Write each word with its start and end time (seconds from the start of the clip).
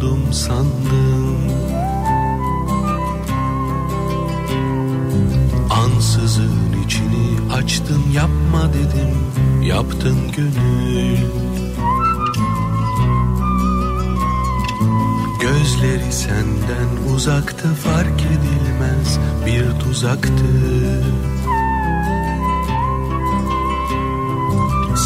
buldum 0.00 0.32
sandım. 0.32 1.36
Ansızın 5.70 6.82
içini 6.86 7.52
açtın 7.52 8.02
yapma 8.14 8.68
dedim 8.68 9.16
Yaptın 9.62 10.16
gönül. 10.36 11.18
Gözleri 15.40 16.12
senden 16.12 17.14
uzaktı 17.14 17.68
fark 17.74 18.20
edilmez 18.20 19.18
bir 19.46 19.80
tuzaktı. 19.80 20.32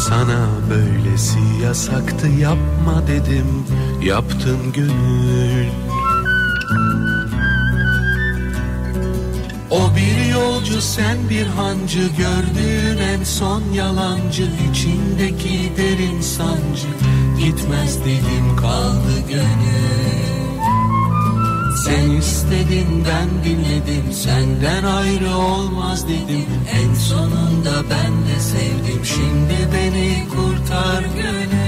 Sana 0.09 0.47
böylesi 0.69 1.39
yasaktı 1.63 2.27
yapma 2.27 3.07
dedim 3.07 3.65
Yaptın 4.05 4.73
gönül. 4.73 5.67
O 9.71 9.95
bir 9.95 10.31
yolcu 10.31 10.81
sen 10.81 11.29
bir 11.29 11.45
hancı 11.45 11.99
Gördüğün 11.99 12.97
en 12.97 13.23
son 13.23 13.63
yalancı 13.73 14.47
içindeki 14.71 15.71
derin 15.77 16.21
sancı. 16.21 16.87
Gitmez 17.39 17.99
dedim 17.99 18.55
kaldı 18.57 19.27
gönül. 19.29 20.59
Sen 21.85 22.11
istedin 22.11 23.05
ben 23.05 23.43
dinledim. 23.43 24.13
Senden 24.13 24.83
ayrı 24.83 25.35
olmaz 25.37 26.07
dedim. 26.07 26.45
En 26.71 26.93
sonunda 26.93 27.83
ben 27.89 28.11
de 28.27 28.39
sevdim. 28.39 29.05
Şimdi 29.05 29.73
beni 29.73 30.23
kurtar 30.29 31.03
gönül 31.15 31.64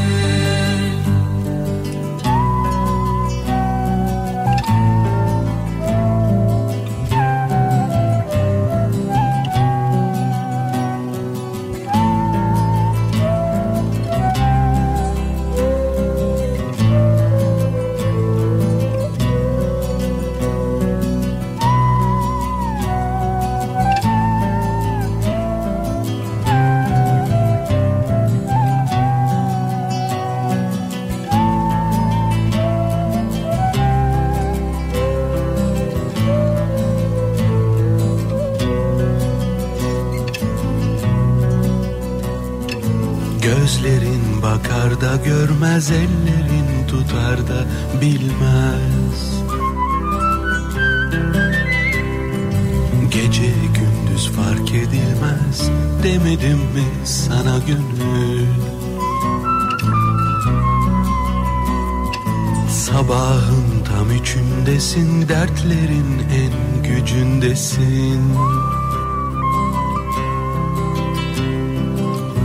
tutar 47.17 47.47
da 47.47 47.65
bilmez. 48.01 49.19
Gece 53.11 53.53
gündüz 53.75 54.31
fark 54.31 54.71
edilmez 54.71 55.69
demedim 56.03 56.57
mi 56.57 57.05
sana 57.05 57.57
gönül 57.67 58.47
Sabahın 62.69 63.83
tam 63.85 64.11
üçündesin 64.11 65.29
dertlerin 65.29 66.23
en 66.33 66.83
gücündesin. 66.83 68.21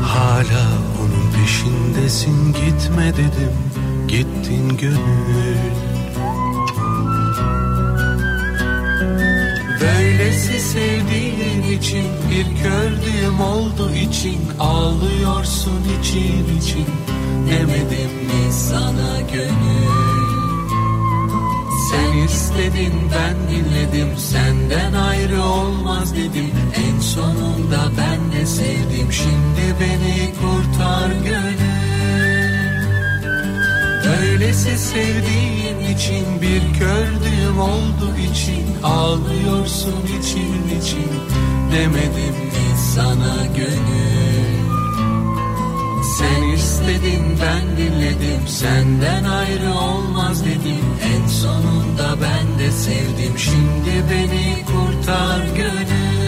Hala 0.02 0.68
onun 1.00 1.32
peşindesin 1.32 2.52
gitme 2.52 3.12
dedim 3.12 3.81
gittin 4.12 4.76
gönül. 4.76 5.72
Böylesi 9.80 10.60
sevdiğin 10.60 11.78
için 11.78 12.04
bir 12.30 12.62
kördüğüm 12.62 13.40
oldu 13.40 13.90
için 13.94 14.38
Ağlıyorsun 14.60 15.82
için 16.00 16.58
için. 16.58 16.86
Demedim 17.50 18.12
mi 18.26 18.52
sana 18.52 19.20
gönül? 19.32 19.88
Sen 21.90 22.18
istedin 22.18 22.92
ben 23.14 23.36
dinledim 23.50 24.18
senden 24.18 24.92
ayrı 24.92 25.42
olmaz 25.42 26.16
dedim. 26.16 26.52
En 26.86 27.00
sonunda 27.00 27.90
ben 27.98 28.40
de 28.40 28.46
sevdim 28.46 29.12
şimdi 29.12 29.74
beni 29.80 30.32
kurtar 30.34 31.10
gönül 31.24 31.91
Öylesi 34.04 34.78
sevdiğin 34.78 35.94
için 35.94 36.42
bir 36.42 36.78
kördüğüm 36.78 37.60
oldu 37.60 38.16
için. 38.32 38.82
Ağlıyorsun 38.82 40.02
için 40.20 40.80
için. 40.80 41.10
Demedim 41.72 42.34
mi 42.34 42.78
sana 42.94 43.46
gönül? 43.56 44.62
Sen 46.18 46.42
istedin 46.42 47.38
ben 47.42 47.76
dinledim. 47.76 48.46
Senden 48.46 49.24
ayrı 49.24 49.74
olmaz 49.74 50.44
dedim. 50.44 50.84
En 51.14 51.28
sonunda 51.28 52.16
ben 52.22 52.58
de 52.58 52.72
sevdim. 52.72 53.38
Şimdi 53.38 54.04
beni 54.10 54.64
kurtar 54.66 55.40
gönül 55.56 56.21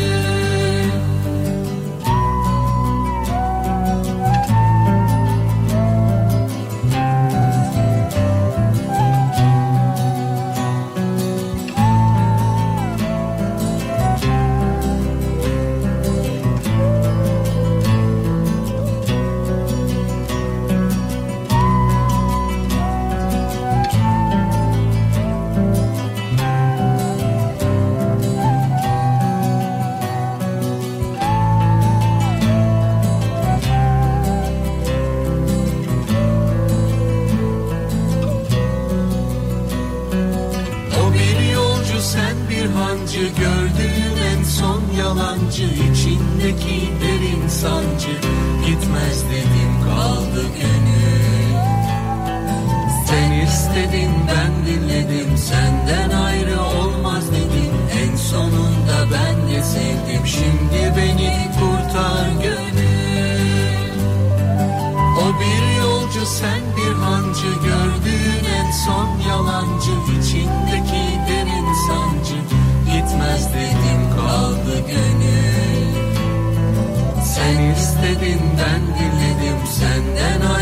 ben 78.33 78.83
dinledim 78.99 79.67
Senden 79.67 80.54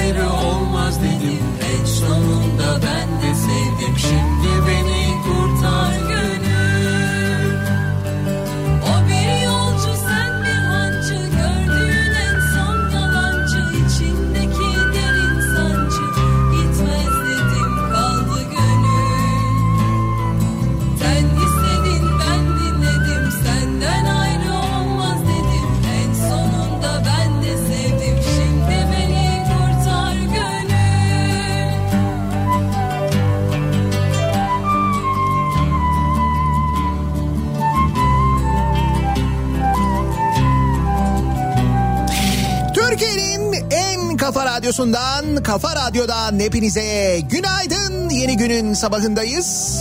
radyosundan, 44.63 45.43
kafa 45.43 45.77
radyodan 45.77 46.41
hepinize 46.41 47.21
günaydın. 47.31 48.09
Yeni 48.11 48.37
günün 48.37 48.75
sabahındayız. 48.75 49.81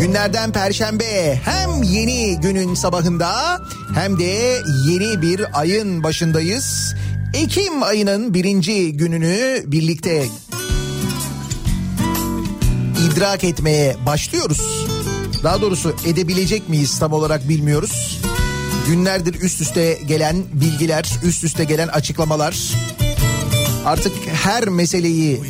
Günlerden 0.00 0.52
perşembe 0.52 1.40
hem 1.44 1.82
yeni 1.82 2.40
günün 2.40 2.74
sabahında 2.74 3.60
hem 3.94 4.18
de 4.18 4.58
yeni 4.86 5.22
bir 5.22 5.60
ayın 5.60 6.02
başındayız. 6.02 6.94
Ekim 7.34 7.82
ayının 7.82 8.34
birinci 8.34 8.92
gününü 8.92 9.62
birlikte 9.66 10.26
idrak 13.06 13.44
etmeye 13.44 13.96
başlıyoruz. 14.06 14.86
Daha 15.42 15.60
doğrusu 15.60 15.94
edebilecek 16.06 16.68
miyiz 16.68 16.98
tam 16.98 17.12
olarak 17.12 17.48
bilmiyoruz. 17.48 18.20
Günlerdir 18.86 19.34
üst 19.40 19.60
üste 19.60 19.98
gelen 20.08 20.36
bilgiler, 20.52 21.10
üst 21.24 21.44
üste 21.44 21.64
gelen 21.64 21.88
açıklamalar 21.88 22.56
artık 23.86 24.12
her 24.26 24.68
meseleyi 24.68 25.40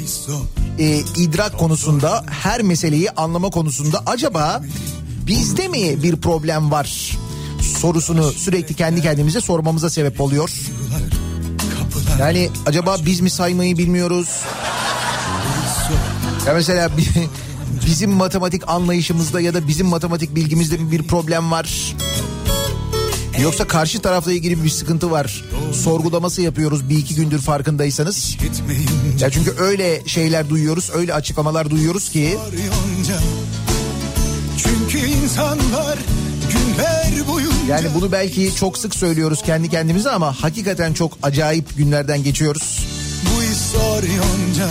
e, 0.79 0.99
idrak 1.17 1.59
konusunda, 1.59 2.25
her 2.43 2.62
meseleyi 2.62 3.11
anlama 3.11 3.50
konusunda 3.50 4.03
acaba 4.06 4.62
bizde 5.27 5.69
mi 5.69 6.03
bir 6.03 6.17
problem 6.17 6.71
var 6.71 7.19
sorusunu 7.81 8.32
sürekli 8.32 8.75
kendi 8.75 9.03
kendimize 9.03 9.41
sormamıza 9.41 9.91
sebep 9.91 10.21
oluyor. 10.21 10.50
Yani 12.19 12.50
acaba 12.67 12.97
biz 13.06 13.21
mi 13.21 13.31
saymayı 13.31 13.79
bilmiyoruz? 13.79 14.29
Ya 16.47 16.55
mesela 16.55 16.91
bizim 17.87 18.11
matematik 18.11 18.69
anlayışımızda 18.69 19.41
ya 19.41 19.55
da 19.55 19.69
bizim 19.69 19.87
matematik 19.87 20.35
bilgimizde 20.35 20.77
mi 20.77 20.91
bir 20.91 21.03
problem 21.03 21.50
var? 21.50 21.97
Yoksa 23.43 23.67
karşı 23.67 24.00
tarafla 24.03 24.32
ilgili 24.32 24.65
bir 24.65 24.69
sıkıntı 24.69 25.11
var. 25.11 25.44
Sorgulaması 25.72 26.43
yapıyoruz 26.43 26.88
bir 26.88 26.99
iki 26.99 27.14
gündür 27.14 27.38
farkındaysanız. 27.38 28.37
Ya 29.20 29.31
çünkü 29.31 29.55
öyle 29.58 30.02
şeyler 30.06 30.49
duyuyoruz, 30.49 30.90
öyle 30.94 31.14
açıklamalar 31.14 31.70
duyuyoruz 31.70 32.08
ki. 32.08 32.38
Çünkü 34.56 35.06
insanlar 35.06 35.99
günler 36.52 37.28
boyunca... 37.28 37.56
Yani 37.69 37.87
bunu 37.94 38.12
belki 38.12 38.55
çok 38.55 38.78
sık 38.78 38.94
söylüyoruz 38.94 39.43
kendi 39.43 39.69
kendimize 39.69 40.11
ama 40.11 40.43
hakikaten 40.43 40.93
çok 40.93 41.19
acayip 41.22 41.76
günlerden 41.76 42.22
geçiyoruz. 42.25 42.87
Bu 43.25 43.43
istoryonca 43.43 44.70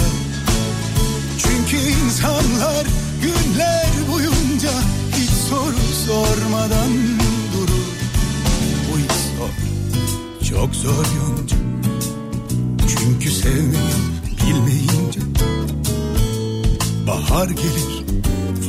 Çünkü 1.37 1.77
insanlar 1.77 2.85
günler 3.21 3.87
boyunca 4.11 4.71
hiç 5.17 5.29
soru 5.49 5.75
sormadan 6.07 7.18
Çok 10.49 10.75
zor 10.75 10.91
yonca. 10.91 11.57
Çünkü 12.87 13.31
sevmeyi 13.31 13.93
bilmeyince. 14.41 15.19
Bahar 17.07 17.49
gelir 17.49 18.05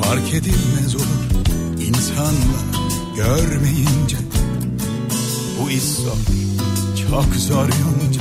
fark 0.02 0.34
edilmez 0.34 0.94
olur. 0.94 1.30
İnsanlar 1.80 2.64
görmeyince. 3.16 4.16
Bu 5.60 5.70
iş 5.70 5.82
zor 5.82 6.16
çok 7.08 7.34
zor 7.34 7.64
yonca. 7.64 8.20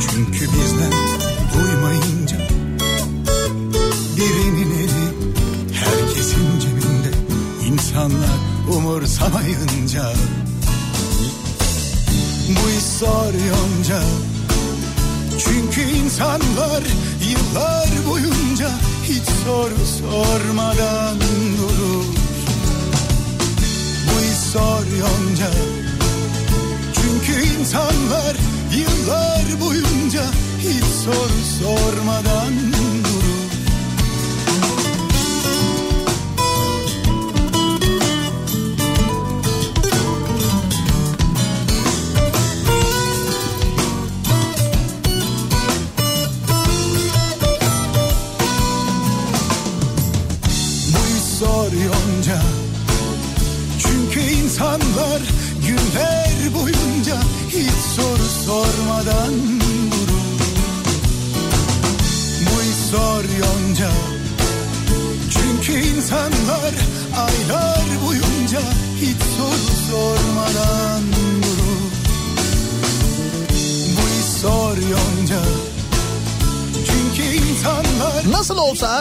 Çünkü 0.00 0.40
bizden 0.40 0.92
duymayınca. 1.54 2.38
Birinin 4.16 4.70
eli 4.70 5.14
herkesin 5.72 6.60
cebinde. 6.60 7.10
İnsanlar 7.66 8.38
umursamayınca 8.76 10.12
bu 12.48 12.70
iş 12.70 12.84
zor 12.98 13.34
yonca. 13.34 14.02
Çünkü 15.38 15.80
insanlar 15.80 16.82
yıllar 17.30 17.88
boyunca 18.08 18.70
hiç 19.04 19.24
soru 19.44 19.86
sormadan 19.98 21.20
durur. 21.58 22.04
Bu 24.06 24.20
iş 24.20 24.52
zor 24.52 24.86
yonca. 25.00 25.50
Çünkü 26.94 27.48
insanlar 27.60 28.36
yıllar 28.76 29.60
boyunca 29.60 30.22
hiç 30.58 30.84
soru 31.04 31.40
sormadan 31.62 32.52
durur 32.52 32.75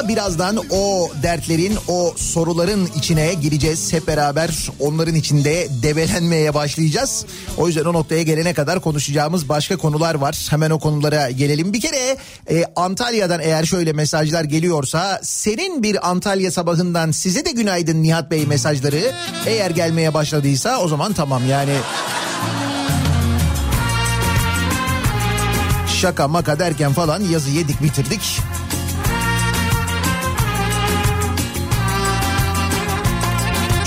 Birazdan 0.07 0.57
o 0.69 1.09
dertlerin, 1.23 1.77
o 1.87 2.13
soruların 2.17 2.89
içine 2.97 3.33
gireceğiz. 3.33 3.93
Hep 3.93 4.07
beraber 4.07 4.69
onların 4.79 5.15
içinde 5.15 5.67
debelenmeye 5.83 6.53
başlayacağız. 6.53 7.25
O 7.57 7.67
yüzden 7.67 7.85
o 7.85 7.93
noktaya 7.93 8.23
gelene 8.23 8.53
kadar 8.53 8.81
konuşacağımız 8.81 9.49
başka 9.49 9.77
konular 9.77 10.15
var. 10.15 10.47
Hemen 10.49 10.69
o 10.69 10.79
konulara 10.79 11.31
gelelim. 11.31 11.73
Bir 11.73 11.81
kere 11.81 12.17
e, 12.49 12.65
Antalya'dan 12.75 13.39
eğer 13.39 13.65
şöyle 13.65 13.93
mesajlar 13.93 14.43
geliyorsa 14.43 15.19
senin 15.23 15.83
bir 15.83 16.09
Antalya 16.09 16.51
sabahından 16.51 17.11
size 17.11 17.45
de 17.45 17.51
günaydın 17.51 18.03
Nihat 18.03 18.31
Bey 18.31 18.45
mesajları 18.45 19.11
eğer 19.45 19.71
gelmeye 19.71 20.13
başladıysa 20.13 20.79
o 20.79 20.87
zaman 20.87 21.13
tamam 21.13 21.49
yani 21.49 21.73
şaka 26.01 26.27
maka 26.27 26.59
derken 26.59 26.93
falan 26.93 27.21
yazı 27.21 27.49
yedik 27.49 27.83
bitirdik. 27.83 28.41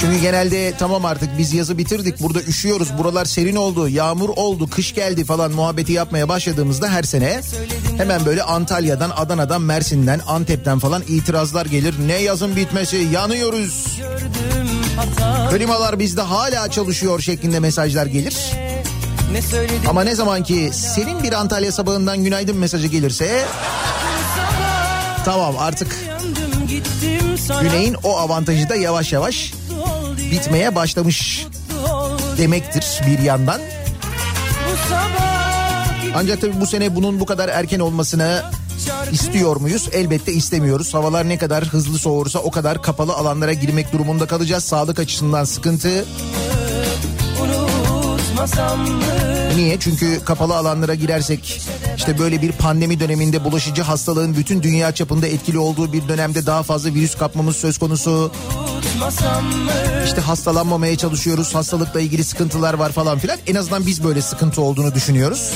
Çünkü 0.01 0.19
genelde 0.19 0.75
tamam 0.79 1.05
artık 1.05 1.39
biz 1.39 1.55
yazı 1.55 1.79
bitirdik 1.79 2.23
burada 2.23 2.43
üşüyoruz 2.43 2.99
buralar 2.99 3.25
serin 3.25 3.57
oldu 3.57 3.89
yağmur 3.89 4.29
oldu 4.29 4.71
kış 4.71 4.95
geldi 4.95 5.25
falan 5.25 5.53
muhabbeti 5.53 5.93
yapmaya 5.93 6.29
başladığımızda 6.29 6.89
her 6.89 7.03
sene 7.03 7.41
hemen 7.97 8.27
böyle 8.27 8.43
Antalya'dan 8.43 9.11
Adana'dan 9.17 9.63
Mersin'den 9.63 10.21
Antep'ten 10.29 10.79
falan 10.79 11.03
itirazlar 11.09 11.67
gelir. 11.67 11.95
Ne 12.07 12.17
yazın 12.17 12.57
bitmesi 12.57 12.97
yanıyoruz. 12.97 14.01
Klimalar 15.51 15.99
bizde 15.99 16.23
hala 16.23 16.71
çalışıyor 16.71 17.21
şeklinde 17.21 17.61
mesajlar 17.61 18.07
gelir. 18.07 18.37
Ne 19.33 19.41
Ama 19.89 20.05
ne 20.05 20.15
zaman 20.15 20.43
ki 20.43 20.71
senin 20.73 21.23
bir 21.23 21.33
Antalya 21.33 21.73
sabahından 21.73 22.25
günaydın 22.25 22.57
mesajı 22.57 22.87
gelirse 22.87 23.45
tamam 25.25 25.55
artık 25.59 25.97
Güney'in 27.63 27.97
o 28.05 28.19
avantajı 28.19 28.69
da 28.69 28.75
yavaş 28.75 29.13
yavaş 29.13 29.58
bitmeye 30.31 30.75
başlamış 30.75 31.47
demektir 32.39 33.01
bir 33.07 33.19
yandan. 33.19 33.61
Ancak 36.15 36.41
tabii 36.41 36.61
bu 36.61 36.67
sene 36.67 36.97
bunun 36.97 37.21
bu 37.21 37.27
kadar 37.27 37.49
erken 37.49 37.81
olmasını 37.81 38.43
istiyor 39.13 39.57
muyuz? 39.57 39.89
Elbette 39.93 40.33
istemiyoruz. 40.33 40.95
Havalar 40.95 41.29
ne 41.29 41.39
kadar 41.39 41.65
hızlı 41.65 41.99
soğursa 41.99 42.39
o 42.39 42.51
kadar 42.51 42.83
kapalı 42.83 43.13
alanlara 43.13 43.53
girmek 43.53 43.93
durumunda 43.93 44.27
kalacağız. 44.27 44.65
Sağlık 44.65 44.99
açısından 44.99 45.45
sıkıntı. 45.45 46.05
Niye? 49.57 49.79
Çünkü 49.81 50.25
kapalı 50.25 50.57
alanlara 50.57 50.95
girersek 50.95 51.63
işte 51.97 52.19
böyle 52.19 52.43
bir 52.43 52.53
pandemi 52.53 53.01
döneminde 53.01 53.45
bulaşıcı 53.45 53.83
hastalığın 53.83 54.37
bütün 54.37 54.63
dünya 54.63 54.95
çapında 54.95 55.27
etkili 55.27 55.59
olduğu 55.59 55.93
bir 55.93 56.09
dönemde 56.09 56.47
daha 56.47 56.63
fazla 56.63 56.95
virüs 56.95 57.15
kapmamız 57.15 57.57
söz 57.57 57.79
konusu. 57.79 58.33
İşte 60.05 60.21
hastalanmamaya 60.21 60.97
çalışıyoruz. 60.97 61.55
Hastalıkla 61.55 62.01
ilgili 62.01 62.25
sıkıntılar 62.25 62.75
var 62.75 62.93
falan 62.93 63.19
filan. 63.19 63.39
En 63.47 63.55
azından 63.55 63.87
biz 63.87 64.05
böyle 64.05 64.23
sıkıntı 64.23 64.63
olduğunu 64.63 64.95
düşünüyoruz. 64.95 65.53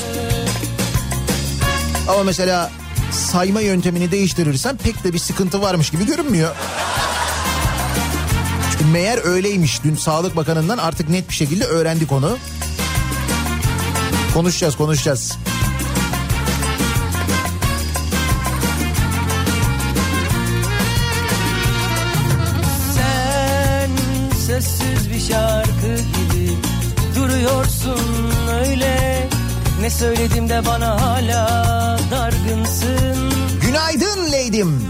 Ama 2.07 2.23
mesela 2.23 2.71
sayma 3.11 3.61
yöntemini 3.61 4.11
değiştirirsen 4.11 4.77
pek 4.77 5.03
de 5.03 5.13
bir 5.13 5.19
sıkıntı 5.19 5.61
varmış 5.61 5.89
gibi 5.89 6.05
görünmüyor. 6.05 6.55
Çünkü 8.71 8.85
meğer 8.85 9.25
öyleymiş. 9.25 9.83
Dün 9.83 9.95
Sağlık 9.95 10.35
Bakanı'ndan 10.35 10.77
artık 10.77 11.09
net 11.09 11.29
bir 11.29 11.33
şekilde 11.33 11.65
öğrendik 11.65 12.11
onu. 12.11 12.37
Konuşacağız 14.33 14.75
konuşacağız. 14.75 15.37
Sözsüz 24.63 25.09
bir 25.13 25.19
şarkı 25.33 25.95
gibi 25.95 26.57
duruyorsun 27.15 28.31
öyle 28.65 29.27
ne 29.81 29.89
söyledim 29.89 30.49
de 30.49 30.65
bana 30.65 31.01
hala 31.01 31.99
dargınsın 32.11 33.33
Günaydın 33.61 34.31
leydim. 34.31 34.81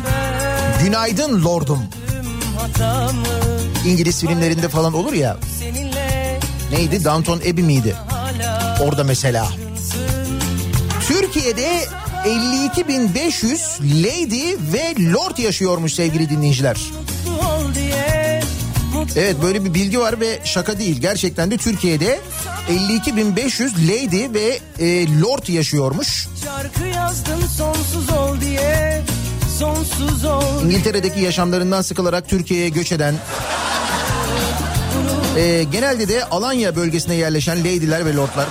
Günaydın 0.83 1.43
lordum. 1.43 1.79
İngiliz 3.85 4.21
filmlerinde 4.21 4.69
falan 4.69 4.93
olur 4.93 5.13
ya. 5.13 5.37
Neydi? 6.71 7.03
Downton 7.03 7.37
Abbey 7.37 7.63
miydi? 7.63 7.95
Orada 8.81 9.03
mesela. 9.03 9.47
Türkiye'de 11.07 11.85
52.500 12.25 14.03
lady 14.03 14.57
ve 14.73 15.11
lord 15.13 15.37
yaşıyormuş 15.37 15.93
sevgili 15.93 16.29
dinleyiciler. 16.29 16.77
Evet 19.15 19.35
böyle 19.43 19.65
bir 19.65 19.73
bilgi 19.73 19.99
var 19.99 20.19
ve 20.19 20.39
şaka 20.43 20.79
değil. 20.79 20.97
Gerçekten 21.01 21.51
de 21.51 21.57
Türkiye'de 21.57 22.19
52.500 22.69 23.87
lady 23.87 24.33
ve 24.33 24.59
e, 24.79 25.19
lord 25.21 25.47
yaşıyormuş. 25.47 26.27
şarkı 26.43 26.87
yazdım 26.97 27.39
sonsuz 27.57 28.09
ol 28.09 28.41
diye 28.41 29.01
sonsuz 29.59 30.25
ol 30.25 30.63
İngiltere'deki 30.65 31.19
yaşamlarından 31.19 31.81
sıkılarak 31.81 32.29
Türkiye'ye 32.29 32.69
göç 32.69 32.91
eden 32.91 33.15
e, 35.37 35.63
genelde 35.71 36.07
de 36.07 36.25
Alanya 36.25 36.75
bölgesine 36.75 37.15
yerleşen 37.15 37.59
lady'ler 37.59 38.05
ve 38.05 38.13
lordlar. 38.15 38.47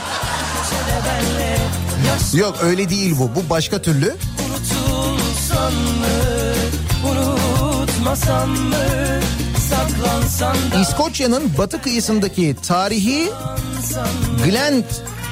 Yok 2.35 2.57
öyle 2.63 2.89
değil 2.89 3.15
bu. 3.19 3.31
Bu 3.35 3.51
başka 3.51 3.83
türlü. 3.83 4.15
Unutulsan 4.47 5.73
mı 5.73 6.53
unutmasam 7.11 8.51
mı 8.51 9.22
İskoçya'nın 10.83 11.53
batı 11.59 11.83
kıyısındaki 11.83 12.57
tarihi 12.63 13.31
Glen 14.45 14.85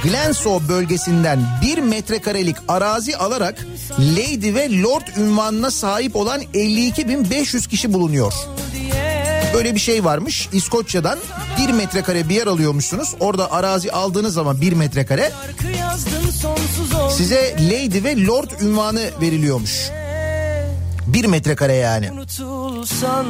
Glensoe 0.05 0.69
bölgesinden 0.69 1.41
bir 1.63 1.79
metrekarelik 1.79 2.57
arazi 2.69 3.17
alarak 3.17 3.67
Lady 3.99 4.55
ve 4.55 4.83
Lord 4.83 5.17
ünvanına 5.17 5.71
sahip 5.71 6.17
olan 6.17 6.43
52.500 6.43 7.69
kişi 7.69 7.93
bulunuyor. 7.93 8.33
Böyle 9.55 9.75
bir 9.75 9.81
şey 9.81 10.05
varmış. 10.05 10.49
İskoçya'dan 10.53 11.19
bir 11.59 11.73
metrekare 11.73 12.29
bir 12.29 12.35
yer 12.35 12.47
alıyormuşsunuz. 12.47 13.15
Orada 13.21 13.53
arazi 13.53 13.93
aldığınız 13.93 14.35
zaman 14.35 14.61
bir 14.61 14.73
metrekare 14.73 15.33
size 17.17 17.57
Lady 17.61 18.05
ve 18.05 18.27
Lord 18.27 18.51
ünvanı 18.61 19.11
veriliyormuş. 19.21 19.91
Bir 21.07 21.25
metrekare 21.25 21.75
yani. 21.75 22.11
Unutulsan 22.13 23.27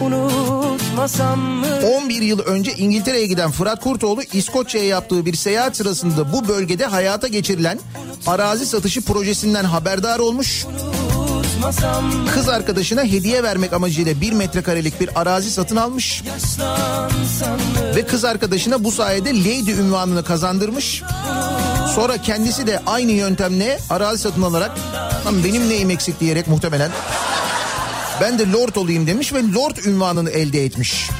unutmasam 0.00 1.40
mı 1.40 1.66
11 1.96 2.22
yıl 2.22 2.38
önce 2.38 2.72
İngiltere'ye 2.72 3.26
giden 3.26 3.50
Fırat 3.50 3.80
Kurtoğlu 3.80 4.22
İskoçya'ya 4.22 4.88
yaptığı 4.88 5.26
bir 5.26 5.34
seyahat 5.36 5.76
sırasında 5.76 6.32
bu 6.32 6.48
bölgede 6.48 6.86
hayata 6.86 7.28
geçirilen 7.28 7.78
arazi 8.26 8.66
satışı 8.66 9.02
projesinden 9.02 9.64
haberdar 9.64 10.18
olmuş. 10.18 10.66
Kız 12.34 12.48
arkadaşına 12.48 13.04
hediye 13.04 13.42
vermek 13.42 13.72
amacıyla 13.72 14.20
bir 14.20 14.32
metrekarelik 14.32 15.00
bir 15.00 15.20
arazi 15.20 15.50
satın 15.50 15.76
almış 15.76 16.22
ve 17.96 18.06
kız 18.06 18.24
arkadaşına 18.24 18.84
bu 18.84 18.92
sayede 18.92 19.30
Lady 19.38 19.72
ünvanını 19.72 20.24
kazandırmış. 20.24 21.02
Sonra 21.94 22.22
kendisi 22.22 22.66
de 22.66 22.80
aynı 22.86 23.12
yöntemle 23.12 23.78
arazi 23.90 24.22
satın 24.22 24.42
alarak 24.42 24.70
"Lan 25.26 25.44
benim 25.44 25.68
neyim 25.68 25.90
eksik 25.90 26.20
diyerek 26.20 26.48
muhtemelen 26.48 26.90
ben 28.20 28.38
de 28.38 28.52
Lord 28.52 28.74
olayım 28.74 29.06
demiş 29.06 29.32
ve 29.32 29.52
Lord 29.52 29.76
ünvanını 29.76 30.30
elde 30.30 30.64
etmiş. 30.64 31.10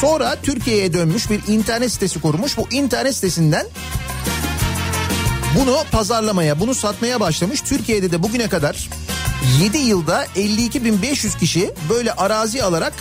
Sonra 0.00 0.36
Türkiye'ye 0.42 0.92
dönmüş 0.92 1.30
bir 1.30 1.40
internet 1.48 1.92
sitesi 1.92 2.20
kurmuş. 2.20 2.56
Bu 2.56 2.68
internet 2.70 3.14
sitesinden 3.14 3.66
bunu 5.58 5.84
pazarlamaya, 5.92 6.60
bunu 6.60 6.74
satmaya 6.74 7.20
başlamış. 7.20 7.60
Türkiye'de 7.60 8.12
de 8.12 8.22
bugüne 8.22 8.48
kadar 8.48 8.88
7 9.62 9.78
yılda 9.78 10.24
52.500 10.24 11.38
kişi 11.38 11.70
böyle 11.88 12.12
arazi 12.12 12.62
alarak 12.64 12.92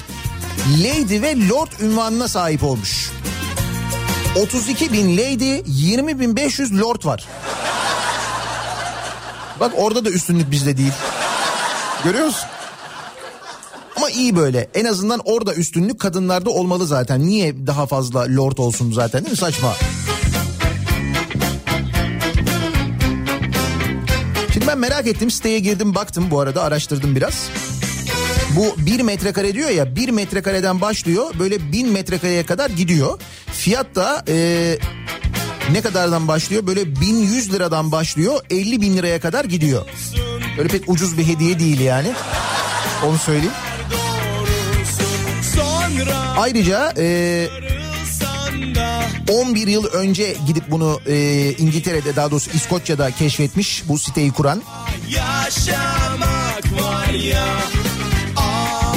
Lady 0.80 1.22
ve 1.22 1.48
Lord 1.50 1.72
ünvanına 1.82 2.27
sahip 2.27 2.63
olmuş. 2.63 3.12
32 4.36 4.94
bin 4.94 5.18
lady, 5.18 5.62
20 5.65 6.20
bin 6.20 6.36
500 6.36 6.80
lord 6.80 7.06
var. 7.06 7.27
Bak 9.60 9.72
orada 9.77 10.06
da 10.06 10.10
üstünlük 10.10 10.51
bizde 10.51 10.77
değil. 10.77 10.94
Görüyor 12.03 12.25
musun? 12.25 12.50
Ama 13.96 14.10
iyi 14.10 14.36
böyle. 14.36 14.70
En 14.74 14.86
azından 14.86 15.22
orada 15.25 15.55
üstünlük 15.55 16.00
kadınlarda 16.00 16.50
olmalı 16.50 16.86
zaten. 16.88 17.27
Niye 17.27 17.67
daha 17.67 17.86
fazla 17.86 18.36
lord 18.36 18.58
olsun 18.58 18.91
zaten 18.91 19.22
değil 19.22 19.31
mi? 19.31 19.38
Saçma. 19.38 19.75
Şimdi 24.53 24.67
ben 24.67 24.77
merak 24.77 25.08
ettim 25.08 25.31
siteye 25.31 25.60
girdim 25.60 25.96
baktım 25.96 26.27
bu 26.31 26.39
arada 26.39 26.63
araştırdım 26.63 27.15
biraz. 27.15 27.50
Bu 28.55 28.75
bir 28.86 29.01
metrekare 29.01 29.53
diyor 29.53 29.70
ya 29.70 29.96
bir 29.96 30.10
metrekareden 30.10 30.81
başlıyor 30.81 31.25
böyle 31.39 31.72
bin 31.72 31.89
metrekareye 31.91 32.46
kadar 32.46 32.70
gidiyor. 32.70 33.20
Fiyat 33.51 33.96
da 33.96 34.24
e, 34.27 34.77
ne 35.72 35.81
kadardan 35.81 36.27
başlıyor 36.27 36.67
böyle 36.67 36.96
1100 36.96 37.53
liradan 37.53 37.91
başlıyor 37.91 38.39
50 38.50 38.81
bin 38.81 38.98
liraya 38.98 39.20
kadar 39.20 39.46
gidiyor. 39.46 39.86
Böyle 40.58 40.70
pek 40.70 40.89
ucuz 40.89 41.17
bir 41.17 41.27
hediye 41.27 41.60
değil 41.60 41.79
yani 41.79 42.12
onu 43.05 43.17
söyleyeyim. 43.17 43.53
Ayrıca 46.38 46.93
e, 46.98 47.48
11 49.31 49.67
yıl 49.67 49.86
önce 49.86 50.36
gidip 50.48 50.72
bunu 50.72 51.00
e, 51.08 51.15
İngiltere'de 51.51 52.15
daha 52.15 52.31
doğrusu 52.31 52.51
İskoçya'da 52.51 53.12
keşfetmiş 53.12 53.84
bu 53.88 54.00
siteyi 54.00 54.31
kuran. 54.31 54.62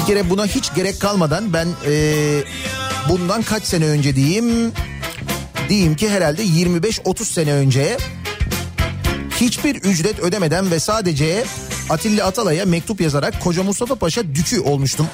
Bir 0.01 0.07
kere 0.07 0.31
buna 0.31 0.47
hiç 0.47 0.75
gerek 0.75 1.01
kalmadan 1.01 1.53
ben 1.53 1.69
e, 1.87 1.95
bundan 3.09 3.43
kaç 3.43 3.65
sene 3.65 3.85
önce 3.85 4.17
diyeyim 4.17 4.73
diyeyim 5.69 5.97
ki 5.97 6.09
herhalde 6.11 6.45
25-30 6.45 7.25
sene 7.25 7.53
önce 7.53 7.97
hiçbir 9.41 9.75
ücret 9.75 10.19
ödemeden 10.21 10.71
ve 10.71 10.81
sadece 10.81 11.45
Atilla 11.91 12.27
Atalay'a 12.27 12.67
mektup 12.67 13.01
yazarak 13.01 13.41
Koca 13.41 13.63
Mustafa 13.63 13.95
Paşa 13.95 14.23
dükü 14.35 14.61
olmuştum. 14.61 15.07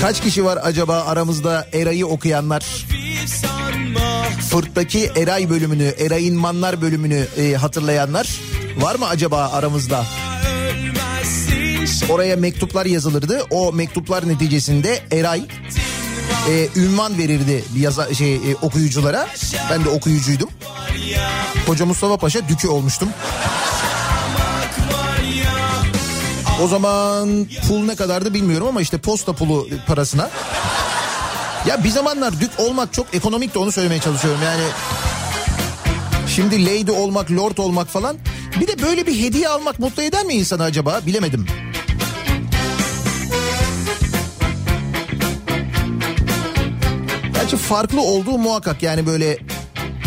Kaç 0.00 0.20
kişi 0.22 0.44
var 0.44 0.58
acaba 0.62 1.00
aramızda 1.00 1.66
Eray'ı 1.72 2.06
okuyanlar? 2.06 2.86
Fırt'taki 4.50 5.10
Eray 5.16 5.50
bölümünü, 5.50 5.94
Eray'ın 5.98 6.36
Manlar 6.36 6.82
bölümünü 6.82 7.26
e, 7.38 7.54
hatırlayanlar 7.54 8.40
var 8.78 8.94
mı 8.94 9.08
acaba 9.08 9.50
aramızda? 9.52 10.04
Oraya 12.08 12.36
mektuplar 12.36 12.86
yazılırdı. 12.86 13.42
O 13.50 13.72
mektuplar 13.72 14.28
neticesinde 14.28 15.00
Eray 15.12 15.42
e, 16.50 16.68
ünvan 16.76 17.18
verirdi 17.18 17.64
yaza, 17.76 18.14
şey 18.14 18.34
e, 18.34 18.56
okuyuculara. 18.62 19.28
Ben 19.70 19.84
de 19.84 19.88
okuyucuydum. 19.88 20.48
Koca 21.66 21.86
Mustafa 21.86 22.16
Paşa 22.16 22.48
dükü 22.48 22.68
olmuştum. 22.68 23.08
O 26.62 26.68
zaman 26.68 27.46
pul 27.68 27.84
ne 27.84 27.96
kadardı 27.96 28.34
bilmiyorum 28.34 28.66
ama 28.68 28.80
işte 28.80 28.98
posta 28.98 29.32
pulu 29.32 29.68
parasına. 29.86 30.30
Ya 31.66 31.84
bir 31.84 31.90
zamanlar 31.90 32.40
dük 32.40 32.50
olmak 32.58 32.92
çok 32.92 33.14
ekonomik 33.14 33.54
de 33.54 33.58
onu 33.58 33.72
söylemeye 33.72 34.00
çalışıyorum 34.00 34.40
yani. 34.44 34.62
Şimdi 36.28 36.66
lady 36.66 36.90
olmak, 36.90 37.30
lord 37.30 37.58
olmak 37.58 37.88
falan. 37.88 38.16
Bir 38.60 38.66
de 38.66 38.82
böyle 38.82 39.06
bir 39.06 39.20
hediye 39.20 39.48
almak 39.48 39.78
mutlu 39.78 40.02
eder 40.02 40.24
mi 40.24 40.34
insanı 40.34 40.62
acaba? 40.62 41.00
Bilemedim. 41.06 41.46
Gerçi 47.46 47.56
farklı 47.56 48.00
olduğu 48.00 48.38
muhakkak 48.38 48.82
yani 48.82 49.06
böyle 49.06 49.38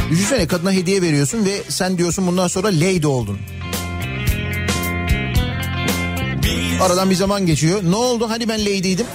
düşünsene 0.09 0.47
kadına 0.47 0.71
hediye 0.71 1.01
veriyorsun 1.01 1.45
ve 1.45 1.63
sen 1.69 1.97
diyorsun 1.97 2.27
bundan 2.27 2.47
sonra 2.47 2.67
lady 2.67 3.07
oldun. 3.07 3.39
Aradan 6.81 7.09
bir 7.09 7.15
zaman 7.15 7.45
geçiyor. 7.45 7.81
Ne 7.83 7.95
oldu 7.95 8.29
hani 8.29 8.49
ben 8.49 8.59
lady'ydim? 8.61 9.05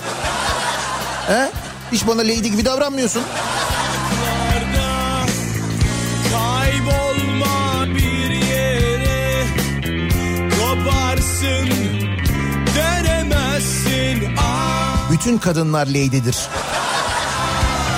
He? 1.26 1.50
Hiç 1.92 2.06
bana 2.06 2.20
lady 2.20 2.48
gibi 2.48 2.64
davranmıyorsun. 2.64 3.22
Kaybolma 6.32 7.86
bir 7.94 8.30
yere 8.30 9.46
Koparsın 10.50 11.68
Dönemezsin 12.76 14.34
ah 14.38 15.12
Bütün 15.12 15.38
kadınlar 15.38 15.86
lady'dir. 15.86 16.36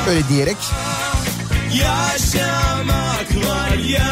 Öyle 0.09 0.29
diyerek. 0.29 0.57
Yaşamak 1.75 3.49
var 3.49 3.77
ya. 3.89 4.11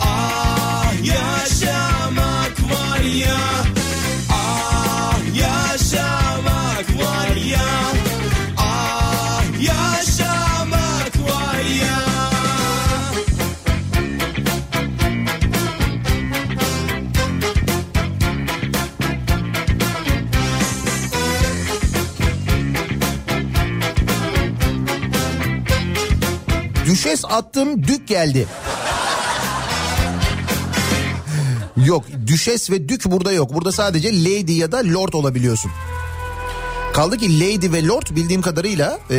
Ah 0.00 0.92
yaşamak 1.04 2.70
var 2.70 3.00
ya 3.00 3.55
Düşes 27.06 27.24
attım 27.24 27.88
dük 27.88 28.08
geldi. 28.08 28.46
Yok 31.76 32.04
düşes 32.26 32.70
ve 32.70 32.88
dük 32.88 33.04
burada 33.04 33.32
yok. 33.32 33.54
Burada 33.54 33.72
sadece 33.72 34.24
lady 34.24 34.52
ya 34.52 34.72
da 34.72 34.76
lord 34.78 35.12
olabiliyorsun. 35.12 35.70
Kaldı 36.94 37.16
ki 37.16 37.40
lady 37.40 37.72
ve 37.72 37.86
lord 37.86 38.06
bildiğim 38.10 38.42
kadarıyla 38.42 38.98
e, 39.10 39.18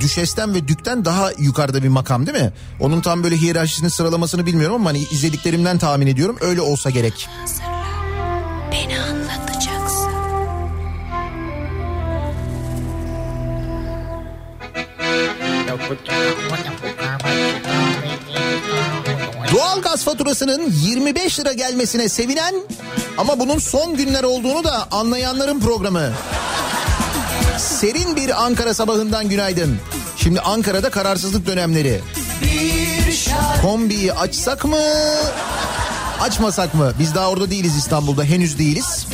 düşesten 0.00 0.54
ve 0.54 0.68
dükten 0.68 1.04
daha 1.04 1.30
yukarıda 1.38 1.82
bir 1.82 1.88
makam 1.88 2.26
değil 2.26 2.38
mi? 2.38 2.52
Onun 2.80 3.00
tam 3.00 3.24
böyle 3.24 3.36
hiyerarşisini 3.36 3.90
sıralamasını 3.90 4.46
bilmiyorum 4.46 4.76
ama 4.76 4.90
hani 4.90 4.98
izlediklerimden 4.98 5.78
tahmin 5.78 6.06
ediyorum 6.06 6.36
öyle 6.40 6.60
olsa 6.60 6.90
gerek. 6.90 7.28
Beni 8.72 9.00
anlatacaksın. 9.00 10.10
Doğalgaz 19.56 20.04
faturasının 20.04 20.70
25 20.70 21.40
lira 21.40 21.52
gelmesine 21.52 22.08
sevinen 22.08 22.54
ama 23.18 23.38
bunun 23.38 23.58
son 23.58 23.96
günler 23.96 24.22
olduğunu 24.22 24.64
da 24.64 24.88
anlayanların 24.90 25.60
programı. 25.60 26.12
Serin 27.58 28.16
bir 28.16 28.44
Ankara 28.44 28.74
sabahından 28.74 29.28
günaydın. 29.28 29.78
Şimdi 30.16 30.40
Ankara'da 30.40 30.90
kararsızlık 30.90 31.46
dönemleri. 31.46 32.00
Kombiyi 33.62 34.12
açsak 34.12 34.64
mı? 34.64 34.76
Açmasak 36.20 36.74
mı? 36.74 36.92
Biz 36.98 37.14
daha 37.14 37.28
orada 37.28 37.50
değiliz 37.50 37.76
İstanbul'da 37.76 38.24
henüz 38.24 38.58
değiliz. 38.58 39.06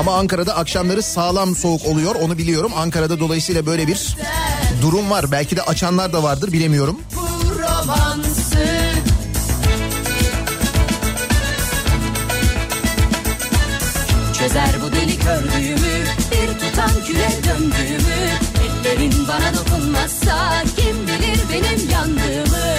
Ama 0.00 0.16
Ankara'da 0.18 0.56
akşamları 0.56 1.02
sağlam 1.02 1.56
soğuk 1.56 1.86
oluyor 1.86 2.14
onu 2.14 2.38
biliyorum. 2.38 2.72
Ankara'da 2.76 3.20
dolayısıyla 3.20 3.66
böyle 3.66 3.86
bir 3.86 4.16
durum 4.82 5.10
var. 5.10 5.32
Belki 5.32 5.56
de 5.56 5.62
açanlar 5.62 6.12
da 6.12 6.22
vardır 6.22 6.52
bilemiyorum. 6.52 7.00
Çözer 14.44 14.74
bu 14.82 14.92
deli 14.92 15.18
kördüğümü 15.18 16.04
Bir 16.30 16.58
tutam 16.58 16.90
küre 17.06 17.28
döndüğümü. 17.44 18.30
Ellerin 18.64 19.28
bana 19.28 19.54
dokunmazsa 19.54 20.62
Kim 20.76 21.06
bilir 21.06 21.40
benim 21.52 21.90
yandığımı. 21.90 22.76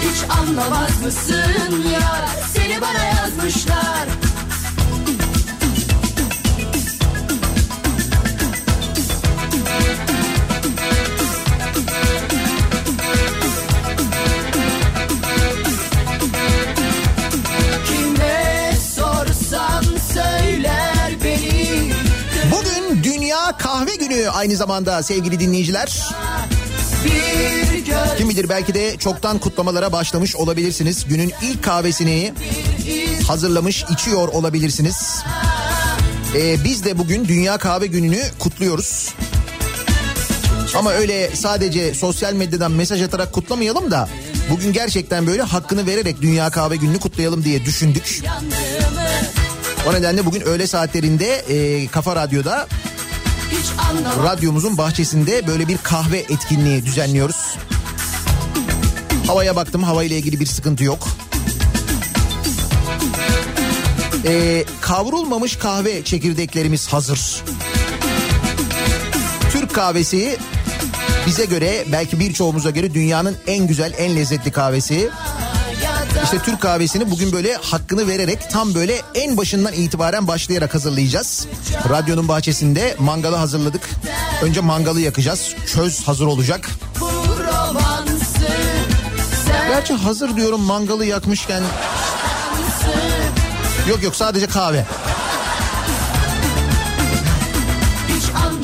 Hiç 0.00 0.30
anlamaz 0.38 1.02
mısın 1.04 1.84
ya? 1.92 2.28
Seni 2.54 2.80
bana 2.80 3.04
yazmışlar 3.04 4.08
aynı 24.40 24.56
zamanda 24.56 25.02
sevgili 25.02 25.40
dinleyiciler. 25.40 26.08
Kim 28.18 28.28
bilir 28.28 28.48
belki 28.48 28.74
de 28.74 28.96
çoktan 28.96 29.38
kutlamalara 29.38 29.92
başlamış 29.92 30.36
olabilirsiniz. 30.36 31.04
Günün 31.08 31.32
ilk 31.42 31.64
kahvesini 31.64 32.32
hazırlamış 33.28 33.84
içiyor 33.90 34.28
olabilirsiniz. 34.28 35.22
Ee, 36.36 36.64
biz 36.64 36.84
de 36.84 36.98
bugün 36.98 37.28
Dünya 37.28 37.58
Kahve 37.58 37.86
Günü'nü 37.86 38.22
kutluyoruz. 38.38 39.14
Ama 40.74 40.92
öyle 40.92 41.30
sadece 41.36 41.94
sosyal 41.94 42.32
medyadan 42.32 42.72
mesaj 42.72 43.02
atarak 43.02 43.32
kutlamayalım 43.32 43.90
da 43.90 44.08
bugün 44.50 44.72
gerçekten 44.72 45.26
böyle 45.26 45.42
hakkını 45.42 45.86
vererek 45.86 46.22
Dünya 46.22 46.50
Kahve 46.50 46.76
Günü'nü 46.76 46.98
kutlayalım 46.98 47.44
diye 47.44 47.64
düşündük. 47.64 48.22
O 49.88 49.94
nedenle 49.94 50.26
bugün 50.26 50.40
öğle 50.40 50.66
saatlerinde 50.66 51.34
e, 51.34 51.86
Kafa 51.86 52.16
Radyo'da 52.16 52.68
radyomuzun 54.22 54.78
bahçesinde 54.78 55.46
böyle 55.46 55.68
bir 55.68 55.78
kahve 55.78 56.18
etkinliği 56.18 56.84
düzenliyoruz. 56.84 57.56
Havaya 59.26 59.56
baktım 59.56 59.82
hava 59.82 60.04
ile 60.04 60.16
ilgili 60.18 60.40
bir 60.40 60.46
sıkıntı 60.46 60.84
yok. 60.84 61.08
Ee, 64.26 64.64
kavrulmamış 64.80 65.56
kahve 65.56 66.04
çekirdeklerimiz 66.04 66.88
hazır. 66.88 67.42
Türk 69.52 69.74
kahvesi 69.74 70.38
bize 71.26 71.44
göre 71.44 71.84
belki 71.92 72.20
birçoğumuza 72.20 72.70
göre 72.70 72.94
dünyanın 72.94 73.36
en 73.46 73.66
güzel 73.66 73.92
en 73.98 74.16
lezzetli 74.16 74.50
kahvesi. 74.52 75.10
İşte 76.24 76.38
Türk 76.38 76.60
kahvesini 76.60 77.10
bugün 77.10 77.32
böyle 77.32 77.54
hakkını 77.54 78.08
vererek 78.08 78.50
tam 78.50 78.74
böyle 78.74 79.00
en 79.14 79.36
başından 79.36 79.72
itibaren 79.72 80.28
başlayarak 80.28 80.74
hazırlayacağız. 80.74 81.46
Radyonun 81.88 82.28
bahçesinde 82.28 82.96
mangalı 82.98 83.36
hazırladık. 83.36 83.90
Önce 84.42 84.60
mangalı 84.60 85.00
yakacağız. 85.00 85.54
Köz 85.66 86.08
hazır 86.08 86.26
olacak. 86.26 86.70
Gerçi 89.68 89.94
hazır 89.94 90.36
diyorum 90.36 90.60
mangalı 90.60 91.04
yakmışken. 91.04 91.62
Yok 93.88 94.02
yok 94.02 94.16
sadece 94.16 94.46
kahve. 94.46 94.84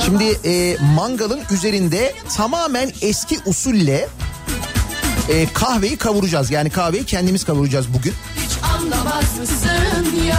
Şimdi 0.04 0.38
e, 0.44 0.76
mangalın 0.94 1.40
üzerinde 1.50 2.14
tamamen 2.36 2.92
eski 3.02 3.38
usulle 3.46 4.08
e, 5.28 5.46
kahveyi 5.52 5.96
kavuracağız. 5.96 6.50
Yani 6.50 6.70
kahveyi 6.70 7.04
kendimiz 7.04 7.44
kavuracağız 7.44 7.86
bugün. 7.94 8.14
Ya 10.28 10.36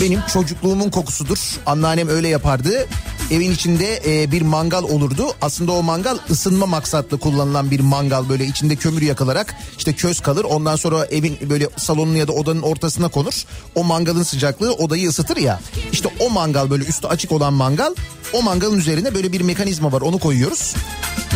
Benim 0.00 0.20
çocukluğumun 0.32 0.90
kokusudur. 0.90 1.38
Anneannem 1.66 2.08
öyle 2.08 2.28
yapardı. 2.28 2.88
Evin 3.30 3.52
içinde 3.52 4.00
e, 4.06 4.32
bir 4.32 4.42
mangal 4.42 4.82
olurdu. 4.82 5.26
Aslında 5.42 5.72
o 5.72 5.82
mangal 5.82 6.18
ısınma 6.30 6.66
maksatlı 6.66 7.18
kullanılan 7.18 7.70
bir 7.70 7.80
mangal. 7.80 8.28
Böyle 8.28 8.44
içinde 8.44 8.76
kömür 8.76 9.02
yakılarak 9.02 9.54
işte 9.78 9.92
köz 9.92 10.20
kalır. 10.20 10.44
Ondan 10.44 10.76
sonra 10.76 11.04
evin 11.04 11.38
böyle 11.50 11.68
salonun 11.76 12.14
ya 12.14 12.28
da 12.28 12.32
odanın 12.32 12.62
ortasına 12.62 13.08
konur. 13.08 13.44
O 13.74 13.84
mangalın 13.84 14.22
sıcaklığı 14.22 14.72
odayı 14.72 15.08
ısıtır 15.08 15.36
ya. 15.36 15.60
İşte 15.92 16.08
o 16.20 16.30
mangal 16.30 16.70
böyle 16.70 16.84
üstü 16.84 17.06
açık 17.06 17.32
olan 17.32 17.52
mangal. 17.52 17.94
O 18.32 18.42
mangalın 18.42 18.78
üzerine 18.78 19.14
böyle 19.14 19.32
bir 19.32 19.40
mekanizma 19.40 19.92
var 19.92 20.00
onu 20.00 20.18
koyuyoruz. 20.18 20.74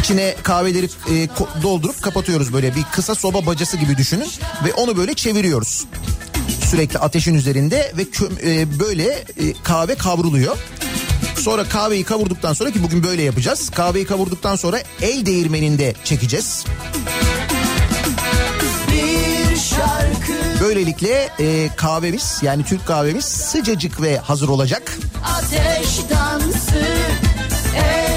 İçine 0.05 0.35
kahveleri 0.43 0.87
e, 0.87 1.29
doldurup 1.63 2.03
kapatıyoruz 2.03 2.53
böyle 2.53 2.75
bir 2.77 2.83
kısa 2.93 3.15
soba 3.15 3.47
bacası 3.47 3.77
gibi 3.77 3.97
düşünün. 3.97 4.29
Ve 4.65 4.73
onu 4.75 4.97
böyle 4.97 5.15
çeviriyoruz 5.15 5.85
sürekli 6.71 6.99
ateşin 6.99 7.35
üzerinde 7.35 7.93
ve 7.97 8.03
kö- 8.03 8.51
e, 8.51 8.81
böyle 8.81 9.05
e, 9.13 9.25
kahve 9.63 9.95
kavruluyor. 9.95 10.57
Sonra 11.37 11.69
kahveyi 11.69 12.05
kavurduktan 12.05 12.53
sonra 12.53 12.71
ki 12.71 12.83
bugün 12.83 13.03
böyle 13.03 13.23
yapacağız. 13.23 13.71
Kahveyi 13.71 14.07
kavurduktan 14.07 14.57
sonra 14.57 14.81
el 15.03 15.27
değirmeninde 15.27 15.95
çekeceğiz. 16.05 16.65
Böylelikle 20.61 21.29
e, 21.41 21.69
kahvemiz 21.77 22.39
yani 22.43 22.65
Türk 22.65 22.87
kahvemiz 22.87 23.25
sıcacık 23.25 24.03
ve 24.03 24.19
hazır 24.19 24.49
olacak. 24.49 24.99
Ateş 25.25 25.99
dansı 26.11 26.85
En 27.77 28.14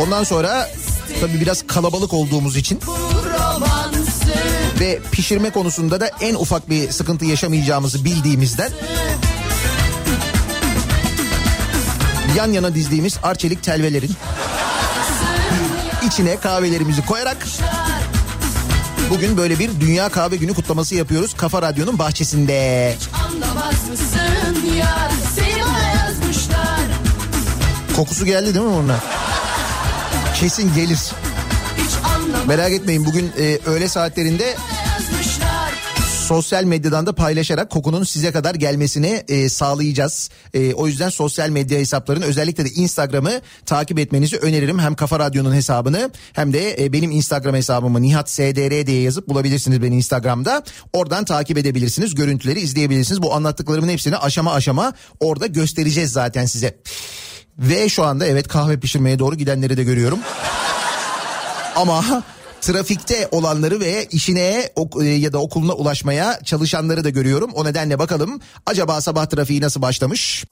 Ondan 0.00 0.24
sonra 0.24 0.70
tabii 1.20 1.40
biraz 1.40 1.66
kalabalık 1.66 2.14
olduğumuz 2.14 2.56
için 2.56 2.80
ve 4.80 5.00
pişirme 5.12 5.50
konusunda 5.50 6.00
da 6.00 6.10
en 6.20 6.34
ufak 6.34 6.70
bir 6.70 6.90
sıkıntı 6.90 7.24
yaşamayacağımızı 7.24 8.04
bildiğimizden 8.04 8.70
yan 12.36 12.52
yana 12.52 12.74
dizdiğimiz 12.74 13.18
arçelik 13.22 13.62
telvelerin 13.62 14.12
içine 16.06 16.36
kahvelerimizi 16.40 17.06
koyarak 17.06 17.46
bugün 19.10 19.36
böyle 19.36 19.58
bir 19.58 19.80
Dünya 19.80 20.08
Kahve 20.08 20.36
Günü 20.36 20.54
kutlaması 20.54 20.94
yapıyoruz 20.94 21.34
Kafa 21.34 21.62
Radyo'nun 21.62 21.98
bahçesinde. 21.98 22.94
Kokusu 27.96 28.24
geldi 28.24 28.54
değil 28.54 28.66
mi 28.66 28.72
bunlar? 28.72 29.15
Kesin 30.40 30.74
gelir. 30.74 30.98
Merak 32.48 32.72
etmeyin 32.72 33.06
bugün 33.06 33.32
e, 33.38 33.58
öğle 33.66 33.88
saatlerinde 33.88 34.56
sosyal 36.26 36.64
medyadan 36.64 37.06
da 37.06 37.14
paylaşarak 37.14 37.70
kokunun 37.70 38.04
size 38.04 38.32
kadar 38.32 38.54
gelmesini 38.54 39.24
e, 39.28 39.48
sağlayacağız. 39.48 40.30
E, 40.54 40.74
o 40.74 40.86
yüzden 40.86 41.08
sosyal 41.08 41.48
medya 41.50 41.78
hesaplarını 41.78 42.24
özellikle 42.24 42.64
de 42.64 42.70
Instagram'ı 42.70 43.40
takip 43.66 43.98
etmenizi 43.98 44.36
öneririm. 44.36 44.78
Hem 44.78 44.94
Kafa 44.94 45.18
Radyo'nun 45.18 45.54
hesabını 45.54 46.10
hem 46.32 46.52
de 46.52 46.84
e, 46.84 46.92
benim 46.92 47.10
Instagram 47.10 47.54
hesabımı 47.54 48.02
Nihat 48.02 48.30
SDR 48.30 48.86
diye 48.86 49.02
yazıp 49.02 49.28
bulabilirsiniz 49.28 49.82
beni 49.82 49.96
Instagram'da. 49.96 50.62
Oradan 50.92 51.24
takip 51.24 51.58
edebilirsiniz. 51.58 52.14
Görüntüleri 52.14 52.60
izleyebilirsiniz. 52.60 53.22
Bu 53.22 53.34
anlattıklarımın 53.34 53.88
hepsini 53.88 54.16
aşama 54.16 54.52
aşama 54.52 54.92
orada 55.20 55.46
göstereceğiz 55.46 56.12
zaten 56.12 56.46
size. 56.46 56.76
Ve 57.58 57.88
şu 57.88 58.04
anda 58.04 58.26
evet 58.26 58.48
kahve 58.48 58.80
pişirmeye 58.80 59.18
doğru 59.18 59.34
gidenleri 59.36 59.76
de 59.76 59.84
görüyorum. 59.84 60.18
Ama 61.76 62.04
trafikte 62.60 63.28
olanları 63.30 63.80
ve 63.80 64.04
işine 64.04 64.70
e, 65.00 65.04
ya 65.04 65.32
da 65.32 65.38
okuluna 65.38 65.72
ulaşmaya 65.72 66.40
çalışanları 66.44 67.04
da 67.04 67.10
görüyorum. 67.10 67.50
O 67.54 67.64
nedenle 67.64 67.98
bakalım 67.98 68.40
acaba 68.66 69.00
sabah 69.00 69.26
trafiği 69.26 69.60
nasıl 69.60 69.82
başlamış? 69.82 70.44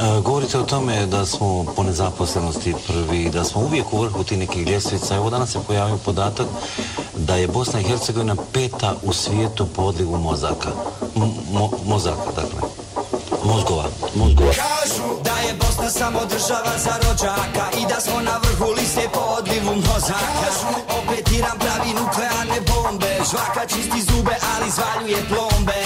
E, 0.00 0.20
Govorite 0.20 0.58
o 0.58 0.66
tome 0.66 1.12
da 1.12 1.26
smo 1.26 1.74
po 1.76 1.86
nezaposlenosti 1.86 2.74
prvi, 2.86 3.32
da 3.32 3.44
smo 3.44 3.62
uvijek 3.62 3.92
u 3.94 4.02
vrhu 4.02 4.24
ti 4.24 4.38
nekih 4.38 4.66
ljestvica. 4.66 5.14
Evo 5.14 5.30
danas 5.32 5.50
se 5.50 5.58
pojavio 5.66 5.98
podatak 5.98 6.46
da 7.28 7.36
je 7.36 7.48
Bosna 7.54 7.80
i 7.80 7.84
Hercegovina 7.84 8.36
peta 8.52 8.96
u 9.02 9.12
svijetu 9.12 9.68
po 9.76 9.82
odlivu 9.82 10.18
mozaka. 10.18 10.70
Mo- 11.52 11.70
mozaka, 11.86 12.36
dakle. 12.36 12.60
Mozgova, 13.50 13.84
mozgova. 14.14 14.52
Kažu 14.52 15.08
da 15.24 15.34
je 15.46 15.54
Bosna 15.54 15.90
samo 15.90 16.20
država 16.24 16.74
za 16.84 16.94
rođaka 17.02 17.64
I 17.80 17.82
da 17.94 18.00
smo 18.00 18.20
na 18.20 18.36
vrhu 18.42 18.72
liste 18.72 19.08
po 19.12 19.20
odlivu 19.20 19.74
mozaka 19.74 20.50
Opet 20.98 21.32
Iran 21.38 21.58
pravi 21.58 21.90
nuklearne 22.00 22.60
bombe 22.70 23.12
Žvaka 23.30 23.66
čisti 23.66 24.00
zube 24.08 24.36
ali 24.54 24.70
zvaljuje 24.70 25.20
plombe 25.28 25.78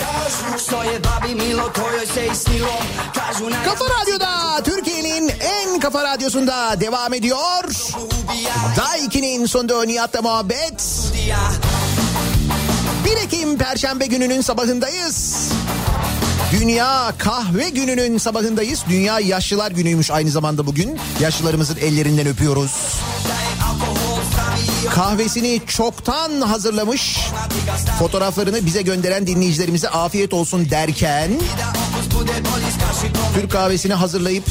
Što 0.67 0.83
je 0.83 1.01
babi 1.01 1.35
Milo 1.35 1.69
to 1.75 1.81
joj 1.97 2.07
se 2.07 2.27
i 2.27 2.35
snilo 2.35 2.77
Kažu 3.15 3.51
na 3.51 3.57
Kafa 3.65 3.85
Radyo'da 3.85 4.35
Türkiye'nin 4.65 5.31
en 5.31 5.81
kafa 5.81 6.03
radyosunda 6.03 6.81
devam 6.81 7.15
ediyor. 7.15 7.65
Daiki'nin 8.77 9.47
sonunda 9.47 9.85
Nihat'la 9.85 10.23
muhabbet. 10.23 10.83
Dija 11.13 11.39
1 13.05 13.25
Ekim 13.25 13.59
Perşembe 13.59 14.07
gününün 14.07 14.41
sabahındayız. 14.41 15.49
Dünya 16.61 17.13
kahve 17.19 17.69
gününün 17.69 18.19
sabahındayız. 18.19 18.85
Dünya 18.89 19.21
yaşlılar 19.21 19.71
günüymüş 19.71 20.11
aynı 20.11 20.31
zamanda 20.31 20.67
bugün. 20.67 20.99
Yaşlılarımızın 21.21 21.77
ellerinden 21.77 22.27
öpüyoruz. 22.27 22.73
Kahvesini 24.91 25.61
çoktan 25.67 26.41
hazırlamış. 26.41 27.19
Fotoğraflarını 27.99 28.67
bize 28.67 28.83
gönderen 28.83 29.27
dinleyicilerimize 29.27 29.89
afiyet 29.89 30.35
olsun 30.35 30.71
derken 30.71 31.31
Türk 33.35 33.53
kahvesini 33.53 33.95
hazırlayıp 33.95 34.45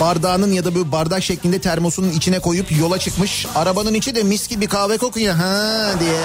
bardağının 0.00 0.52
ya 0.52 0.64
da 0.64 0.74
böyle 0.74 0.92
bardak 0.92 1.22
şeklinde 1.22 1.58
termosunun 1.58 2.10
içine 2.10 2.38
koyup 2.38 2.78
yola 2.78 2.98
çıkmış. 2.98 3.46
Arabanın 3.54 3.94
içi 3.94 4.14
de 4.14 4.22
mis 4.22 4.48
gibi 4.48 4.66
kahve 4.66 4.98
kokuyor 4.98 5.34
ha 5.34 5.90
diye. 6.00 6.20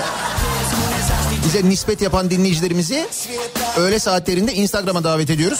Bize 1.46 1.70
nispet 1.70 2.02
yapan 2.02 2.30
dinleyicilerimizi 2.30 3.08
öğle 3.78 4.00
saatlerinde 4.00 4.54
Instagram'a 4.54 5.04
davet 5.04 5.30
ediyoruz. 5.30 5.60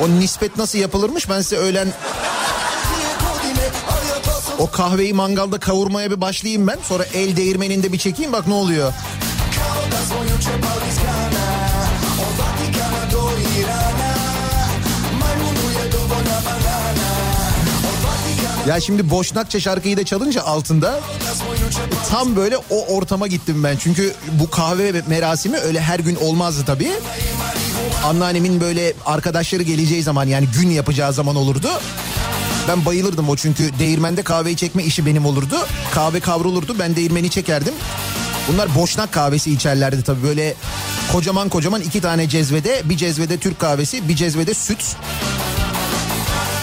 O 0.00 0.08
nispet 0.08 0.56
nasıl 0.56 0.78
yapılırmış 0.78 1.30
ben 1.30 1.40
size 1.40 1.56
öğlen 1.56 1.88
o 4.58 4.70
kahveyi 4.70 5.14
mangalda 5.14 5.58
kavurmaya 5.58 6.10
bir 6.10 6.20
başlayayım 6.20 6.66
ben. 6.66 6.78
Sonra 6.82 7.04
el 7.14 7.36
değirmeninde 7.36 7.92
bir 7.92 7.98
çekeyim 7.98 8.32
bak 8.32 8.46
ne 8.46 8.54
oluyor. 8.54 8.92
Ya 18.68 18.80
şimdi 18.80 19.10
Boşnakça 19.10 19.60
şarkıyı 19.60 19.96
da 19.96 20.04
çalınca 20.04 20.42
altında 20.42 21.00
tam 22.10 22.36
böyle 22.36 22.56
o 22.56 22.86
ortama 22.94 23.26
gittim 23.26 23.64
ben. 23.64 23.76
Çünkü 23.76 24.14
bu 24.32 24.50
kahve 24.50 25.02
merasimi 25.06 25.56
öyle 25.56 25.80
her 25.80 25.98
gün 25.98 26.16
olmazdı 26.16 26.64
tabii. 26.66 26.92
Anneannemin 28.04 28.60
böyle 28.60 28.94
arkadaşları 29.06 29.62
geleceği 29.62 30.02
zaman 30.02 30.26
yani 30.26 30.46
gün 30.46 30.70
yapacağı 30.70 31.12
zaman 31.12 31.36
olurdu. 31.36 31.68
Ben 32.68 32.84
bayılırdım 32.84 33.28
o 33.28 33.36
çünkü 33.36 33.78
değirmende 33.78 34.22
kahveyi 34.22 34.56
çekme 34.56 34.84
işi 34.84 35.06
benim 35.06 35.26
olurdu. 35.26 35.56
Kahve 35.94 36.20
kavrulurdu 36.20 36.78
ben 36.78 36.96
değirmeni 36.96 37.30
çekerdim. 37.30 37.74
Bunlar 38.48 38.74
boşnak 38.74 39.12
kahvesi 39.12 39.52
içerlerdi 39.52 40.02
tabii 40.02 40.22
böyle 40.22 40.54
kocaman 41.12 41.48
kocaman 41.48 41.80
iki 41.80 42.00
tane 42.00 42.28
cezvede 42.28 42.82
bir 42.84 42.96
cezvede 42.96 43.38
Türk 43.38 43.58
kahvesi 43.58 44.08
bir 44.08 44.16
cezvede 44.16 44.54
süt. 44.54 44.96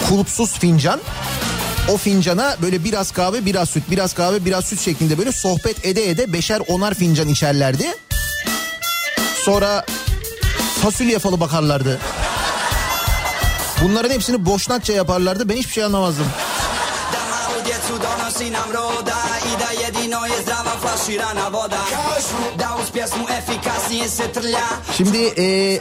Kulpsuz 0.08 0.52
fincan. 0.52 1.00
O 1.92 1.96
fincana 1.96 2.56
böyle 2.62 2.84
biraz 2.84 3.12
kahve 3.12 3.44
biraz 3.44 3.70
süt 3.70 3.90
biraz 3.90 4.14
kahve 4.14 4.44
biraz 4.44 4.64
süt 4.64 4.80
şeklinde 4.80 5.18
böyle 5.18 5.32
sohbet 5.32 5.86
ede 5.86 6.10
ede 6.10 6.32
beşer 6.32 6.62
onar 6.68 6.94
fincan 6.94 7.28
içerlerdi. 7.28 7.94
Sonra 9.44 9.84
fasulye 10.82 11.18
falı 11.18 11.40
bakarlardı. 11.40 12.00
Bunların 13.82 14.10
hepsini 14.10 14.46
boşnakça 14.46 14.92
yaparlardı 14.92 15.48
ben 15.48 15.56
hiçbir 15.56 15.72
şey 15.72 15.84
anlamazdım. 15.84 16.26
Şimdi 24.96 25.18
e, 25.38 25.80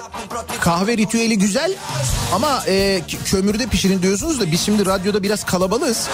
kahve 0.61 0.97
ritüeli 0.97 1.39
güzel 1.39 1.73
ama 2.33 2.63
e, 2.67 3.01
kömürde 3.25 3.67
pişirin 3.67 4.01
diyorsunuz 4.01 4.39
da 4.39 4.51
biz 4.51 4.61
şimdi 4.61 4.85
radyoda 4.85 5.23
biraz 5.23 5.43
kalabalığız. 5.43 6.07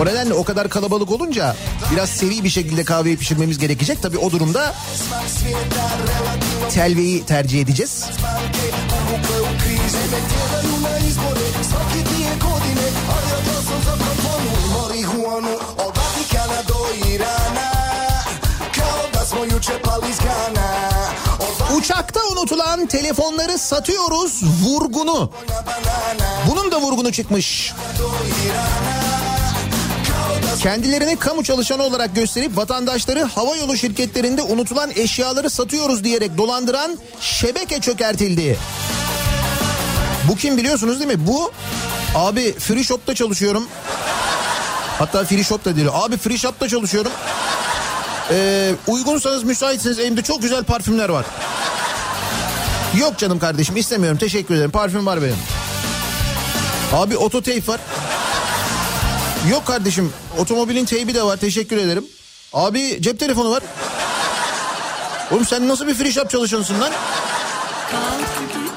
O 0.00 0.06
nedenle 0.06 0.34
o 0.34 0.44
kadar 0.44 0.68
kalabalık 0.68 1.10
olunca 1.10 1.56
biraz 1.92 2.08
seri 2.08 2.44
bir 2.44 2.48
şekilde 2.50 2.84
kahveyi 2.84 3.16
pişirmemiz 3.16 3.58
gerekecek. 3.58 4.02
Tabii 4.02 4.18
o 4.18 4.30
durumda 4.30 4.74
telveyi 6.74 7.24
tercih 7.26 7.60
edeceğiz. 7.60 8.04
Uçakta 21.76 22.20
unutulan 22.32 22.86
telefonları 22.86 23.58
satıyoruz 23.58 24.42
vurgunu. 24.62 25.30
Bunun 26.50 26.70
da 26.70 26.80
vurgunu 26.80 27.12
çıkmış. 27.12 27.72
Kendilerini 30.62 31.16
kamu 31.16 31.44
çalışanı 31.44 31.82
olarak 31.82 32.14
gösterip 32.14 32.56
vatandaşları 32.56 33.24
havayolu 33.24 33.76
şirketlerinde 33.76 34.42
unutulan 34.42 34.90
eşyaları 34.96 35.50
satıyoruz 35.50 36.04
diyerek 36.04 36.38
dolandıran 36.38 36.98
şebeke 37.20 37.80
çökertildi. 37.80 38.58
Bu 40.28 40.36
kim 40.36 40.56
biliyorsunuz 40.56 41.00
değil 41.00 41.18
mi? 41.18 41.26
Bu 41.26 41.52
abi 42.14 42.54
free 42.58 42.84
shop'ta 42.84 43.14
çalışıyorum. 43.14 43.68
Hatta 44.98 45.24
free 45.24 45.44
shop 45.44 45.64
da 45.64 45.76
değil. 45.76 45.88
Abi 45.92 46.16
free 46.16 46.38
shop'ta 46.38 46.68
çalışıyorum. 46.68 47.12
Ee, 48.30 48.72
uygunsanız 48.86 49.44
müsaitseniz 49.44 49.98
elimde 49.98 50.22
çok 50.22 50.42
güzel 50.42 50.64
parfümler 50.64 51.08
var. 51.08 51.26
Yok 53.00 53.18
canım 53.18 53.38
kardeşim 53.38 53.76
istemiyorum 53.76 54.18
teşekkür 54.18 54.54
ederim 54.54 54.70
parfüm 54.70 55.06
var 55.06 55.22
benim. 55.22 55.36
Abi 56.92 57.16
ototeyp 57.16 57.68
var. 57.68 57.80
Yok 59.50 59.66
kardeşim 59.66 60.12
otomobilin 60.38 60.84
teybi 60.84 61.14
de 61.14 61.22
var 61.22 61.36
teşekkür 61.36 61.76
ederim. 61.76 62.04
Abi 62.52 62.98
cep 63.02 63.20
telefonu 63.20 63.50
var. 63.50 63.62
Oğlum 65.32 65.44
sen 65.44 65.68
nasıl 65.68 65.86
bir 65.86 65.94
free 65.94 66.12
shop 66.12 66.30
çalışıyorsun 66.30 66.80
lan? 66.80 66.92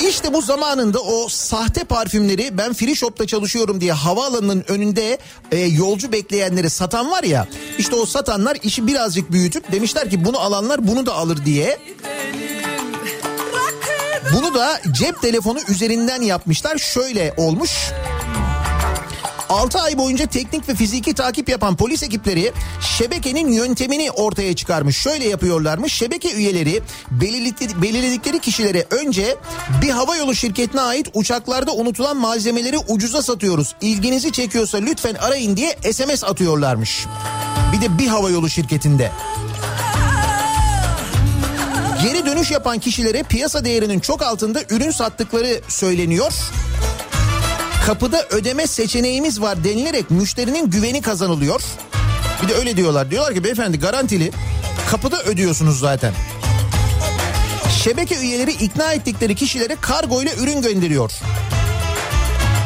İşte 0.09 0.33
bu 0.33 0.41
zamanında 0.41 0.99
o 0.99 1.29
sahte 1.29 1.83
parfümleri 1.83 2.57
ben 2.57 2.73
free 2.73 2.95
shop'ta 2.95 3.27
çalışıyorum 3.27 3.81
diye 3.81 3.91
havaalanının 3.91 4.65
önünde 4.67 5.17
e, 5.51 5.57
yolcu 5.57 6.11
bekleyenleri 6.11 6.69
satan 6.69 7.11
var 7.11 7.23
ya. 7.23 7.47
İşte 7.77 7.95
o 7.95 8.05
satanlar 8.05 8.57
işi 8.63 8.87
birazcık 8.87 9.31
büyütüp 9.31 9.71
demişler 9.71 10.09
ki 10.09 10.25
bunu 10.25 10.39
alanlar 10.39 10.87
bunu 10.87 11.05
da 11.05 11.13
alır 11.13 11.45
diye. 11.45 11.79
Bunu 14.33 14.53
da 14.53 14.81
cep 14.91 15.21
telefonu 15.21 15.59
üzerinden 15.69 16.21
yapmışlar. 16.21 16.77
Şöyle 16.77 17.33
olmuş. 17.37 17.71
6 19.49 19.79
ay 19.79 19.97
boyunca 19.97 20.25
teknik 20.25 20.69
ve 20.69 20.75
fiziki 20.75 21.13
takip 21.13 21.49
yapan 21.49 21.75
polis 21.75 22.03
ekipleri 22.03 22.51
şebekenin 22.97 23.51
yöntemini 23.51 24.11
ortaya 24.11 24.55
çıkarmış. 24.55 24.97
Şöyle 24.97 25.27
yapıyorlarmış. 25.27 25.93
Şebeke 25.93 26.33
üyeleri 26.33 26.81
belirledikleri 27.81 28.39
kişilere 28.39 28.85
önce 28.91 29.35
bir 29.81 29.89
havayolu 29.89 30.35
şirketine 30.35 30.81
ait 30.81 31.07
uçaklarda 31.13 31.71
unutulan 31.73 32.17
malzemeleri 32.17 32.77
ucuza 32.77 33.21
satıyoruz. 33.21 33.75
İlginizi 33.81 34.31
çekiyorsa 34.31 34.77
lütfen 34.77 35.15
arayın 35.15 35.57
diye 35.57 35.77
SMS 35.93 36.23
atıyorlarmış. 36.23 37.05
Bir 37.73 37.81
de 37.81 37.97
bir 37.97 38.07
havayolu 38.07 38.49
şirketinde. 38.49 39.11
Geri 42.03 42.25
dönüş 42.25 42.51
yapan 42.51 42.79
kişilere 42.79 43.23
piyasa 43.23 43.65
değerinin 43.65 43.99
çok 43.99 44.21
altında 44.21 44.61
ürün 44.69 44.91
sattıkları 44.91 45.61
söyleniyor. 45.67 46.33
Kapıda 47.87 48.25
ödeme 48.29 48.67
seçeneğimiz 48.67 49.41
var 49.41 49.63
denilerek 49.63 50.11
müşterinin 50.11 50.69
güveni 50.69 51.01
kazanılıyor. 51.01 51.61
Bir 52.43 52.49
de 52.49 52.53
öyle 52.53 52.77
diyorlar. 52.77 53.11
Diyorlar 53.11 53.33
ki 53.33 53.43
beyefendi 53.43 53.79
garantili 53.79 54.31
kapıda 54.91 55.23
ödüyorsunuz 55.23 55.79
zaten. 55.79 56.13
Şebeke 57.83 58.17
üyeleri 58.17 58.51
ikna 58.51 58.93
ettikleri 58.93 59.35
kişilere 59.35 59.77
kargo 59.81 60.21
ile 60.21 60.35
ürün 60.35 60.61
gönderiyor. 60.61 61.11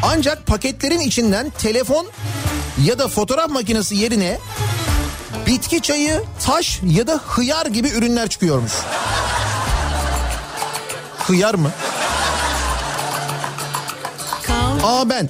Ancak 0.03 0.47
paketlerin 0.47 0.99
içinden 0.99 1.49
telefon 1.49 2.07
ya 2.85 2.99
da 2.99 3.07
fotoğraf 3.07 3.49
makinesi 3.49 3.95
yerine 3.95 4.39
bitki 5.47 5.81
çayı, 5.81 6.23
taş 6.45 6.79
ya 6.83 7.07
da 7.07 7.21
hıyar 7.27 7.65
gibi 7.65 7.89
ürünler 7.89 8.27
çıkıyormuş. 8.27 8.73
Hıyar 11.27 11.53
mı? 11.53 11.71
Aa 14.83 15.09
ben. 15.09 15.29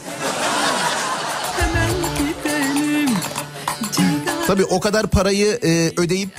Tabii 4.48 4.66
o 4.66 4.80
kadar 4.80 5.08
parayı 5.08 5.60
e, 5.64 6.02
ödeyip 6.02 6.30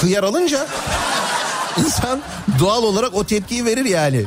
hıyar 0.00 0.22
alınca 0.22 0.66
insan 1.78 2.20
doğal 2.60 2.82
olarak 2.82 3.14
o 3.14 3.24
tepkiyi 3.24 3.64
verir 3.64 3.84
yani. 3.84 4.24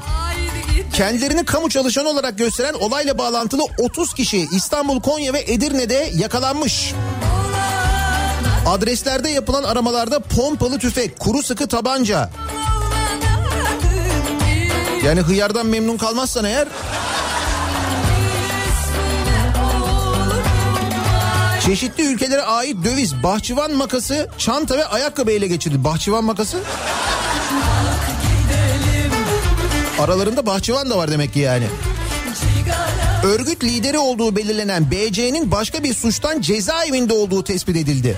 Kendilerini 0.94 1.46
kamu 1.46 1.70
çalışanı 1.70 2.10
olarak 2.10 2.38
gösteren 2.38 2.74
olayla 2.74 3.18
bağlantılı 3.18 3.62
30 3.78 4.14
kişi 4.14 4.48
İstanbul, 4.52 5.02
Konya 5.02 5.34
ve 5.34 5.44
Edirne'de 5.48 6.12
yakalanmış. 6.16 6.94
Adreslerde 8.68 9.30
yapılan 9.30 9.64
aramalarda 9.64 10.20
pompalı 10.20 10.80
tüfek, 10.80 11.20
kuru 11.20 11.44
sıkı 11.44 11.68
tabanca. 11.68 12.30
Yani 15.06 15.22
hıyardan 15.22 15.66
memnun 15.66 15.98
kalmazsan 15.98 16.46
eğer 16.46 16.68
Çeşitli 21.68 22.04
ülkelere 22.04 22.42
ait 22.42 22.84
döviz, 22.84 23.24
bahçıvan 23.24 23.72
makası, 23.72 24.30
çanta 24.38 24.78
ve 24.78 24.86
ayakkabı 24.86 25.32
ele 25.32 25.48
geçirildi. 25.48 25.84
Bahçıvan 25.84 26.24
makası? 26.24 26.60
Aralarında 30.00 30.46
bahçıvan 30.46 30.90
da 30.90 30.98
var 30.98 31.12
demek 31.12 31.34
ki 31.34 31.40
yani. 31.40 31.68
Örgüt 33.24 33.64
lideri 33.64 33.98
olduğu 33.98 34.36
belirlenen 34.36 34.92
BC'nin 34.92 35.52
başka 35.52 35.84
bir 35.84 35.94
suçtan 35.94 36.42
cezaevinde 36.42 37.14
olduğu 37.14 37.44
tespit 37.44 37.76
edildi. 37.76 38.18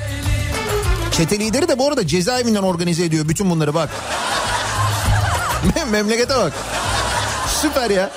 Çete 1.12 1.40
lideri 1.40 1.68
de 1.68 1.80
bu 1.80 1.88
arada 1.88 2.08
cezaevinden 2.08 2.64
organize 2.64 3.06
ediyor 3.06 3.30
bütün 3.30 3.50
bunları 3.50 3.74
bak. 3.74 3.90
Memlekete 5.92 6.36
bak. 6.36 6.54
Süper 7.62 7.90
ya. 7.90 8.12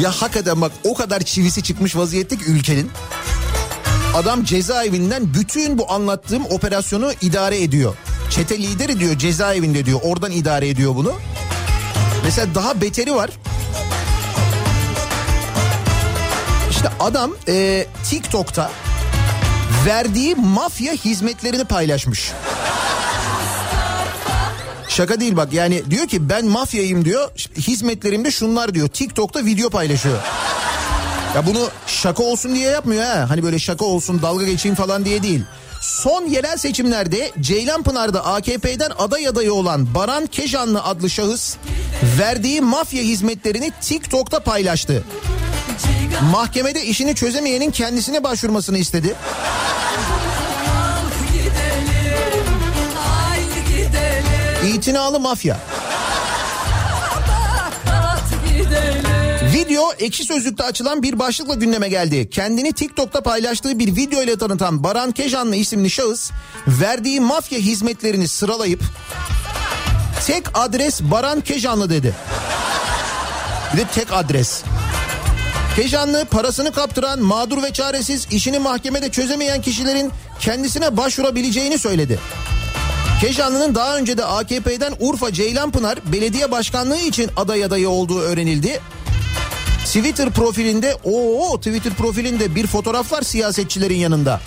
Ya 0.00 0.10
hakikaten 0.10 0.60
bak 0.60 0.72
o 0.84 0.94
kadar 0.94 1.20
çivisi 1.20 1.62
çıkmış 1.62 1.96
vaziyette 1.96 2.36
ki 2.36 2.44
ülkenin. 2.44 2.90
Adam 4.14 4.44
cezaevinden 4.44 5.34
bütün 5.34 5.78
bu 5.78 5.92
anlattığım 5.92 6.46
operasyonu 6.46 7.12
idare 7.20 7.62
ediyor. 7.62 7.94
Çete 8.30 8.58
lideri 8.58 9.00
diyor 9.00 9.18
cezaevinde 9.18 9.86
diyor 9.86 10.00
oradan 10.02 10.30
idare 10.30 10.68
ediyor 10.68 10.94
bunu. 10.94 11.12
Mesela 12.24 12.54
daha 12.54 12.80
beteri 12.80 13.14
var. 13.14 13.30
İşte 16.70 16.88
adam 17.00 17.30
e, 17.48 17.86
TikTok'ta 18.10 18.70
verdiği 19.86 20.34
mafya 20.34 20.92
hizmetlerini 20.92 21.64
paylaşmış. 21.64 22.32
Şaka 25.00 25.20
değil 25.20 25.36
bak 25.36 25.52
yani 25.52 25.82
diyor 25.90 26.06
ki 26.06 26.28
ben 26.28 26.46
mafyayım 26.46 27.04
diyor 27.04 27.30
hizmetlerimde 27.56 28.30
şunlar 28.30 28.74
diyor 28.74 28.88
TikTok'ta 28.88 29.44
video 29.44 29.70
paylaşıyor. 29.70 30.18
Ya 31.34 31.46
bunu 31.46 31.68
şaka 31.86 32.22
olsun 32.22 32.54
diye 32.54 32.70
yapmıyor 32.70 33.04
ha. 33.04 33.26
Hani 33.28 33.42
böyle 33.42 33.58
şaka 33.58 33.84
olsun 33.84 34.22
dalga 34.22 34.44
geçeyim 34.44 34.74
falan 34.74 35.04
diye 35.04 35.22
değil. 35.22 35.42
Son 35.80 36.26
yerel 36.26 36.56
seçimlerde 36.56 37.32
Ceylanpınar'da 37.40 38.26
AKP'den 38.26 38.90
aday 38.98 39.28
adayı 39.28 39.54
olan 39.54 39.94
Baran 39.94 40.26
Kejanlı 40.26 40.82
adlı 40.82 41.10
şahıs 41.10 41.56
verdiği 42.18 42.60
mafya 42.60 43.02
hizmetlerini 43.02 43.72
TikTok'ta 43.80 44.40
paylaştı. 44.40 45.04
Mahkemede 46.32 46.84
işini 46.84 47.14
çözemeyenin 47.14 47.70
kendisine 47.70 48.24
başvurmasını 48.24 48.78
istedi. 48.78 49.14
İtinalı 54.66 55.20
mafya. 55.20 55.56
Video 59.54 59.92
ekşi 59.98 60.24
sözlükte 60.24 60.64
açılan 60.64 61.02
bir 61.02 61.18
başlıkla 61.18 61.54
gündeme 61.54 61.88
geldi. 61.88 62.30
Kendini 62.30 62.72
TikTok'ta 62.72 63.20
paylaştığı 63.20 63.78
bir 63.78 63.96
video 63.96 64.22
ile 64.22 64.38
tanıtan 64.38 64.84
Baran 64.84 65.12
Kejanlı 65.12 65.56
isimli 65.56 65.90
şahıs 65.90 66.30
verdiği 66.68 67.20
mafya 67.20 67.58
hizmetlerini 67.58 68.28
sıralayıp 68.28 68.82
tek 70.26 70.44
adres 70.54 71.00
Baran 71.02 71.40
Kejanlı 71.40 71.90
dedi. 71.90 72.14
Bir 73.72 73.78
de 73.78 73.84
tek 73.94 74.12
adres. 74.12 74.62
Kejanlı 75.76 76.24
parasını 76.24 76.72
kaptıran 76.72 77.22
mağdur 77.22 77.62
ve 77.62 77.72
çaresiz 77.72 78.26
işini 78.30 78.58
mahkemede 78.58 79.10
çözemeyen 79.10 79.62
kişilerin 79.62 80.12
kendisine 80.40 80.96
başvurabileceğini 80.96 81.78
söyledi. 81.78 82.18
Keşanlı'nın 83.20 83.74
daha 83.74 83.96
önce 83.96 84.18
de 84.18 84.24
AKP'den 84.24 84.92
Urfa 85.00 85.32
Ceylanpınar 85.32 85.98
belediye 86.12 86.50
başkanlığı 86.50 86.98
için 86.98 87.30
aday 87.36 87.64
adayı 87.64 87.88
olduğu 87.88 88.20
öğrenildi. 88.20 88.80
Twitter 89.84 90.30
profilinde 90.30 90.96
o 91.04 91.56
Twitter 91.58 91.94
profilinde 91.94 92.54
bir 92.54 92.66
fotoğraf 92.66 93.12
var 93.12 93.22
siyasetçilerin 93.22 93.96
yanında. 93.96 94.40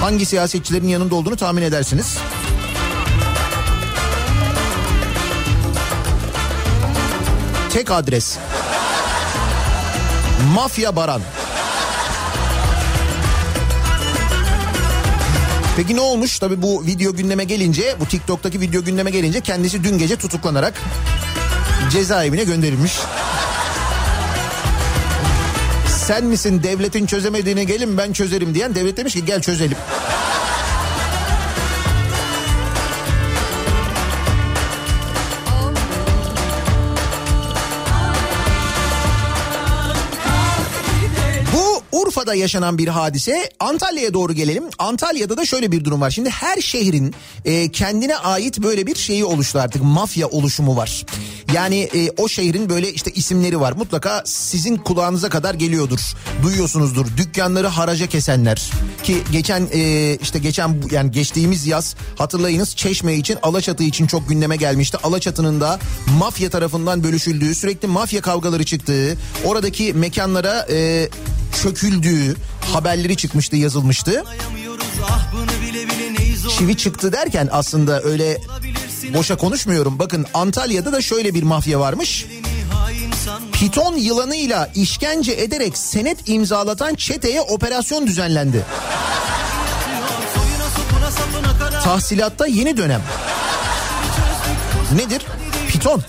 Hangi 0.00 0.26
siyasetçilerin 0.26 0.88
yanında 0.88 1.14
olduğunu 1.14 1.36
tahmin 1.36 1.62
edersiniz. 1.62 2.18
Tek 7.72 7.90
adres. 7.90 8.38
Mafya 10.54 10.96
Baran. 10.96 11.22
Peki 15.80 15.96
ne 15.96 16.00
olmuş? 16.00 16.38
Tabi 16.38 16.62
bu 16.62 16.86
video 16.86 17.12
gündeme 17.12 17.44
gelince, 17.44 17.96
bu 18.00 18.06
TikTok'taki 18.06 18.60
video 18.60 18.84
gündeme 18.84 19.10
gelince 19.10 19.40
kendisi 19.40 19.84
dün 19.84 19.98
gece 19.98 20.16
tutuklanarak 20.16 20.74
cezaevine 21.90 22.44
gönderilmiş. 22.44 22.92
Sen 26.06 26.24
misin 26.24 26.62
devletin 26.62 27.06
çözemediğini 27.06 27.66
gelin 27.66 27.98
ben 27.98 28.12
çözerim 28.12 28.54
diyen 28.54 28.74
devlet 28.74 28.96
demiş 28.96 29.14
ki 29.14 29.24
gel 29.24 29.42
çözelim. 29.42 29.76
Urfa'da 42.30 42.42
yaşanan 42.42 42.78
bir 42.78 42.88
hadise. 42.88 43.50
Antalya'ya 43.60 44.14
doğru 44.14 44.32
gelelim. 44.32 44.64
Antalya'da 44.78 45.36
da 45.36 45.46
şöyle 45.46 45.72
bir 45.72 45.84
durum 45.84 46.00
var. 46.00 46.10
Şimdi 46.10 46.30
her 46.30 46.60
şehrin 46.60 47.14
e, 47.44 47.72
kendine 47.72 48.16
ait 48.16 48.62
böyle 48.62 48.86
bir 48.86 48.94
şeyi 48.94 49.24
oluştu 49.24 49.58
artık. 49.58 49.82
Mafya 49.82 50.28
oluşumu 50.28 50.76
var. 50.76 51.06
Yani 51.54 51.88
e, 51.94 52.10
o 52.10 52.28
şehrin 52.28 52.68
böyle 52.68 52.92
işte 52.92 53.10
isimleri 53.10 53.60
var. 53.60 53.72
Mutlaka 53.72 54.22
sizin 54.26 54.76
kulağınıza 54.76 55.28
kadar 55.28 55.54
geliyordur. 55.54 56.00
Duyuyorsunuzdur. 56.42 57.06
Dükkanları 57.16 57.66
haraca 57.66 58.06
kesenler. 58.06 58.70
Ki 59.02 59.16
geçen 59.32 59.68
e, 59.72 60.14
işte 60.22 60.38
geçen 60.38 60.82
yani 60.90 61.10
geçtiğimiz 61.10 61.66
yaz 61.66 61.96
hatırlayınız 62.18 62.76
Çeşme 62.76 63.14
için 63.14 63.38
Alaçatı 63.42 63.82
için 63.82 64.06
çok 64.06 64.28
gündeme 64.28 64.56
gelmişti. 64.56 64.98
Alaçatı'nın 65.02 65.60
da 65.60 65.78
mafya 66.18 66.50
tarafından 66.50 67.04
bölüşüldüğü 67.04 67.54
sürekli 67.54 67.88
mafya 67.88 68.20
kavgaları 68.20 68.64
çıktığı 68.64 69.16
oradaki 69.44 69.92
mekanlara 69.92 70.66
e, 70.70 71.08
çöküldüğü 71.62 72.19
haberleri 72.72 73.16
çıkmıştı 73.16 73.56
yazılmıştı. 73.56 74.24
Çivi 76.58 76.76
çıktı 76.76 77.12
derken 77.12 77.48
aslında 77.52 78.02
öyle 78.02 78.38
Boşa 79.14 79.36
konuşmuyorum. 79.36 79.98
Bakın 79.98 80.26
Antalya'da 80.34 80.92
da 80.92 81.00
şöyle 81.02 81.34
bir 81.34 81.42
mafya 81.42 81.80
varmış. 81.80 82.26
Piton 83.52 83.96
yılanıyla 83.96 84.70
işkence 84.74 85.32
ederek 85.32 85.78
senet 85.78 86.28
imzalatan 86.28 86.94
çeteye 86.94 87.40
operasyon 87.40 88.06
düzenlendi. 88.06 88.64
Tahsilatta 91.84 92.46
yeni 92.46 92.76
dönem. 92.76 93.02
Nedir? 94.96 95.22
Piton. 95.68 96.02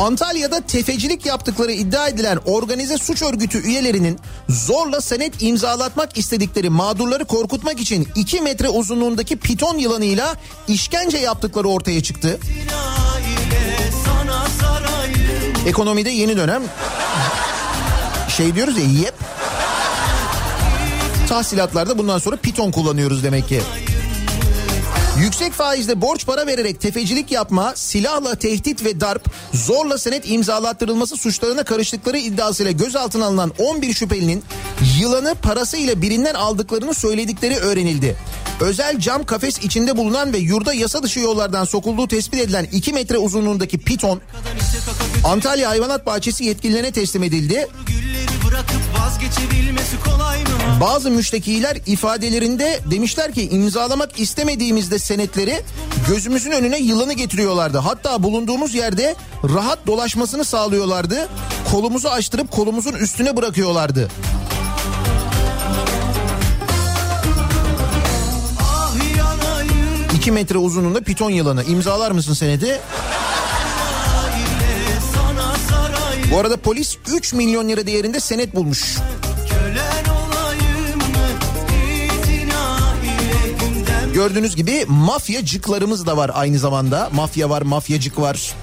Antalya'da 0.00 0.60
tefecilik 0.60 1.26
yaptıkları 1.26 1.72
iddia 1.72 2.08
edilen 2.08 2.38
organize 2.44 2.98
suç 2.98 3.22
örgütü 3.22 3.62
üyelerinin 3.62 4.18
zorla 4.48 5.00
senet 5.00 5.42
imzalatmak 5.42 6.18
istedikleri 6.18 6.70
mağdurları 6.70 7.24
korkutmak 7.24 7.80
için 7.80 8.08
2 8.14 8.40
metre 8.40 8.68
uzunluğundaki 8.68 9.36
piton 9.36 9.78
yılanıyla 9.78 10.34
işkence 10.68 11.18
yaptıkları 11.18 11.68
ortaya 11.68 12.02
çıktı. 12.02 12.38
Ekonomide 15.66 16.10
yeni 16.10 16.36
dönem 16.36 16.62
şey 18.36 18.54
diyoruz 18.54 18.78
ya 18.78 18.84
yep. 18.84 19.14
Tahsilatlarda 21.28 21.98
bundan 21.98 22.18
sonra 22.18 22.36
piton 22.36 22.70
kullanıyoruz 22.70 23.24
demek 23.24 23.48
ki. 23.48 23.60
Yüksek 25.20 25.52
faizle 25.52 26.00
borç 26.00 26.26
para 26.26 26.46
vererek 26.46 26.80
tefecilik 26.80 27.32
yapma, 27.32 27.72
silahla 27.76 28.34
tehdit 28.34 28.84
ve 28.84 29.00
darp, 29.00 29.24
zorla 29.54 29.98
senet 29.98 30.30
imzalattırılması 30.30 31.16
suçlarına 31.16 31.64
karıştıkları 31.64 32.18
iddiasıyla 32.18 32.72
gözaltına 32.72 33.26
alınan 33.26 33.52
11 33.58 33.94
şüphelinin 33.94 34.42
yılanı 35.00 35.34
parasıyla 35.34 36.02
birinden 36.02 36.34
aldıklarını 36.34 36.94
söyledikleri 36.94 37.56
öğrenildi. 37.56 38.16
Özel 38.60 38.98
cam 38.98 39.24
kafes 39.24 39.58
içinde 39.58 39.96
bulunan 39.96 40.32
ve 40.32 40.38
yurda 40.38 40.74
yasa 40.74 41.02
dışı 41.02 41.20
yollardan 41.20 41.64
sokulduğu 41.64 42.08
tespit 42.08 42.40
edilen 42.40 42.68
2 42.72 42.92
metre 42.92 43.18
uzunluğundaki 43.18 43.78
piton 43.78 44.20
Antalya 45.24 45.70
Hayvanat 45.70 46.06
Bahçesi 46.06 46.44
yetkililerine 46.44 46.92
teslim 46.92 47.22
edildi. 47.22 47.66
Bazı 50.80 51.10
müştekiler 51.10 51.76
ifadelerinde 51.86 52.80
demişler 52.90 53.32
ki 53.32 53.48
imzalamak 53.48 54.20
istemediğimizde 54.20 54.98
senetleri 54.98 55.62
gözümüzün 56.08 56.50
önüne 56.50 56.78
yılanı 56.78 57.12
getiriyorlardı. 57.12 57.78
Hatta 57.78 58.22
bulunduğumuz 58.22 58.74
yerde 58.74 59.16
rahat 59.44 59.86
dolaşmasını 59.86 60.44
sağlıyorlardı. 60.44 61.28
Kolumuzu 61.72 62.08
açtırıp 62.08 62.50
kolumuzun 62.50 62.92
üstüne 62.92 63.36
bırakıyorlardı. 63.36 64.08
2 70.20 70.32
metre 70.32 70.58
uzunluğunda 70.58 71.00
piton 71.00 71.30
yılanı. 71.30 71.64
İmzalar 71.64 72.10
mısın 72.10 72.34
senedi? 72.34 72.80
Bu 76.32 76.38
arada 76.38 76.56
polis 76.56 76.96
3 77.12 77.32
milyon 77.32 77.68
lira 77.68 77.86
değerinde 77.86 78.20
senet 78.20 78.54
bulmuş. 78.54 78.96
Gördüğünüz 84.14 84.56
gibi 84.56 84.84
mafyacıklarımız 84.88 86.06
da 86.06 86.16
var 86.16 86.30
aynı 86.34 86.58
zamanda. 86.58 87.10
Mafya 87.12 87.50
var, 87.50 87.62
mafyacık 87.62 88.20
var. 88.20 88.54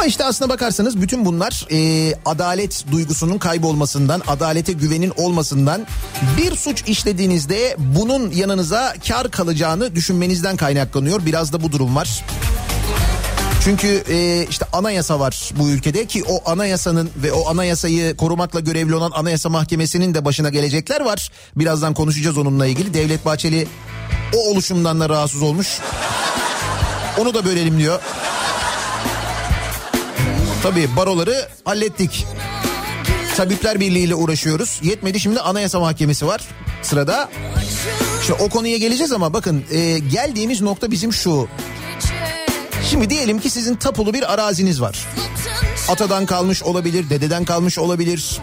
Ama 0.00 0.06
işte 0.06 0.24
aslına 0.24 0.50
bakarsanız 0.50 1.00
bütün 1.00 1.24
bunlar 1.24 1.66
e, 1.70 2.14
adalet 2.24 2.84
duygusunun 2.92 3.38
kaybolmasından, 3.38 4.22
adalete 4.26 4.72
güvenin 4.72 5.12
olmasından 5.16 5.86
bir 6.36 6.56
suç 6.56 6.88
işlediğinizde 6.88 7.76
bunun 7.78 8.30
yanınıza 8.30 8.94
kar 9.08 9.30
kalacağını 9.30 9.94
düşünmenizden 9.94 10.56
kaynaklanıyor. 10.56 11.26
Biraz 11.26 11.52
da 11.52 11.62
bu 11.62 11.72
durum 11.72 11.96
var. 11.96 12.24
Çünkü 13.64 14.04
e, 14.08 14.46
işte 14.50 14.66
anayasa 14.72 15.20
var 15.20 15.50
bu 15.58 15.68
ülkede 15.68 16.06
ki 16.06 16.24
o 16.28 16.50
anayasanın 16.50 17.10
ve 17.16 17.32
o 17.32 17.48
anayasayı 17.48 18.16
korumakla 18.16 18.60
görevli 18.60 18.94
olan 18.94 19.10
Anayasa 19.10 19.48
Mahkemesi'nin 19.48 20.14
de 20.14 20.24
başına 20.24 20.48
gelecekler 20.48 21.00
var. 21.00 21.30
Birazdan 21.56 21.94
konuşacağız 21.94 22.38
onunla 22.38 22.66
ilgili. 22.66 22.94
Devlet 22.94 23.24
Bahçeli 23.24 23.68
o 24.36 24.50
oluşumdan 24.50 25.00
da 25.00 25.08
rahatsız 25.08 25.42
olmuş. 25.42 25.78
Onu 27.18 27.34
da 27.34 27.44
bölelim 27.44 27.78
diyor. 27.78 28.00
Tabii 30.62 30.88
baroları 30.96 31.48
hallettik. 31.64 32.26
Tabipler 33.36 33.80
Birliği 33.80 34.04
ile 34.04 34.14
uğraşıyoruz. 34.14 34.80
Yetmedi 34.82 35.20
şimdi 35.20 35.40
Anayasa 35.40 35.80
Mahkemesi 35.80 36.26
var 36.26 36.40
sırada. 36.82 37.28
İşte 38.20 38.32
o 38.32 38.48
konuya 38.48 38.76
geleceğiz 38.76 39.12
ama 39.12 39.32
bakın 39.32 39.64
e, 39.70 39.98
geldiğimiz 39.98 40.60
nokta 40.60 40.90
bizim 40.90 41.12
şu. 41.12 41.48
Şimdi 42.90 43.10
diyelim 43.10 43.40
ki 43.40 43.50
sizin 43.50 43.74
tapulu 43.74 44.14
bir 44.14 44.32
araziniz 44.32 44.80
var. 44.80 45.06
Atadan 45.88 46.26
kalmış 46.26 46.62
olabilir, 46.62 47.10
dededen 47.10 47.44
kalmış 47.44 47.78
olabilir. 47.78 48.40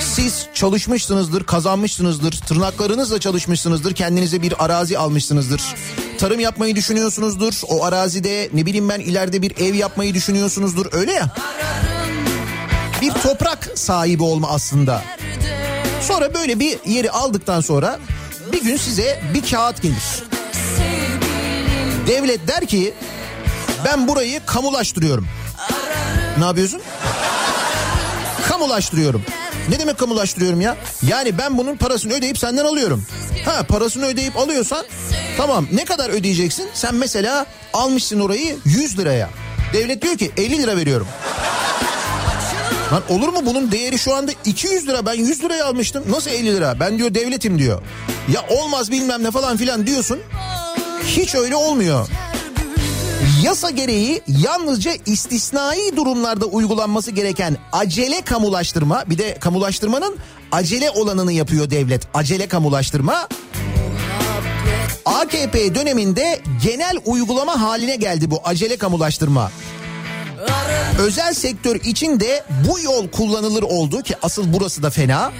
Siz 0.00 0.46
çalışmışsınızdır, 0.54 1.44
kazanmışsınızdır, 1.44 2.32
tırnaklarınızla 2.32 3.20
çalışmışsınızdır, 3.20 3.94
kendinize 3.94 4.42
bir 4.42 4.64
arazi 4.64 4.98
almışsınızdır. 4.98 5.62
Tarım 6.18 6.40
yapmayı 6.40 6.76
düşünüyorsunuzdur, 6.76 7.52
o 7.68 7.84
arazide 7.84 8.50
ne 8.52 8.66
bileyim 8.66 8.88
ben 8.88 9.00
ileride 9.00 9.42
bir 9.42 9.56
ev 9.60 9.74
yapmayı 9.74 10.14
düşünüyorsunuzdur 10.14 10.86
öyle 10.92 11.12
ya. 11.12 11.30
Bir 13.00 13.12
toprak 13.12 13.68
sahibi 13.74 14.22
olma 14.22 14.48
aslında. 14.50 15.02
Sonra 16.02 16.34
böyle 16.34 16.60
bir 16.60 16.78
yeri 16.86 17.10
aldıktan 17.10 17.60
sonra 17.60 17.98
bir 18.52 18.62
gün 18.62 18.76
size 18.76 19.22
bir 19.34 19.50
kağıt 19.50 19.82
gelir. 19.82 20.22
Devlet 22.06 22.48
der 22.48 22.66
ki 22.66 22.94
ben 23.84 24.08
burayı 24.08 24.40
kamulaştırıyorum. 24.46 25.26
Ne 26.38 26.44
yapıyorsun? 26.44 26.80
Kamulaştırıyorum. 28.48 29.22
Ne 29.68 29.78
demek 29.78 29.98
kamulaştırıyorum 29.98 30.60
ya? 30.60 30.76
Yani 31.02 31.38
ben 31.38 31.58
bunun 31.58 31.76
parasını 31.76 32.12
ödeyip 32.12 32.38
senden 32.38 32.64
alıyorum. 32.64 33.06
Ha 33.44 33.62
parasını 33.62 34.06
ödeyip 34.06 34.36
alıyorsan 34.36 34.84
tamam 35.36 35.66
ne 35.72 35.84
kadar 35.84 36.10
ödeyeceksin? 36.10 36.68
Sen 36.74 36.94
mesela 36.94 37.46
almışsın 37.72 38.20
orayı 38.20 38.56
100 38.64 38.98
liraya. 38.98 39.30
Devlet 39.72 40.02
diyor 40.02 40.16
ki 40.18 40.30
50 40.36 40.58
lira 40.62 40.76
veriyorum. 40.76 41.06
Lan 42.92 43.02
olur 43.08 43.28
mu 43.28 43.38
bunun 43.46 43.72
değeri 43.72 43.98
şu 43.98 44.14
anda 44.14 44.32
200 44.44 44.88
lira 44.88 45.06
ben 45.06 45.14
100 45.14 45.42
liraya 45.44 45.66
almıştım. 45.66 46.04
Nasıl 46.10 46.30
50 46.30 46.46
lira? 46.56 46.80
Ben 46.80 46.98
diyor 46.98 47.14
devletim 47.14 47.58
diyor. 47.58 47.82
Ya 48.32 48.44
olmaz 48.48 48.90
bilmem 48.90 49.24
ne 49.24 49.30
falan 49.30 49.56
filan 49.56 49.86
diyorsun. 49.86 50.18
Hiç 51.04 51.34
öyle 51.34 51.56
olmuyor. 51.56 52.08
Yasa 53.42 53.70
gereği 53.70 54.22
yalnızca 54.28 54.92
istisnai 55.06 55.96
durumlarda 55.96 56.44
uygulanması 56.46 57.10
gereken 57.10 57.56
acele 57.72 58.20
kamulaştırma 58.20 59.04
bir 59.06 59.18
de 59.18 59.34
kamulaştırmanın 59.40 60.16
acele 60.52 60.90
olanını 60.90 61.32
yapıyor 61.32 61.70
devlet. 61.70 62.02
Acele 62.14 62.48
kamulaştırma 62.48 63.28
AKP 65.04 65.74
döneminde 65.74 66.40
genel 66.62 66.96
uygulama 67.04 67.60
haline 67.60 67.96
geldi 67.96 68.30
bu 68.30 68.40
acele 68.44 68.76
kamulaştırma. 68.76 69.50
Özel 70.98 71.34
sektör 71.34 71.76
için 71.76 72.20
de 72.20 72.44
bu 72.68 72.80
yol 72.80 73.08
kullanılır 73.08 73.62
oldu 73.62 74.02
ki 74.02 74.14
asıl 74.22 74.52
burası 74.52 74.82
da 74.82 74.90
fena. 74.90 75.32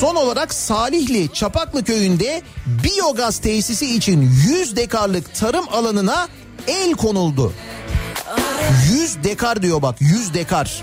Son 0.00 0.14
olarak 0.14 0.54
Salihli 0.54 1.32
Çapaklı 1.32 1.84
köyünde 1.84 2.42
biyogaz 2.66 3.38
tesisi 3.38 3.96
için 3.96 4.30
100 4.48 4.76
dekarlık 4.76 5.34
tarım 5.34 5.64
alanına 5.72 6.28
el 6.66 6.92
konuldu. 6.92 7.52
100 8.92 9.24
dekar 9.24 9.62
diyor 9.62 9.82
bak 9.82 9.96
100 10.00 10.34
dekar. 10.34 10.82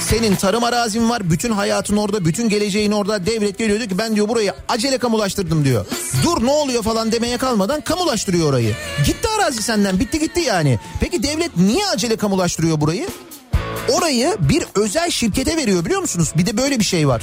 Senin 0.00 0.36
tarım 0.36 0.64
arazin 0.64 1.10
var 1.10 1.30
bütün 1.30 1.52
hayatın 1.52 1.96
orada 1.96 2.24
bütün 2.24 2.48
geleceğin 2.48 2.92
orada 2.92 3.26
devlet 3.26 3.58
geliyor 3.58 3.78
diyor 3.78 3.90
ki 3.90 3.98
ben 3.98 4.16
diyor 4.16 4.28
burayı 4.28 4.54
acele 4.68 4.98
kamulaştırdım 4.98 5.64
diyor. 5.64 5.86
Dur 6.24 6.44
ne 6.44 6.50
oluyor 6.50 6.82
falan 6.82 7.12
demeye 7.12 7.36
kalmadan 7.36 7.80
kamulaştırıyor 7.80 8.48
orayı. 8.48 8.74
Gitti 9.06 9.28
arazi 9.38 9.62
senden 9.62 10.00
bitti 10.00 10.18
gitti 10.18 10.40
yani. 10.40 10.78
Peki 11.00 11.22
devlet 11.22 11.56
niye 11.56 11.86
acele 11.86 12.16
kamulaştırıyor 12.16 12.80
burayı? 12.80 13.08
Orayı 13.88 14.36
bir 14.40 14.64
özel 14.74 15.10
şirkete 15.10 15.56
veriyor 15.56 15.84
biliyor 15.84 16.00
musunuz? 16.00 16.32
Bir 16.36 16.46
de 16.46 16.56
böyle 16.56 16.78
bir 16.78 16.84
şey 16.84 17.08
var. 17.08 17.22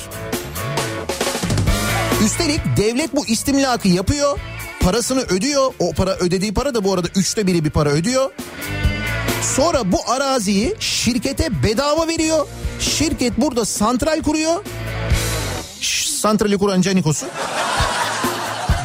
Üstelik 2.25 2.61
devlet 2.77 3.15
bu 3.15 3.25
istimlakı 3.25 3.87
yapıyor. 3.87 4.39
Parasını 4.79 5.21
ödüyor. 5.21 5.73
O 5.79 5.93
para 5.93 6.15
ödediği 6.15 6.53
para 6.53 6.73
da 6.73 6.83
bu 6.83 6.93
arada 6.93 7.07
üçte 7.15 7.47
biri 7.47 7.65
bir 7.65 7.69
para 7.69 7.89
ödüyor. 7.89 8.31
Sonra 9.41 9.91
bu 9.91 9.97
araziyi 10.11 10.75
şirkete 10.79 11.63
bedava 11.63 12.07
veriyor. 12.07 12.47
Şirket 12.79 13.37
burada 13.37 13.65
santral 13.65 14.21
kuruyor. 14.21 14.65
Ş- 15.81 16.09
santrali 16.11 16.57
kuran 16.57 16.81
Canikos'u. 16.81 17.25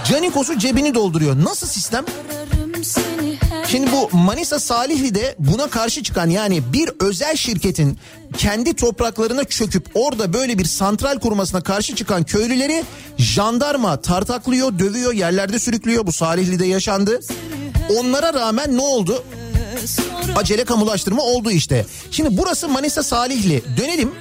Canikos'u 0.09 0.59
cebini 0.59 0.95
dolduruyor. 0.95 1.45
Nasıl 1.45 1.67
sistem? 1.67 2.05
Şimdi 3.69 3.93
bu 3.93 4.17
Manisa 4.17 4.61
Salihli'de 4.61 5.37
buna 5.39 5.71
karşı 5.71 6.03
çıkan 6.03 6.31
yani 6.31 6.73
bir 6.73 6.91
özel 7.01 7.37
şirketin 7.37 7.99
kendi 8.39 8.75
topraklarına 8.77 9.45
çöküp 9.45 9.87
orada 9.95 10.33
böyle 10.33 10.59
bir 10.59 10.65
santral 10.65 11.19
kurmasına 11.19 11.61
karşı 11.61 11.95
çıkan 11.95 12.23
köylüleri 12.25 12.85
jandarma 13.19 14.01
tartaklıyor, 14.01 14.79
dövüyor, 14.79 15.13
yerlerde 15.13 15.59
sürüklüyor. 15.59 16.07
Bu 16.07 16.13
Salihli'de 16.13 16.67
yaşandı. 16.67 17.21
Onlara 17.99 18.35
rağmen 18.35 18.77
ne 18.77 18.81
oldu? 18.83 19.25
Acele 20.37 20.64
kamulaştırma 20.64 21.22
oldu 21.22 21.51
işte. 21.51 21.87
Şimdi 22.11 22.29
burası 22.39 22.68
Manisa 22.68 23.03
Salihli. 23.03 23.62
Dönelim 23.77 24.12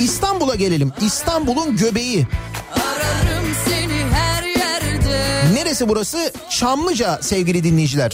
İstanbul'a 0.00 0.54
gelelim. 0.54 0.92
İstanbul'un 1.00 1.76
göbeği. 1.76 2.26
Neresi 5.54 5.88
burası? 5.88 6.32
Çamlıca 6.50 7.18
sevgili 7.22 7.64
dinleyiciler. 7.64 8.12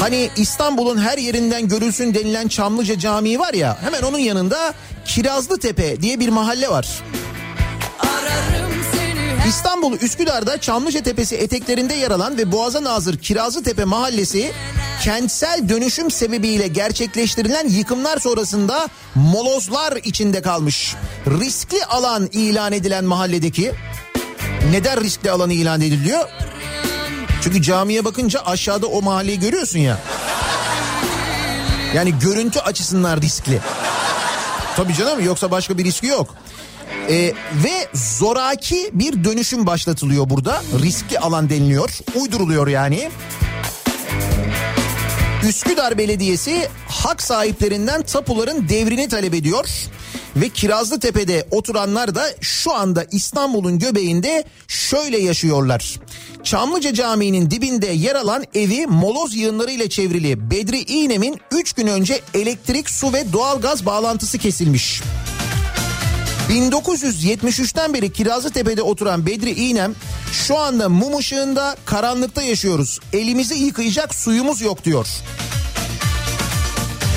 Hani 0.00 0.30
İstanbul'un 0.36 0.98
her 0.98 1.18
yerinden 1.18 1.68
görülsün 1.68 2.14
denilen 2.14 2.48
Çamlıca 2.48 2.98
Camii 2.98 3.38
var 3.38 3.54
ya 3.54 3.78
hemen 3.82 4.02
onun 4.02 4.18
yanında 4.18 4.74
Kirazlı 5.06 5.58
Tepe 5.58 6.02
diye 6.02 6.20
bir 6.20 6.28
mahalle 6.28 6.68
var. 6.68 6.88
İstanbul 9.48 9.98
Üsküdar'da 9.98 10.60
Çamlıca 10.60 11.02
Tepesi 11.02 11.36
eteklerinde 11.36 11.94
yer 11.94 12.10
alan 12.10 12.38
ve 12.38 12.52
Boğaz'a 12.52 12.84
nazır 12.84 13.18
Kirazlı 13.18 13.62
Tepe 13.62 13.84
mahallesi 13.84 14.52
kentsel 15.02 15.68
dönüşüm 15.68 16.10
sebebiyle 16.10 16.68
gerçekleştirilen 16.68 17.68
yıkımlar 17.68 18.18
sonrasında 18.18 18.88
molozlar 19.14 19.96
içinde 19.96 20.42
kalmış. 20.42 20.94
Riskli 21.26 21.84
alan 21.84 22.28
ilan 22.32 22.72
edilen 22.72 23.04
mahalledeki 23.04 23.72
neden 24.70 25.00
riskli 25.00 25.30
alan 25.30 25.50
ilan 25.50 25.80
ediliyor? 25.80 26.28
Çünkü 27.42 27.62
camiye 27.62 28.04
bakınca 28.04 28.40
aşağıda 28.40 28.86
o 28.86 29.02
mahalleyi 29.02 29.40
görüyorsun 29.40 29.78
ya. 29.78 29.98
Yani 31.94 32.18
görüntü 32.18 32.58
açısından 32.58 33.20
riskli. 33.20 33.60
Tabii 34.76 34.94
canım 34.94 35.24
yoksa 35.24 35.50
başka 35.50 35.78
bir 35.78 35.84
riski 35.84 36.06
yok. 36.06 36.34
Ee, 37.08 37.32
ve 37.64 37.88
zoraki 37.94 38.90
bir 38.92 39.24
dönüşüm 39.24 39.66
başlatılıyor 39.66 40.30
burada. 40.30 40.62
Riskli 40.82 41.18
alan 41.18 41.50
deniliyor. 41.50 41.98
Uyduruluyor 42.14 42.66
yani. 42.66 43.10
Üsküdar 45.48 45.98
Belediyesi 45.98 46.68
hak 46.88 47.22
sahiplerinden 47.22 48.02
tapuların 48.02 48.68
devrini 48.68 49.08
talep 49.08 49.34
ediyor. 49.34 49.68
Ve 50.36 50.48
Kirazlı 50.48 51.00
Tepe'de 51.00 51.46
oturanlar 51.50 52.14
da 52.14 52.24
şu 52.40 52.74
anda 52.74 53.06
İstanbul'un 53.12 53.78
göbeğinde 53.78 54.44
şöyle 54.68 55.18
yaşıyorlar. 55.18 56.00
Çamlıca 56.42 56.94
Camii'nin 56.94 57.50
dibinde 57.50 57.86
yer 57.86 58.14
alan 58.14 58.44
evi 58.54 58.86
moloz 58.86 59.36
yığınlarıyla 59.36 59.88
çevrili 59.88 60.50
Bedri 60.50 60.80
İğnem'in 60.80 61.40
3 61.50 61.72
gün 61.72 61.86
önce 61.86 62.20
elektrik, 62.34 62.90
su 62.90 63.12
ve 63.12 63.32
doğalgaz 63.32 63.86
bağlantısı 63.86 64.38
kesilmiş. 64.38 65.02
1973'ten 66.50 67.94
beri 67.94 68.12
Kirazlıtepe'de 68.12 68.82
oturan 68.82 69.26
Bedri 69.26 69.50
İğnem 69.50 69.94
şu 70.32 70.58
anda 70.58 70.88
mum 70.88 71.16
ışığında 71.16 71.76
karanlıkta 71.84 72.42
yaşıyoruz. 72.42 73.00
Elimizi 73.12 73.54
yıkayacak 73.54 74.14
suyumuz 74.14 74.60
yok 74.60 74.84
diyor. 74.84 75.06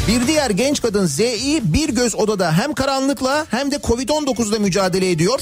Bir 0.07 0.27
diğer 0.27 0.49
genç 0.49 0.81
kadın 0.81 1.05
ZI 1.05 1.61
bir 1.63 1.89
göz 1.89 2.15
odada 2.15 2.57
hem 2.57 2.73
karanlıkla 2.73 3.45
hem 3.49 3.71
de 3.71 3.75
Covid-19'la 3.75 4.59
mücadele 4.59 5.11
ediyor. 5.11 5.41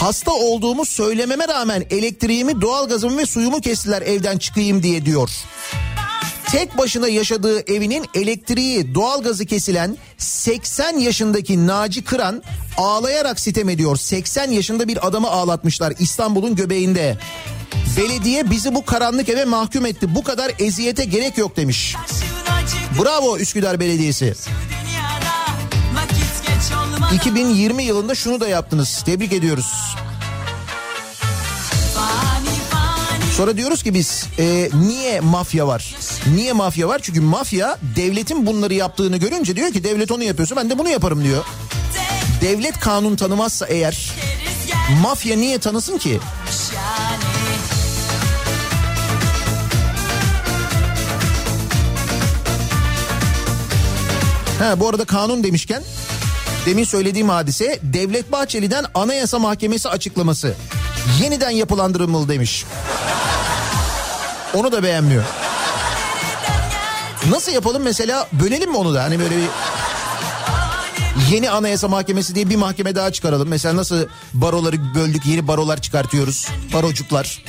Hasta 0.00 0.32
olduğumu 0.32 0.84
söylememe 0.84 1.48
rağmen 1.48 1.84
elektriğimi, 1.90 2.60
doğalgazımı 2.60 3.18
ve 3.18 3.26
suyumu 3.26 3.60
kestiler 3.60 4.02
evden 4.02 4.38
çıkayım 4.38 4.82
diye 4.82 5.04
diyor. 5.04 5.30
Tek 6.50 6.78
başına 6.78 7.08
yaşadığı 7.08 7.72
evinin 7.72 8.06
elektriği, 8.14 8.94
doğalgazı 8.94 9.46
kesilen 9.46 9.96
80 10.18 10.98
yaşındaki 10.98 11.66
Naci 11.66 12.04
Kıran 12.04 12.42
ağlayarak 12.76 13.40
sitem 13.40 13.68
ediyor. 13.68 13.96
80 13.96 14.50
yaşında 14.50 14.88
bir 14.88 15.06
adamı 15.06 15.28
ağlatmışlar 15.30 15.92
İstanbul'un 15.98 16.54
göbeğinde. 16.56 17.18
Belediye 17.96 18.50
bizi 18.50 18.74
bu 18.74 18.84
karanlık 18.84 19.28
eve 19.28 19.44
mahkum 19.44 19.86
etti. 19.86 20.14
Bu 20.14 20.22
kadar 20.22 20.52
eziyete 20.58 21.04
gerek 21.04 21.38
yok 21.38 21.56
demiş. 21.56 21.96
Bravo 23.02 23.38
Üsküdar 23.38 23.80
Belediyesi. 23.80 24.34
2020 27.14 27.82
yılında 27.84 28.14
şunu 28.14 28.40
da 28.40 28.48
yaptınız. 28.48 29.02
Tebrik 29.06 29.32
ediyoruz. 29.32 29.72
Sonra 33.36 33.56
diyoruz 33.56 33.82
ki 33.82 33.94
biz 33.94 34.26
e, 34.38 34.70
niye 34.86 35.20
mafya 35.20 35.66
var? 35.66 35.94
Niye 36.34 36.52
mafya 36.52 36.88
var? 36.88 37.00
Çünkü 37.02 37.20
mafya 37.20 37.78
devletin 37.96 38.46
bunları 38.46 38.74
yaptığını 38.74 39.16
görünce 39.16 39.56
diyor 39.56 39.72
ki 39.72 39.84
devlet 39.84 40.12
onu 40.12 40.24
yapıyorsa 40.24 40.56
ben 40.56 40.70
de 40.70 40.78
bunu 40.78 40.88
yaparım 40.88 41.24
diyor. 41.24 41.44
Devlet 42.40 42.80
kanun 42.80 43.16
tanımazsa 43.16 43.66
eğer 43.66 44.10
mafya 45.02 45.36
niye 45.36 45.58
tanısın 45.58 45.98
ki? 45.98 46.20
Ha 54.58 54.80
bu 54.80 54.88
arada 54.88 55.04
kanun 55.04 55.44
demişken 55.44 55.82
demin 56.66 56.84
söylediğim 56.84 57.28
hadise 57.28 57.78
Devlet 57.82 58.32
Bahçeli'den 58.32 58.84
Anayasa 58.94 59.38
Mahkemesi 59.38 59.88
açıklaması 59.88 60.54
yeniden 61.22 61.50
yapılandırılmalı 61.50 62.28
demiş. 62.28 62.64
Onu 64.54 64.72
da 64.72 64.82
beğenmiyor. 64.82 65.24
Nasıl 67.30 67.52
yapalım 67.52 67.82
mesela 67.82 68.28
bölelim 68.32 68.70
mi 68.70 68.76
onu 68.76 68.94
da 68.94 69.02
hani 69.02 69.18
böyle 69.18 69.36
bir 69.36 69.48
yeni 71.30 71.50
anayasa 71.50 71.88
mahkemesi 71.88 72.34
diye 72.34 72.50
bir 72.50 72.56
mahkeme 72.56 72.94
daha 72.94 73.12
çıkaralım. 73.12 73.48
Mesela 73.48 73.76
nasıl 73.76 74.06
baroları 74.34 74.94
böldük 74.94 75.26
yeni 75.26 75.48
barolar 75.48 75.80
çıkartıyoruz 75.80 76.48
barocuklar. 76.72 77.44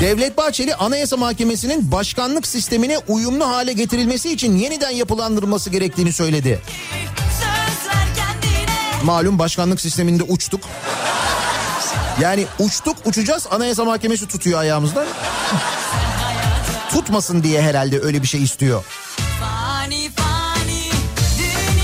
Devlet 0.00 0.36
Bahçeli 0.36 0.74
Anayasa 0.74 1.16
Mahkemesi'nin 1.16 1.92
başkanlık 1.92 2.46
sistemine 2.46 2.98
uyumlu 3.08 3.48
hale 3.48 3.72
getirilmesi 3.72 4.32
için 4.32 4.56
yeniden 4.56 4.90
yapılandırılması 4.90 5.70
gerektiğini 5.70 6.12
söyledi. 6.12 6.60
Malum 9.04 9.38
başkanlık 9.38 9.80
sisteminde 9.80 10.22
uçtuk. 10.22 10.60
Yani 12.20 12.46
uçtuk 12.58 12.96
uçacağız 13.04 13.46
Anayasa 13.50 13.84
Mahkemesi 13.84 14.28
tutuyor 14.28 14.60
ayağımızdan. 14.60 15.06
Tutmasın 16.90 17.42
diye 17.42 17.62
herhalde 17.62 18.00
öyle 18.00 18.22
bir 18.22 18.26
şey 18.26 18.42
istiyor. 18.42 18.84
Fani 19.40 20.10
fani, 20.16 20.90
fani, 21.36 21.80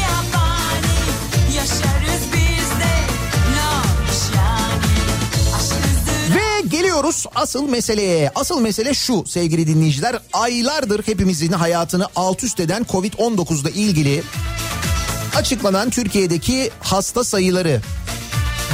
Ve 6.34 6.68
geliyoruz 6.68 7.26
asıl 7.34 7.68
meseleye. 7.68 8.30
Asıl 8.34 8.61
mesele 8.61 8.95
şu 8.95 9.24
sevgili 9.26 9.66
dinleyiciler. 9.66 10.18
Aylardır 10.32 11.07
hepimizin 11.07 11.53
hayatını 11.53 12.07
alt 12.16 12.45
üst 12.45 12.61
eden 12.61 12.82
Covid-19'da 12.82 13.70
ilgili 13.70 14.22
açıklanan 15.37 15.91
Türkiye'deki 15.91 16.70
hasta 16.80 17.24
sayıları. 17.24 17.80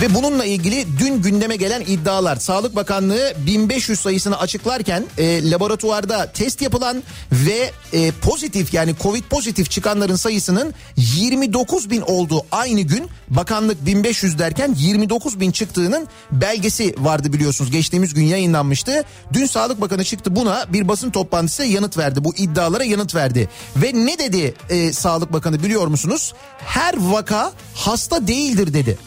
Ve 0.00 0.14
bununla 0.14 0.44
ilgili 0.44 0.86
dün 0.98 1.22
gündeme 1.22 1.56
gelen 1.56 1.80
iddialar. 1.80 2.36
Sağlık 2.36 2.76
Bakanlığı 2.76 3.34
1500 3.46 4.00
sayısını 4.00 4.38
açıklarken 4.38 5.04
e, 5.18 5.50
laboratuvarda 5.50 6.32
test 6.32 6.62
yapılan 6.62 7.02
ve 7.32 7.70
e, 7.92 8.10
pozitif 8.10 8.74
yani 8.74 8.94
Covid 9.02 9.24
pozitif 9.24 9.70
çıkanların 9.70 10.16
sayısının 10.16 10.74
29 10.96 11.90
bin 11.90 12.00
olduğu 12.00 12.42
aynı 12.52 12.80
gün 12.80 13.08
bakanlık 13.28 13.86
1500 13.86 14.38
derken 14.38 14.74
29 14.78 15.40
bin 15.40 15.50
çıktığının 15.50 16.08
belgesi 16.32 16.94
vardı 16.98 17.32
biliyorsunuz. 17.32 17.70
Geçtiğimiz 17.70 18.14
gün 18.14 18.24
yayınlanmıştı. 18.24 19.04
Dün 19.32 19.46
Sağlık 19.46 19.80
Bakanı 19.80 20.04
çıktı 20.04 20.36
buna 20.36 20.72
bir 20.72 20.88
basın 20.88 21.10
toplantısı 21.10 21.64
yanıt 21.64 21.98
verdi. 21.98 22.24
Bu 22.24 22.34
iddialara 22.34 22.84
yanıt 22.84 23.14
verdi. 23.14 23.48
Ve 23.76 23.92
ne 23.94 24.18
dedi 24.18 24.54
e, 24.68 24.92
Sağlık 24.92 25.32
Bakanı 25.32 25.62
biliyor 25.62 25.86
musunuz? 25.86 26.34
Her 26.58 26.94
vaka 26.98 27.52
hasta 27.74 28.26
değildir 28.26 28.74
dedi. 28.74 28.98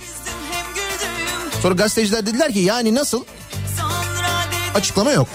Sonra 1.66 1.76
gazeteciler 1.76 2.26
dediler 2.26 2.54
ki 2.54 2.60
yani 2.60 2.96
nasıl? 2.96 3.24
Açıklama 4.76 5.12
yok. 5.12 5.28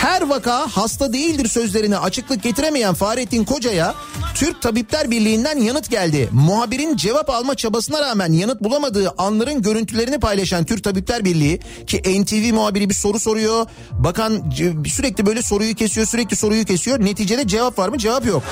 Her 0.00 0.22
vaka 0.22 0.66
hasta 0.66 1.12
değildir 1.12 1.48
sözlerine 1.48 1.98
açıklık 1.98 2.42
getiremeyen 2.42 2.94
Fahrettin 2.94 3.44
Koca'ya 3.44 3.94
Türk 4.34 4.62
Tabipler 4.62 5.10
Birliği'nden 5.10 5.58
yanıt 5.58 5.90
geldi. 5.90 6.28
Muhabirin 6.32 6.96
cevap 6.96 7.30
alma 7.30 7.54
çabasına 7.54 8.00
rağmen 8.00 8.32
yanıt 8.32 8.60
bulamadığı 8.60 9.14
anların 9.18 9.62
görüntülerini 9.62 10.20
paylaşan 10.20 10.64
Türk 10.64 10.84
Tabipler 10.84 11.24
Birliği 11.24 11.60
ki 11.86 12.22
NTV 12.22 12.54
muhabiri 12.54 12.88
bir 12.88 12.94
soru 12.94 13.18
soruyor. 13.18 13.66
Bakan 13.90 14.52
sürekli 14.86 15.26
böyle 15.26 15.42
soruyu 15.42 15.74
kesiyor 15.74 16.06
sürekli 16.06 16.36
soruyu 16.36 16.64
kesiyor. 16.64 17.04
Neticede 17.04 17.46
cevap 17.46 17.78
var 17.78 17.88
mı? 17.88 17.98
Cevap 17.98 18.26
yok. 18.26 18.42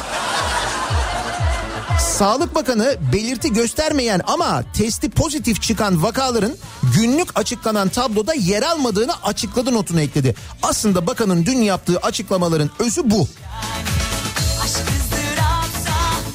Sağlık 2.01 2.55
Bakanı 2.55 2.97
belirti 3.13 3.53
göstermeyen 3.53 4.21
ama 4.27 4.63
testi 4.73 5.11
pozitif 5.11 5.63
çıkan 5.63 6.03
vakaların 6.03 6.53
günlük 6.97 7.39
açıklanan 7.39 7.89
tabloda 7.89 8.35
yer 8.35 8.63
almadığını 8.63 9.13
açıkladı 9.23 9.75
notunu 9.75 10.01
ekledi. 10.01 10.35
Aslında 10.63 11.07
bakanın 11.07 11.47
dün 11.47 11.59
yaptığı 11.59 11.99
açıklamaların 11.99 12.71
özü 12.79 13.11
bu. 13.11 13.29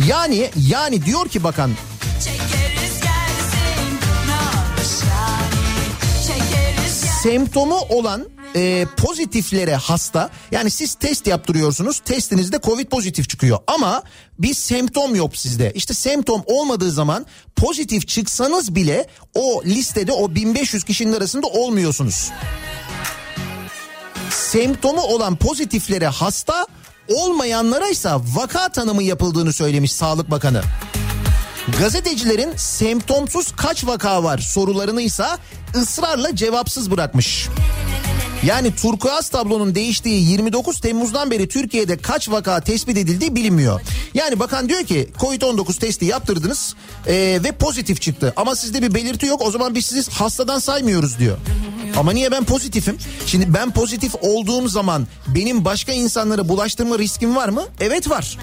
Yani 0.07 0.49
yani 0.55 1.05
diyor 1.05 1.29
ki 1.29 1.43
bakan 1.43 1.71
semptomu 7.25 7.77
olan 7.89 8.29
e, 8.55 8.85
pozitiflere 8.97 9.75
hasta 9.75 10.29
yani 10.51 10.71
siz 10.71 10.95
test 10.95 11.27
yaptırıyorsunuz 11.27 11.99
testinizde 11.99 12.59
covid 12.63 12.87
pozitif 12.87 13.29
çıkıyor 13.29 13.59
ama 13.67 14.03
bir 14.39 14.53
semptom 14.53 15.15
yok 15.15 15.37
sizde 15.37 15.71
işte 15.75 15.93
semptom 15.93 16.43
olmadığı 16.45 16.91
zaman 16.91 17.25
pozitif 17.55 18.07
çıksanız 18.07 18.75
bile 18.75 19.07
o 19.35 19.63
listede 19.65 20.11
o 20.11 20.35
1500 20.35 20.83
kişinin 20.83 21.13
arasında 21.13 21.47
olmuyorsunuz. 21.47 22.31
Semptomu 24.29 25.01
olan 25.01 25.35
pozitiflere 25.35 26.07
hasta 26.07 26.67
olmayanlara 27.09 27.87
ise 27.87 28.09
vaka 28.35 28.69
tanımı 28.69 29.03
yapıldığını 29.03 29.53
söylemiş 29.53 29.91
Sağlık 29.91 30.31
Bakanı. 30.31 30.61
Gazetecilerin 31.79 32.53
semptomsuz 32.55 33.51
kaç 33.55 33.87
vaka 33.87 34.23
var 34.23 34.37
sorularını 34.37 35.01
ise 35.01 35.25
ısrarla 35.75 36.35
cevapsız 36.35 36.91
bırakmış. 36.91 37.49
Yani 38.45 38.75
turkuaz 38.75 39.29
tablonun 39.29 39.75
değiştiği 39.75 40.29
29 40.29 40.79
Temmuz'dan 40.79 41.31
beri 41.31 41.47
Türkiye'de 41.47 41.97
kaç 41.97 42.29
vaka 42.29 42.61
tespit 42.61 42.97
edildiği 42.97 43.35
bilinmiyor. 43.35 43.81
Yani 44.13 44.39
bakan 44.39 44.69
diyor 44.69 44.83
ki 44.83 45.09
Covid-19 45.19 45.79
testi 45.79 46.05
yaptırdınız 46.05 46.75
ee, 47.07 47.39
ve 47.43 47.51
pozitif 47.51 48.01
çıktı. 48.01 48.33
Ama 48.35 48.55
sizde 48.55 48.81
bir 48.81 48.93
belirti 48.93 49.25
yok 49.25 49.41
o 49.41 49.51
zaman 49.51 49.75
biz 49.75 49.85
sizi 49.85 50.11
hastadan 50.11 50.59
saymıyoruz 50.59 51.19
diyor. 51.19 51.37
Ama 51.97 52.11
niye 52.11 52.31
ben 52.31 52.43
pozitifim? 52.43 52.97
Şimdi 53.25 53.53
ben 53.53 53.71
pozitif 53.71 54.15
olduğum 54.21 54.67
zaman 54.67 55.07
benim 55.27 55.65
başka 55.65 55.91
insanlara 55.91 56.49
bulaştırma 56.49 56.99
riskim 56.99 57.35
var 57.35 57.49
mı? 57.49 57.63
Evet 57.79 58.09
var. 58.09 58.37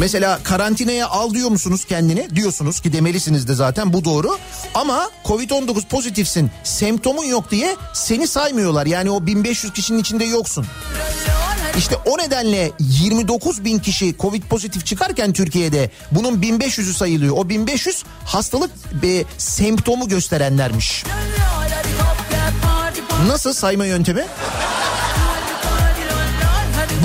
Mesela 0.00 0.38
karantinaya 0.42 1.08
al 1.08 1.34
diyor 1.34 1.48
musunuz 1.48 1.84
kendini? 1.84 2.36
Diyorsunuz 2.36 2.80
ki 2.80 2.92
demelisiniz 2.92 3.48
de 3.48 3.54
zaten 3.54 3.92
bu 3.92 4.04
doğru. 4.04 4.38
Ama 4.74 5.10
Covid-19 5.24 5.88
pozitifsin 5.88 6.50
semptomun 6.64 7.24
yok 7.24 7.50
diye 7.50 7.76
seni 7.94 8.26
saymıyorlar. 8.26 8.86
Yani 8.86 9.10
o 9.10 9.19
1500 9.26 9.72
kişinin 9.72 9.98
içinde 9.98 10.24
yoksun. 10.24 10.66
İşte 11.78 11.96
o 11.96 12.18
nedenle 12.18 12.72
29 12.78 13.64
bin 13.64 13.78
kişi 13.78 14.14
Covid 14.18 14.42
pozitif 14.42 14.86
çıkarken 14.86 15.32
Türkiye'de 15.32 15.90
bunun 16.12 16.42
1500'ü 16.42 16.92
sayılıyor. 16.92 17.36
O 17.36 17.48
1500 17.48 18.04
hastalık 18.24 18.70
ve 19.02 19.24
semptomu 19.38 20.08
gösterenlermiş. 20.08 21.04
Nasıl 23.26 23.52
sayma 23.52 23.86
yöntemi? 23.86 24.24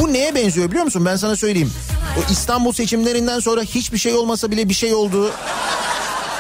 Bu 0.02 0.14
neye 0.14 0.36
benziyor 0.36 0.70
biliyor 0.70 0.84
musun? 0.84 1.06
Ben 1.06 1.16
sana 1.16 1.36
söyleyeyim. 1.36 1.74
O 2.18 2.32
İstanbul 2.32 2.74
seçimlerinden 2.74 3.40
sonra 3.40 3.62
hiçbir 3.62 3.98
şey 3.98 4.14
olmasa 4.14 4.52
bile 4.52 4.70
bir 4.70 4.74
şey 4.74 4.94
olduğu 4.94 5.32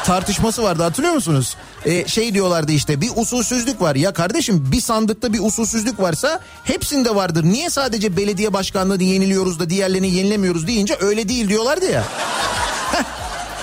tartışması 0.05 0.63
vardı 0.63 0.84
hatırlıyor 0.84 1.13
musunuz? 1.13 1.55
Ee, 1.86 2.08
şey 2.08 2.34
diyorlardı 2.34 2.72
işte 2.72 3.02
bir 3.02 3.10
usulsüzlük 3.16 3.82
var. 3.82 3.96
Ya 3.96 4.14
kardeşim 4.14 4.72
bir 4.72 4.82
sandıkta 4.82 5.34
bir 5.34 5.40
usulsüzlük 5.40 6.00
varsa 6.00 6.40
hepsinde 6.64 7.16
vardır. 7.16 7.44
Niye 7.44 7.70
sadece 7.70 8.18
belediye 8.18 8.54
başkanlığını 8.54 9.04
yeniliyoruz 9.04 9.60
da 9.60 9.70
diğerlerini 9.70 10.12
yenilemiyoruz 10.12 10.68
deyince 10.68 10.98
öyle 11.00 11.30
değil 11.30 11.50
diyorlardı 11.50 11.92
ya. 11.92 12.04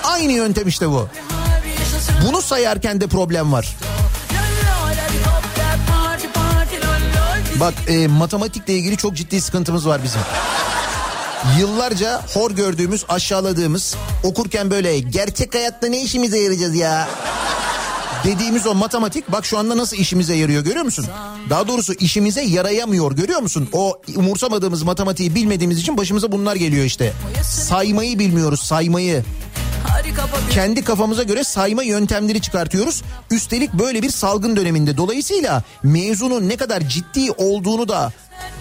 Aynı 0.03 0.31
yöntem 0.31 0.67
işte 0.67 0.89
bu. 0.89 1.07
Bunu 2.27 2.41
sayarken 2.41 3.01
de 3.01 3.07
problem 3.07 3.53
var. 3.53 3.67
Bak 7.59 7.73
e, 7.87 8.07
matematikle 8.07 8.73
ilgili 8.73 8.97
çok 8.97 9.15
ciddi 9.15 9.41
sıkıntımız 9.41 9.87
var 9.87 10.01
bizim. 10.03 10.21
Yıllarca 11.59 12.21
hor 12.33 12.51
gördüğümüz, 12.51 13.05
aşağıladığımız, 13.09 13.95
okurken 14.23 14.71
böyle 14.71 14.99
gerçek 14.99 15.55
hayatta 15.55 15.87
ne 15.87 16.01
işimize 16.01 16.39
yarayacağız 16.39 16.75
ya? 16.75 17.07
Dediğimiz 18.23 18.67
o 18.67 18.75
matematik 18.75 19.31
bak 19.31 19.45
şu 19.45 19.57
anda 19.57 19.77
nasıl 19.77 19.97
işimize 19.97 20.35
yarıyor 20.35 20.63
görüyor 20.63 20.85
musun? 20.85 21.05
Daha 21.49 21.67
doğrusu 21.67 21.93
işimize 21.93 22.41
yarayamıyor 22.41 23.11
görüyor 23.11 23.39
musun? 23.39 23.69
O 23.73 24.01
umursamadığımız 24.15 24.83
matematiği 24.83 25.35
bilmediğimiz 25.35 25.79
için 25.79 25.97
başımıza 25.97 26.31
bunlar 26.31 26.55
geliyor 26.55 26.85
işte. 26.85 27.13
Saymayı 27.43 28.19
bilmiyoruz 28.19 28.59
saymayı. 28.59 29.23
Kendi 30.51 30.83
kafamıza 30.83 31.23
göre 31.23 31.43
sayma 31.43 31.83
yöntemleri 31.83 32.41
çıkartıyoruz. 32.41 33.01
Üstelik 33.31 33.73
böyle 33.73 34.01
bir 34.01 34.09
salgın 34.09 34.55
döneminde. 34.55 34.97
Dolayısıyla 34.97 35.63
mevzunun 35.83 36.49
ne 36.49 36.57
kadar 36.57 36.81
ciddi 36.89 37.31
olduğunu 37.31 37.87
da 37.87 38.11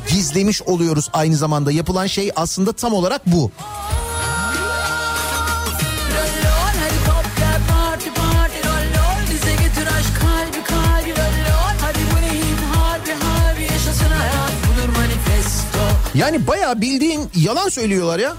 gizlemiş 0.09 0.63
oluyoruz 0.63 1.09
aynı 1.13 1.37
zamanda. 1.37 1.73
Yapılan 1.73 2.07
şey 2.07 2.31
aslında 2.37 2.73
tam 2.73 2.95
olarak 2.95 3.27
bu. 3.27 3.51
Yani 16.15 16.47
bayağı 16.47 16.81
bildiğin 16.81 17.31
yalan 17.37 17.69
söylüyorlar 17.69 18.19
ya. 18.19 18.37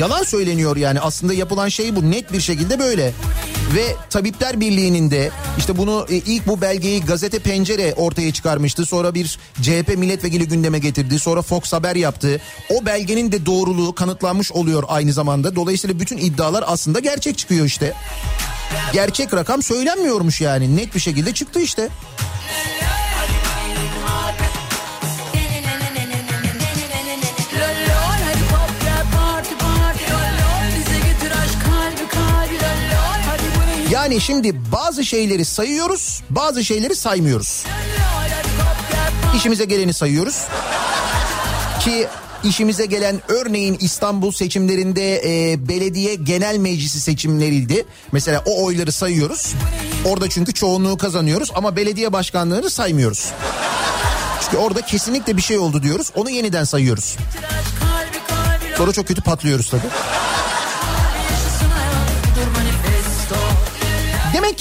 Yalan 0.00 0.22
söyleniyor 0.22 0.76
yani 0.76 1.00
aslında 1.00 1.34
yapılan 1.34 1.68
şey 1.68 1.96
bu 1.96 2.10
net 2.10 2.32
bir 2.32 2.40
şekilde 2.40 2.78
böyle. 2.78 3.12
Ve 3.74 3.96
Tabipler 4.10 4.60
Birliği'nin 4.60 5.10
de 5.10 5.30
işte 5.58 5.78
bunu 5.78 6.06
e, 6.10 6.14
ilk 6.14 6.46
bu 6.46 6.60
belgeyi 6.60 7.04
gazete 7.04 7.38
Pencere 7.38 7.94
ortaya 7.94 8.32
çıkarmıştı. 8.32 8.86
Sonra 8.86 9.14
bir 9.14 9.38
CHP 9.62 9.98
milletvekili 9.98 10.48
gündeme 10.48 10.78
getirdi. 10.78 11.18
Sonra 11.18 11.42
Fox 11.42 11.72
Haber 11.72 11.96
yaptı. 11.96 12.40
O 12.70 12.86
belgenin 12.86 13.32
de 13.32 13.46
doğruluğu 13.46 13.94
kanıtlanmış 13.94 14.52
oluyor 14.52 14.84
aynı 14.88 15.12
zamanda. 15.12 15.56
Dolayısıyla 15.56 16.00
bütün 16.00 16.18
iddialar 16.18 16.64
aslında 16.66 17.00
gerçek 17.00 17.38
çıkıyor 17.38 17.66
işte. 17.66 17.92
Gerçek 18.92 19.34
rakam 19.34 19.62
söylenmiyormuş 19.62 20.40
yani 20.40 20.76
net 20.76 20.94
bir 20.94 21.00
şekilde 21.00 21.34
çıktı 21.34 21.60
işte. 21.60 21.88
Yani 34.04 34.20
şimdi 34.20 34.72
bazı 34.72 35.04
şeyleri 35.04 35.44
sayıyoruz, 35.44 36.22
bazı 36.30 36.64
şeyleri 36.64 36.96
saymıyoruz. 36.96 37.64
İşimize 39.36 39.64
geleni 39.64 39.92
sayıyoruz. 39.92 40.44
Ki 41.80 42.06
işimize 42.44 42.86
gelen 42.86 43.20
örneğin 43.28 43.76
İstanbul 43.80 44.32
seçimlerinde 44.32 45.22
e, 45.24 45.68
belediye 45.68 46.14
genel 46.14 46.56
meclisi 46.56 47.00
seçimleriydi. 47.00 47.84
Mesela 48.12 48.42
o 48.46 48.64
oyları 48.64 48.92
sayıyoruz. 48.92 49.54
Orada 50.04 50.28
çünkü 50.28 50.54
çoğunluğu 50.54 50.98
kazanıyoruz 50.98 51.50
ama 51.54 51.76
belediye 51.76 52.12
başkanlığını 52.12 52.70
saymıyoruz. 52.70 53.28
Çünkü 54.42 54.56
orada 54.56 54.80
kesinlikle 54.80 55.36
bir 55.36 55.42
şey 55.42 55.58
oldu 55.58 55.82
diyoruz. 55.82 56.10
Onu 56.14 56.30
yeniden 56.30 56.64
sayıyoruz. 56.64 57.16
Sonra 58.76 58.92
çok 58.92 59.08
kötü 59.08 59.22
patlıyoruz 59.22 59.70
tabii. 59.70 59.88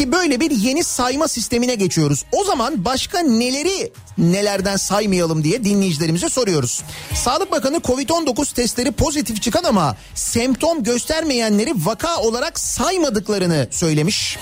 Demek 0.04 0.14
ki 0.14 0.20
böyle 0.20 0.39
bir 0.39 0.51
yeni 0.51 0.84
sayma 0.84 1.28
sistemine 1.28 1.76
geçiyoruz. 1.76 2.26
O 2.32 2.43
zaman 2.43 2.86
başka 2.86 3.20
neleri 3.20 3.91
nelerden 4.18 4.78
saymayalım 4.78 5.43
diye 5.43 5.64
dinleyicilerimize 5.64 6.30
soruyoruz. 6.30 6.82
Sağlık 7.14 7.51
Bakanı 7.51 7.78
Covid-19 7.78 8.56
testleri 8.56 8.91
pozitif 8.91 9.41
çıkan 9.41 9.64
ama 9.64 9.95
semptom 10.16 10.84
göstermeyenleri 10.84 11.74
vaka 11.86 12.18
olarak 12.18 12.60
saymadıklarını 12.60 13.68
söylemiş. 13.72 14.38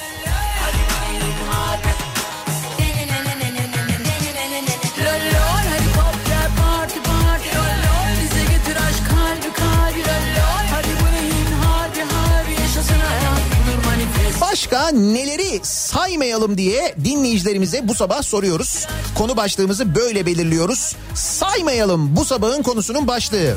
Başka 14.62 14.92
neleri 14.92 15.60
saymayalım 15.64 16.58
diye 16.58 16.96
dinleyicilerimize 17.04 17.88
bu 17.88 17.94
sabah 17.94 18.22
soruyoruz. 18.22 18.88
Konu 19.16 19.38
başlığımızı 19.38 19.96
böyle 19.96 20.26
belirliyoruz. 20.26 20.96
Saymayalım 21.16 22.16
bu 22.16 22.26
sabahın 22.26 22.62
konusunun 22.62 23.08
başlığı. 23.08 23.56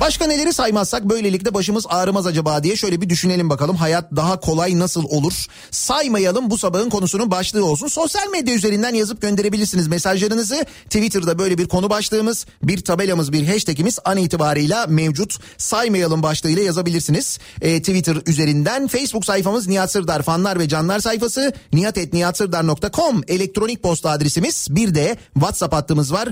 Başka 0.00 0.26
neleri 0.26 0.52
saymazsak 0.52 1.04
böylelikle 1.04 1.54
başımız 1.54 1.86
ağrımaz 1.88 2.26
acaba 2.26 2.62
diye 2.62 2.76
şöyle 2.76 3.00
bir 3.00 3.08
düşünelim 3.08 3.50
bakalım. 3.50 3.76
Hayat 3.76 4.16
daha 4.16 4.40
kolay 4.40 4.78
nasıl 4.78 5.04
olur? 5.04 5.46
Saymayalım 5.70 6.50
bu 6.50 6.58
sabahın 6.58 6.90
konusunun 6.90 7.30
başlığı 7.30 7.64
olsun. 7.64 7.88
Sosyal 7.88 8.28
medya 8.30 8.54
üzerinden 8.54 8.94
yazıp 8.94 9.22
gönderebilirsiniz 9.22 9.88
mesajlarınızı. 9.88 10.66
Twitter'da 10.84 11.38
böyle 11.38 11.58
bir 11.58 11.68
konu 11.68 11.90
başlığımız, 11.90 12.46
bir 12.62 12.84
tabelamız, 12.84 13.32
bir 13.32 13.46
hashtagimiz 13.46 13.98
an 14.04 14.16
itibarıyla 14.16 14.86
mevcut. 14.86 15.38
Saymayalım 15.58 16.22
başlığıyla 16.22 16.62
yazabilirsiniz. 16.62 17.38
E, 17.62 17.78
Twitter 17.78 18.16
üzerinden 18.26 18.88
Facebook 18.88 19.24
sayfamız 19.24 19.68
Nihat 19.68 19.92
Sırdar 19.92 20.22
fanlar 20.22 20.58
ve 20.58 20.68
canlar 20.68 21.00
sayfası 21.00 21.52
nihatetnihatsırdar.com 21.72 23.22
elektronik 23.28 23.82
posta 23.82 24.10
adresimiz. 24.10 24.66
Bir 24.70 24.94
de 24.94 25.16
WhatsApp 25.34 25.74
hattımız 25.74 26.12
var 26.12 26.28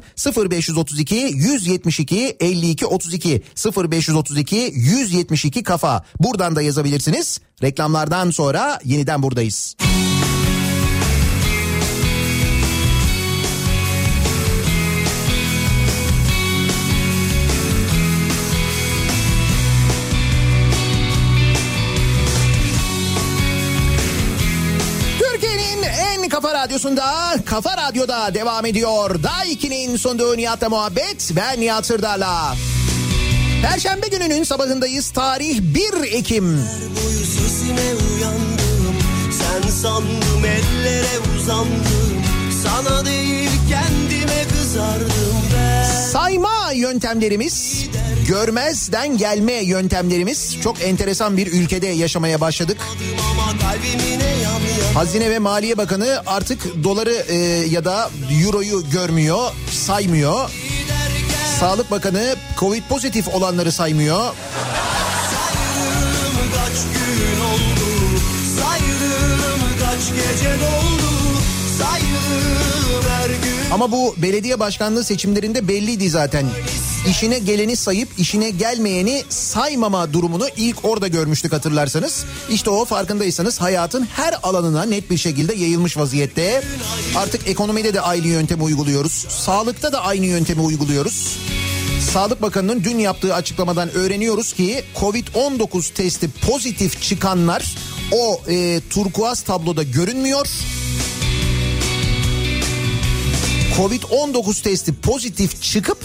0532 0.50 1.14
172 1.16 2.36
52 2.40 2.86
32 2.86 3.42
0532 3.56 4.72
172 4.74 5.62
kafa. 5.62 6.04
Buradan 6.20 6.56
da 6.56 6.62
yazabilirsiniz. 6.62 7.40
Reklamlardan 7.62 8.30
sonra 8.30 8.78
yeniden 8.84 9.22
buradayız. 9.22 9.76
Kafa 26.36 26.54
radyosunda, 26.54 27.34
Kafa 27.44 27.76
Radyo'da 27.76 28.34
devam 28.34 28.66
ediyor. 28.66 29.22
Daha 29.22 29.44
2'nin 29.46 29.96
sunduğu 29.96 30.36
Nihat'la 30.36 30.68
muhabbet. 30.68 31.30
Ben 31.36 31.60
Nihat 31.60 31.86
Sırdar'la. 31.86 32.56
Perşembe 33.62 34.08
gününün 34.08 34.42
sabahındayız. 34.42 35.10
Tarih 35.10 35.60
1 35.60 36.12
Ekim. 36.12 36.44
uyandım 38.16 38.96
Sen 39.32 39.70
sandım 39.70 40.44
ellere 40.44 41.18
uzandım 41.36 42.22
Sana 42.62 43.06
değil 43.06 43.50
kendime 43.70 44.44
kızardım 44.48 45.36
ben 45.56 45.84
Sayma 46.12 46.72
yöntemlerimiz, 46.74 47.86
görmezden 48.28 49.18
gelme 49.18 49.52
yöntemlerimiz 49.52 50.56
çok 50.62 50.82
enteresan 50.82 51.36
bir 51.36 51.46
ülkede 51.52 51.86
yaşamaya 51.86 52.40
başladık. 52.40 52.76
Hazine 54.94 55.30
ve 55.30 55.38
Maliye 55.38 55.76
Bakanı 55.76 56.22
artık 56.26 56.84
doları 56.84 57.24
e, 57.28 57.34
ya 57.70 57.84
da 57.84 58.10
euroyu 58.44 58.90
görmüyor, 58.92 59.52
saymıyor. 59.70 60.50
Sağlık 61.60 61.90
Bakanı 61.90 62.34
Covid 62.58 62.82
pozitif 62.88 63.28
olanları 63.28 63.72
saymıyor. 63.72 64.20
Saydım 65.30 66.52
kaç 66.54 66.82
gün 66.94 67.40
oldu 67.40 68.20
Saydım 68.60 69.60
kaç 69.80 70.08
gece 70.08 70.50
doldu 70.54 71.12
Saydım 71.78 73.10
her 73.10 73.28
gün 73.28 73.70
Ama 73.70 73.92
bu 73.92 74.14
belediye 74.16 74.60
başkanlığı 74.60 75.04
seçimlerinde 75.04 75.68
belliydi 75.68 76.10
zaten. 76.10 76.46
İşine 77.10 77.38
geleni 77.38 77.76
sayıp 77.76 78.08
işine 78.18 78.50
gelmeyeni 78.50 79.22
saymama 79.28 80.12
durumunu 80.12 80.48
ilk 80.56 80.84
orada 80.84 81.08
görmüştük 81.08 81.52
hatırlarsanız. 81.52 82.24
İşte 82.50 82.70
o 82.70 82.84
farkındaysanız 82.84 83.60
hayatın 83.60 84.04
her 84.04 84.34
alanına 84.42 84.84
net 84.84 85.10
bir 85.10 85.16
şekilde 85.16 85.54
yayılmış 85.54 85.96
vaziyette. 85.96 86.62
Artık 87.16 87.48
ekonomide 87.48 87.94
de 87.94 88.00
aynı 88.00 88.26
yöntemi 88.26 88.62
uyguluyoruz. 88.62 89.26
Sağlıkta 89.28 89.92
da 89.92 90.02
aynı 90.04 90.26
yöntemi 90.26 90.60
uyguluyoruz. 90.60 91.38
Sağlık 92.12 92.42
Bakanı'nın 92.42 92.84
dün 92.84 92.98
yaptığı 92.98 93.34
açıklamadan 93.34 93.90
öğreniyoruz 93.90 94.52
ki 94.52 94.84
Covid-19 94.96 95.94
testi 95.94 96.30
pozitif 96.30 97.02
çıkanlar 97.02 97.74
o 98.12 98.40
e, 98.48 98.80
turkuaz 98.90 99.42
tabloda 99.42 99.82
görünmüyor. 99.82 100.48
Covid-19 103.76 104.62
testi 104.62 104.94
pozitif 104.94 105.62
çıkıp 105.62 105.98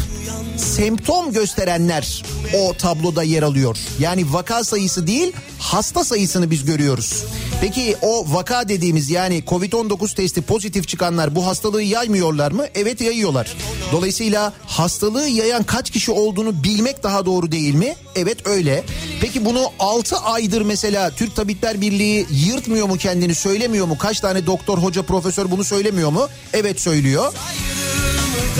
semptom 0.58 1.34
gösterenler 1.34 2.24
o 2.58 2.74
tabloda 2.74 3.24
yer 3.24 3.44
alıyor. 3.44 3.78
Yani 4.00 4.34
vaka 4.34 4.64
sayısı 4.64 5.08
değil 5.08 5.32
hasta 5.60 6.04
sayısını 6.04 6.52
biz 6.52 6.66
görüyoruz. 6.66 7.24
Peki 7.62 7.96
o 8.02 8.26
vaka 8.34 8.70
dediğimiz 8.70 9.10
yani 9.10 9.44
Covid-19 9.48 10.16
testi 10.16 10.42
pozitif 10.42 10.88
çıkanlar 10.88 11.36
bu 11.36 11.48
hastalığı 11.48 11.82
yaymıyorlar 11.84 12.52
mı? 12.52 12.66
Evet 12.76 13.02
yayıyorlar. 13.02 13.58
Dolayısıyla 13.92 14.54
hastalığı 14.68 15.28
yayan 15.28 15.64
kaç 15.64 15.90
kişi 15.90 16.12
olduğunu 16.12 16.64
bilmek 16.64 17.04
daha 17.04 17.26
doğru 17.26 17.52
değil 17.52 17.76
mi? 17.76 17.96
Evet 18.16 18.48
öyle. 18.48 18.84
Peki 19.22 19.46
bunu 19.46 19.72
6 19.80 20.18
aydır 20.18 20.62
mesela 20.62 21.10
Türk 21.10 21.36
Tabipler 21.36 21.82
Birliği 21.82 22.28
yırtmıyor 22.32 22.88
mu 22.88 22.98
kendini 22.98 23.36
söylemiyor 23.36 23.86
mu? 23.86 23.98
Kaç 23.98 24.20
tane 24.20 24.46
doktor, 24.46 24.78
hoca, 24.78 25.02
profesör 25.02 25.52
bunu 25.52 25.64
söylemiyor 25.64 26.10
mu? 26.10 26.28
Evet 26.54 26.82
söylüyor. 26.82 27.34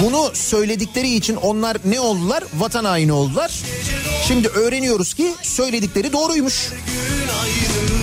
Bunu 0.04 0.32
söyledikleri 0.34 1.16
için 1.16 1.36
onlar 1.36 1.78
ne 1.86 2.00
oldular? 2.00 2.44
Vatan 2.54 2.86
haini 2.86 3.12
oldular. 3.14 3.52
Şimdi 4.28 4.48
öğreniyoruz 4.48 5.14
ki 5.14 5.34
söyledikleri 5.42 6.14
doğruymuş. 6.14 6.70
gün 6.70 8.01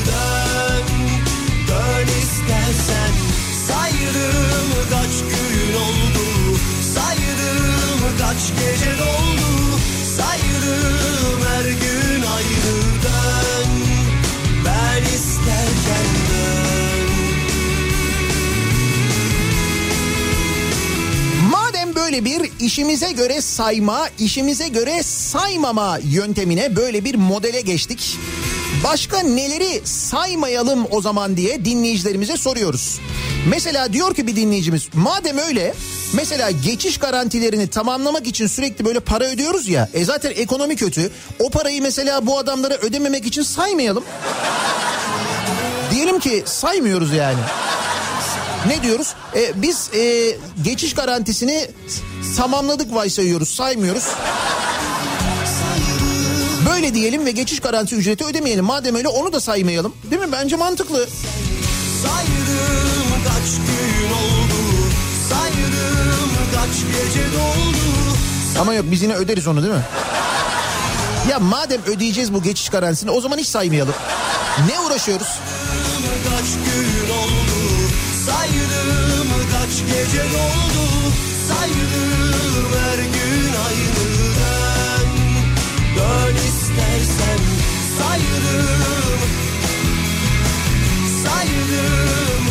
kaç 8.38 8.50
gece 8.50 8.98
doldu 8.98 9.80
Saydım 10.16 11.40
her 11.48 11.64
gün 11.64 12.22
dön 13.02 13.70
Ben 14.64 15.02
isterken 15.02 16.08
dön 16.30 17.08
Madem 21.50 21.94
böyle 21.94 22.24
bir 22.24 22.50
işimize 22.60 23.12
göre 23.12 23.40
sayma, 23.40 24.08
işimize 24.18 24.68
göre 24.68 25.02
saymama 25.02 25.98
yöntemine 26.04 26.76
böyle 26.76 27.04
bir 27.04 27.14
modele 27.14 27.60
geçtik. 27.60 28.18
Başka 28.84 29.20
neleri 29.20 29.86
saymayalım 29.86 30.86
o 30.90 31.00
zaman 31.00 31.36
diye 31.36 31.64
dinleyicilerimize 31.64 32.36
soruyoruz. 32.36 33.00
Mesela 33.48 33.92
diyor 33.92 34.14
ki 34.14 34.26
bir 34.26 34.36
dinleyicimiz 34.36 34.88
madem 34.94 35.38
öyle 35.38 35.74
mesela 36.12 36.50
geçiş 36.50 36.98
garantilerini 36.98 37.68
tamamlamak 37.68 38.26
için 38.26 38.46
sürekli 38.46 38.84
böyle 38.84 39.00
para 39.00 39.24
ödüyoruz 39.24 39.68
ya 39.68 39.88
e 39.94 40.04
zaten 40.04 40.32
ekonomi 40.36 40.76
kötü 40.76 41.10
o 41.38 41.50
parayı 41.50 41.82
mesela 41.82 42.26
bu 42.26 42.38
adamlara 42.38 42.74
ödememek 42.74 43.26
için 43.26 43.42
saymayalım. 43.42 44.04
Diyelim 45.90 46.18
ki 46.20 46.42
saymıyoruz 46.46 47.12
yani. 47.12 47.38
Ne 48.66 48.82
diyoruz? 48.82 49.14
E, 49.36 49.62
biz 49.62 49.90
e, 49.94 50.36
geçiş 50.64 50.94
garantisini 50.94 51.66
tamamladık 52.36 52.94
varsayıyoruz, 52.94 53.48
saymıyoruz. 53.48 54.04
Böyle 56.68 56.94
diyelim 56.94 57.26
ve 57.26 57.30
geçiş 57.30 57.60
garanti 57.60 57.94
ücreti 57.94 58.24
ödemeyelim. 58.24 58.64
Madem 58.64 58.94
öyle 58.94 59.08
onu 59.08 59.32
da 59.32 59.40
saymayalım. 59.40 59.94
Değil 60.10 60.22
mi? 60.22 60.32
Bence 60.32 60.56
mantıklı. 60.56 61.08
Saydım 62.02 63.08
kaç 63.24 63.50
gün 63.56 64.10
oldu 64.10 64.60
Saydım 65.30 66.30
kaç 66.54 66.76
gece 66.76 67.24
doldu 67.26 68.16
Ama 68.60 68.74
yok 68.74 68.84
biz 68.90 69.02
yine 69.02 69.14
öderiz 69.14 69.46
onu 69.46 69.62
değil 69.62 69.74
mi? 69.74 69.82
Ya 71.30 71.38
madem 71.38 71.80
ödeyeceğiz 71.86 72.34
bu 72.34 72.42
geçiş 72.42 72.68
garantisini 72.68 73.10
o 73.10 73.20
zaman 73.20 73.38
hiç 73.38 73.48
saymayalım. 73.48 73.94
Ne 74.70 74.80
uğraşıyoruz? 74.80 75.28
kaç 76.30 76.48
gün 76.64 77.10
oldu 77.14 77.58
Saydım 78.26 79.28
kaç 79.52 79.70
gece 79.94 80.22
doldu 80.22 81.12
Saydım 81.48 82.68
her 82.80 82.98
gün 82.98 83.17
Dön 86.18 86.34
istersen 86.34 87.38
Saydım 87.98 89.18
Saydım 91.24 92.44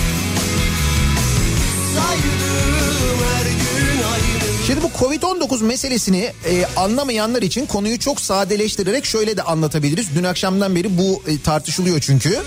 Saydım 1.95 3.17
her 3.33 3.45
gün 3.45 4.03
aynı 4.03 4.65
Şimdi 4.67 4.81
bu 4.83 4.87
Covid-19 4.87 5.63
meselesini 5.63 6.31
e, 6.45 6.65
anlamayanlar 6.75 7.41
için 7.41 7.65
konuyu 7.65 7.99
çok 7.99 8.21
sadeleştirerek 8.21 9.05
şöyle 9.05 9.37
de 9.37 9.43
anlatabiliriz. 9.43 10.07
Dün 10.15 10.23
akşamdan 10.23 10.75
beri 10.75 10.97
bu 10.97 11.23
e, 11.27 11.41
tartışılıyor 11.41 11.99
çünkü. 11.99 12.39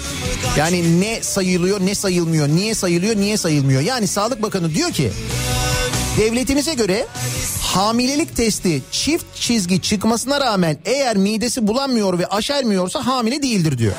Yani 0.57 1.01
ne 1.01 1.23
sayılıyor 1.23 1.81
ne 1.81 1.95
sayılmıyor, 1.95 2.49
niye 2.49 2.75
sayılıyor 2.75 3.17
niye 3.17 3.37
sayılmıyor. 3.37 3.81
Yani 3.81 4.07
Sağlık 4.07 4.43
Bakanı 4.43 4.75
diyor 4.75 4.91
ki 4.93 5.13
devletimize 6.21 6.75
göre 6.75 7.07
hamilelik 7.63 8.37
testi 8.37 8.83
çift 8.93 9.27
çizgi 9.35 9.83
çıkmasına 9.83 10.41
rağmen 10.41 10.77
eğer 10.85 11.17
midesi 11.17 11.67
bulanmıyor 11.67 12.19
ve 12.19 12.27
aşermiyorsa 12.27 13.07
hamile 13.07 13.43
değildir 13.43 13.79
diyor. 13.79 13.93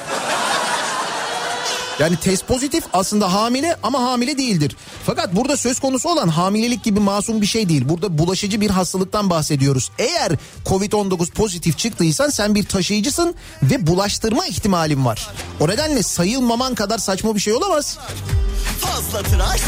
Yani 2.00 2.16
test 2.18 2.48
pozitif 2.48 2.84
aslında 2.94 3.34
hamile 3.34 3.78
ama 3.84 4.02
hamile 4.04 4.38
değildir. 4.38 4.76
Fakat 5.06 5.36
burada 5.36 5.58
söz 5.58 5.80
konusu 5.80 6.10
olan 6.10 6.28
hamilelik 6.28 6.84
gibi 6.84 7.00
masum 7.00 7.42
bir 7.42 7.46
şey 7.46 7.70
değil. 7.70 7.90
Burada 7.90 8.18
bulaşıcı 8.18 8.62
bir 8.62 8.70
hastalıktan 8.70 9.30
bahsediyoruz. 9.30 9.92
Eğer 10.00 10.32
Covid-19 10.66 11.32
pozitif 11.32 11.78
çıktıysan 11.78 12.30
sen 12.30 12.56
bir 12.56 12.64
taşıyıcısın 12.66 13.36
ve 13.64 13.88
bulaştırma 13.88 14.46
ihtimalin 14.48 15.06
var. 15.06 15.30
O 15.60 15.68
nedenle 15.68 16.04
sayılmaman 16.04 16.76
kadar 16.76 16.98
saçma 16.98 17.36
bir 17.36 17.40
şey 17.40 17.54
olamaz. 17.54 17.98
Fazla 18.80 19.24
tıraş 19.24 19.62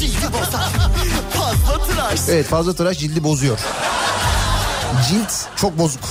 cildi 0.00 0.26
bozar. 0.32 0.68
Fazla 1.32 1.86
tıraş. 1.86 2.20
Evet 2.28 2.46
fazla 2.46 2.72
tıraş 2.74 2.98
cildi 2.98 3.24
bozuyor. 3.24 3.58
Cilt 5.08 5.32
çok 5.56 5.78
bozuk. 5.78 6.02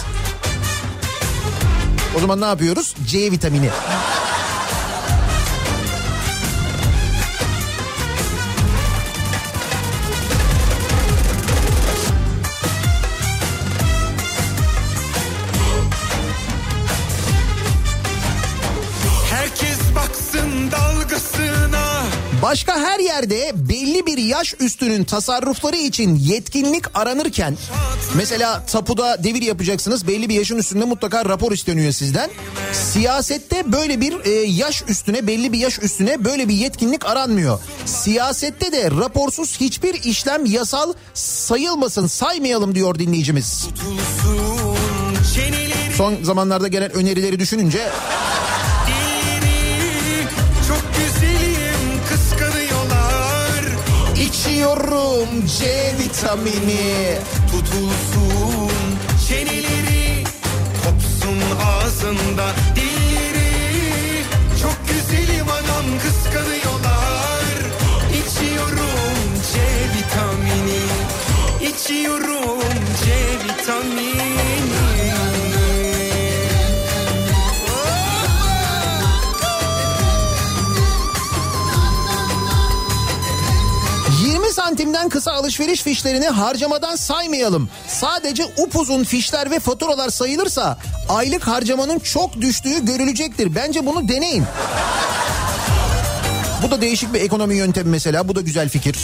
O 2.17 2.19
zaman 2.19 2.41
ne 2.41 2.45
yapıyoruz? 2.45 2.95
C 3.07 3.31
vitamini. 3.31 3.69
Başka 22.45 22.79
her 22.79 22.99
yerde 22.99 23.51
belli 23.55 24.05
bir 24.05 24.17
yaş 24.17 24.53
üstünün 24.59 25.03
tasarrufları 25.03 25.75
için 25.75 26.15
yetkinlik 26.15 26.97
aranırken 26.97 27.57
mesela 28.15 28.65
tapuda 28.65 29.23
devir 29.23 29.41
yapacaksınız 29.41 30.07
belli 30.07 30.29
bir 30.29 30.35
yaşın 30.35 30.57
üstünde 30.57 30.85
mutlaka 30.85 31.25
rapor 31.25 31.51
isteniyor 31.51 31.91
sizden. 31.91 32.29
Siyasette 32.73 33.71
böyle 33.71 34.01
bir 34.01 34.25
e, 34.25 34.29
yaş 34.31 34.83
üstüne 34.87 35.27
belli 35.27 35.53
bir 35.53 35.57
yaş 35.57 35.79
üstüne 35.79 36.25
böyle 36.25 36.49
bir 36.49 36.53
yetkinlik 36.53 37.05
aranmıyor. 37.05 37.59
Siyasette 37.85 38.71
de 38.71 38.91
raporsuz 38.91 39.59
hiçbir 39.59 39.93
işlem 39.93 40.45
yasal 40.45 40.93
sayılmasın 41.13 42.07
saymayalım 42.07 42.75
diyor 42.75 42.99
dinleyicimiz. 42.99 43.67
Son 45.97 46.23
zamanlarda 46.23 46.67
gelen 46.67 46.91
önerileri 46.91 47.39
düşününce 47.39 47.89
içiyorum 54.65 55.45
C 55.59 55.65
vitamini. 55.99 57.17
Tutulsun 57.51 58.71
çeneleri. 59.27 60.23
Kopsun 60.85 61.39
ağzında 61.65 62.53
dilleri 62.75 64.23
Çok 64.61 64.77
güzelim 64.87 65.45
anam 65.49 65.85
kıskanıyorlar. 66.03 67.45
İçiyorum 68.09 69.29
C 69.53 69.59
vitamini. 69.95 70.83
İçiyorum 71.61 72.61
C 73.03 73.11
vitamini 73.43 74.34
santimden 84.65 85.09
kısa 85.09 85.31
alışveriş 85.31 85.81
fişlerini 85.81 86.27
harcamadan 86.27 86.95
saymayalım. 86.95 87.69
Sadece 87.87 88.43
upuzun 88.57 89.03
fişler 89.03 89.51
ve 89.51 89.59
faturalar 89.59 90.09
sayılırsa 90.09 90.77
aylık 91.09 91.47
harcamanın 91.47 91.99
çok 91.99 92.41
düştüğü 92.41 92.85
görülecektir. 92.85 93.55
Bence 93.55 93.85
bunu 93.85 94.09
deneyin. 94.09 94.43
Bu 96.63 96.71
da 96.71 96.81
değişik 96.81 97.13
bir 97.13 97.21
ekonomi 97.21 97.55
yöntemi 97.55 97.89
mesela. 97.89 98.27
Bu 98.27 98.35
da 98.35 98.41
güzel 98.41 98.69
fikir. 98.69 98.97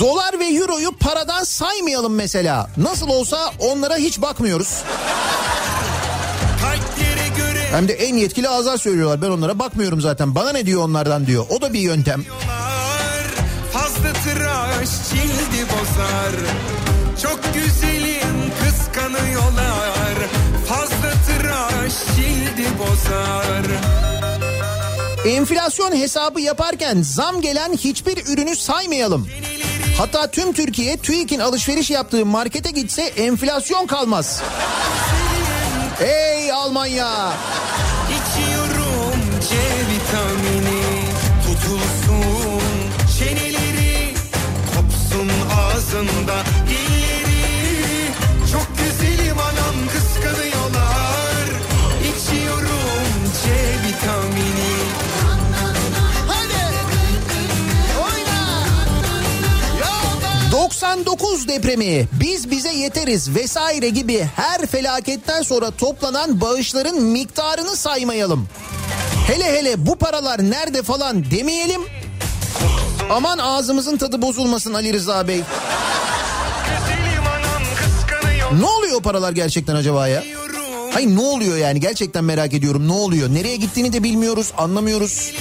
Dolar 0.00 0.38
ve 0.38 0.44
euroyu 0.44 0.96
paradan 0.96 1.44
saymayalım 1.44 2.14
mesela. 2.14 2.70
Nasıl 2.76 3.08
olsa 3.08 3.52
onlara 3.58 3.96
hiç 3.96 4.22
bakmıyoruz. 4.22 4.82
Hem 7.72 7.88
de 7.88 7.92
en 7.92 8.14
yetkili 8.14 8.48
ağızlar 8.48 8.76
söylüyorlar. 8.76 9.22
Ben 9.22 9.30
onlara 9.30 9.58
bakmıyorum 9.58 10.00
zaten. 10.00 10.34
Bana 10.34 10.52
ne 10.52 10.66
diyor 10.66 10.84
onlardan 10.84 11.26
diyor. 11.26 11.46
O 11.50 11.60
da 11.60 11.72
bir 11.72 11.80
yöntem. 11.80 12.24
Fazla 12.24 12.59
tıraş 14.80 15.08
cildi 15.10 15.66
bozar 15.72 16.34
Çok 17.22 17.54
güzelim 17.54 18.52
kıskanıyorlar 18.60 20.14
Fazla 20.68 21.12
tıraş 21.26 21.92
cildi 22.16 22.66
bozar 22.78 23.66
Enflasyon 25.26 25.96
hesabı 25.96 26.40
yaparken 26.40 27.02
zam 27.02 27.40
gelen 27.40 27.72
hiçbir 27.72 28.26
ürünü 28.26 28.56
saymayalım. 28.56 29.28
Hatta 29.98 30.30
tüm 30.30 30.52
Türkiye 30.52 30.96
TÜİK'in 30.96 31.38
alışveriş 31.38 31.90
yaptığı 31.90 32.26
markete 32.26 32.70
gitse 32.70 33.02
enflasyon 33.02 33.86
kalmaz. 33.86 34.42
Ey 36.00 36.52
Almanya! 36.52 37.32
Ağzında 45.90 46.44
dilleri 46.68 48.12
Çok 48.52 48.68
güzelim 48.78 49.38
anam 49.38 49.74
kıskanıyorlar 49.92 51.46
İçiyorum 52.00 53.12
C 53.42 53.50
vitamini 53.88 54.70
99 60.52 61.48
depremi 61.48 62.08
biz 62.12 62.50
bize 62.50 62.72
yeteriz 62.72 63.34
vesaire 63.34 63.88
gibi 63.88 64.26
her 64.36 64.66
felaketten 64.66 65.42
sonra 65.42 65.70
toplanan 65.70 66.40
bağışların 66.40 67.02
miktarını 67.02 67.76
saymayalım. 67.76 68.48
Hele 69.26 69.44
hele 69.44 69.86
bu 69.86 69.96
paralar 69.96 70.50
nerede 70.50 70.82
falan 70.82 71.30
demeyelim. 71.30 71.80
Aman 73.10 73.38
ağzımızın 73.38 73.96
tadı 73.96 74.22
bozulmasın 74.22 74.74
Ali 74.74 74.92
Rıza 74.92 75.28
Bey. 75.28 75.42
Ne 78.58 78.64
oluyor 78.66 78.96
o 78.96 79.00
paralar 79.00 79.32
gerçekten 79.32 79.74
acaba 79.76 80.08
ya? 80.08 80.24
Hayır 80.92 81.08
ne 81.16 81.20
oluyor 81.20 81.56
yani 81.56 81.80
gerçekten 81.80 82.24
merak 82.24 82.54
ediyorum 82.54 82.88
ne 82.88 82.92
oluyor? 82.92 83.28
Nereye 83.34 83.56
gittiğini 83.56 83.92
de 83.92 84.02
bilmiyoruz 84.02 84.52
anlamıyoruz. 84.58 85.32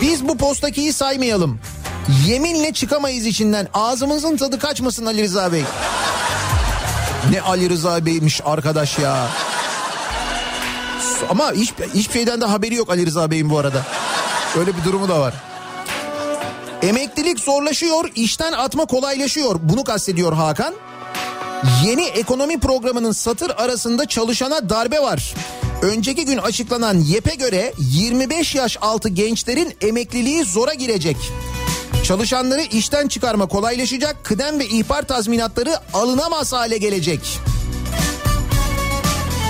Biz 0.00 0.28
bu 0.28 0.36
postakiyi 0.36 0.92
saymayalım. 0.92 1.60
Yeminle 2.26 2.72
çıkamayız 2.72 3.26
içinden. 3.26 3.68
Ağzımızın 3.74 4.36
tadı 4.36 4.58
kaçmasın 4.58 5.06
Ali 5.06 5.22
Rıza 5.22 5.52
Bey. 5.52 5.62
Ne 7.30 7.40
Ali 7.40 7.70
Rıza 7.70 8.06
Bey'miş 8.06 8.40
arkadaş 8.44 8.98
ya. 8.98 9.28
Ama 11.30 11.52
hiç, 11.52 11.72
hiçbir 11.94 12.12
şeyden 12.12 12.40
de 12.40 12.44
haberi 12.44 12.74
yok 12.74 12.90
Ali 12.90 13.06
Rıza 13.06 13.30
Bey'in 13.30 13.50
bu 13.50 13.58
arada. 13.58 13.86
Öyle 14.58 14.76
bir 14.76 14.84
durumu 14.84 15.08
da 15.08 15.20
var. 15.20 15.34
Emeklilik 16.82 17.40
zorlaşıyor, 17.40 18.04
işten 18.14 18.52
atma 18.52 18.84
kolaylaşıyor. 18.84 19.56
Bunu 19.62 19.84
kastediyor 19.84 20.32
Hakan. 20.32 20.74
Yeni 21.84 22.04
ekonomi 22.04 22.60
programının 22.60 23.12
satır 23.12 23.50
arasında 23.50 24.06
çalışana 24.06 24.68
darbe 24.68 25.00
var. 25.00 25.34
Önceki 25.82 26.24
gün 26.24 26.38
açıklanan 26.38 26.98
YEP'e 26.98 27.34
göre 27.34 27.72
25 27.78 28.54
yaş 28.54 28.78
altı 28.80 29.08
gençlerin 29.08 29.74
emekliliği 29.80 30.44
zora 30.44 30.74
girecek. 30.74 31.16
Çalışanları 32.04 32.62
işten 32.62 33.08
çıkarma 33.08 33.46
kolaylaşacak, 33.46 34.24
kıdem 34.24 34.58
ve 34.58 34.66
ihbar 34.66 35.02
tazminatları 35.02 35.78
alınamaz 35.94 36.52
hale 36.52 36.78
gelecek. 36.78 37.20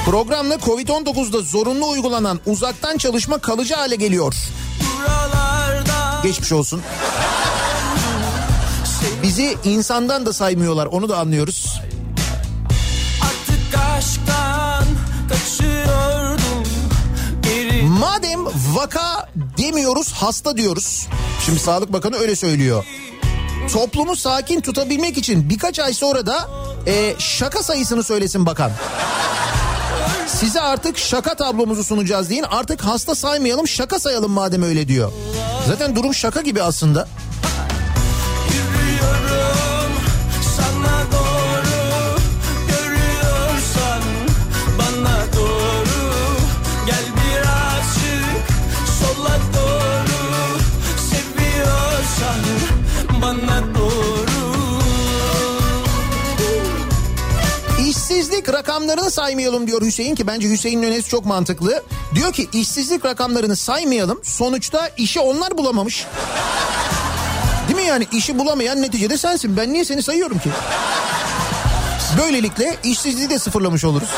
Programla 0.05 0.55
Covid-19'da 0.55 1.41
zorunlu 1.41 1.89
uygulanan 1.89 2.41
uzaktan 2.47 2.97
çalışma 2.99 3.39
kalıcı 3.39 3.75
hale 3.75 3.97
geliyor. 3.97 4.35
Geçmiş 6.23 6.53
olsun. 6.53 6.83
Bizi 9.23 9.57
insandan 9.65 10.27
da 10.27 10.33
saymıyorlar 10.33 10.87
onu 10.87 11.09
da 11.09 11.19
anlıyoruz. 11.19 11.81
Artık 13.23 13.79
aşktan 13.99 14.85
kaçıyordum 15.29 16.65
Geri 17.43 17.83
Madem 17.83 18.47
vaka 18.75 19.29
demiyoruz 19.59 20.13
hasta 20.13 20.57
diyoruz. 20.57 21.09
Şimdi 21.47 21.59
Sağlık 21.59 21.93
Bakanı 21.93 22.17
öyle 22.17 22.37
söylüyor. 22.37 22.85
Toplumu 23.73 24.17
sakin 24.17 24.61
tutabilmek 24.61 25.19
için 25.19 25.51
birkaç 25.51 25.79
ay 25.79 25.93
sonra 25.95 26.27
da 26.27 26.51
e, 26.87 27.15
şaka 27.19 27.63
sayısını 27.63 28.03
söylesin 28.05 28.47
bakan. 28.47 28.73
Size 30.27 30.61
artık 30.61 30.99
şaka 30.99 31.35
tablomuzu 31.35 31.85
sunacağız 31.85 32.31
deyin. 32.31 32.45
Artık 32.51 32.81
hasta 32.85 33.15
saymayalım 33.15 33.69
şaka 33.69 33.99
sayalım 33.99 34.33
madem 34.33 34.63
öyle 34.63 34.89
diyor. 34.89 35.13
Zaten 35.69 35.97
durum 35.97 36.15
şaka 36.15 36.41
gibi 36.41 36.63
aslında. 36.63 37.09
İşsizlik 58.41 58.59
rakamlarını 58.59 59.11
saymayalım 59.11 59.67
diyor 59.67 59.83
Hüseyin 59.83 60.15
ki 60.15 60.27
bence 60.27 60.51
Hüseyin'in 60.51 60.83
önerisi 60.83 61.09
çok 61.09 61.27
mantıklı. 61.27 61.83
Diyor 62.15 62.33
ki 62.33 62.49
işsizlik 62.53 63.05
rakamlarını 63.05 63.57
saymayalım 63.57 64.21
sonuçta 64.25 64.91
işi 64.97 65.21
onlar 65.21 65.59
bulamamış. 65.59 66.07
Değil 67.69 67.81
mi 67.81 67.87
yani 67.87 68.07
işi 68.13 68.39
bulamayan 68.39 68.83
neticede 68.83 69.19
sensin 69.19 69.57
ben 69.57 69.73
niye 69.73 69.85
seni 69.85 70.03
sayıyorum 70.03 70.39
ki? 70.39 70.51
Böylelikle 72.19 72.77
işsizliği 72.85 73.31
de 73.31 73.39
sıfırlamış 73.39 73.85
oluruz. 73.85 74.09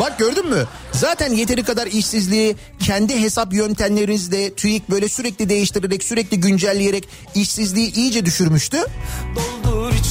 Bak 0.00 0.18
gördün 0.18 0.46
mü? 0.46 0.66
Zaten 0.92 1.32
yeteri 1.32 1.64
kadar 1.64 1.86
işsizliği 1.86 2.56
kendi 2.80 3.20
hesap 3.20 3.52
yöntemlerinizle 3.52 4.54
TÜİK 4.54 4.90
böyle 4.90 5.08
sürekli 5.08 5.48
değiştirerek 5.48 6.04
sürekli 6.04 6.40
güncelleyerek 6.40 7.08
işsizliği 7.34 7.94
iyice 7.94 8.26
düşürmüştü. 8.26 8.78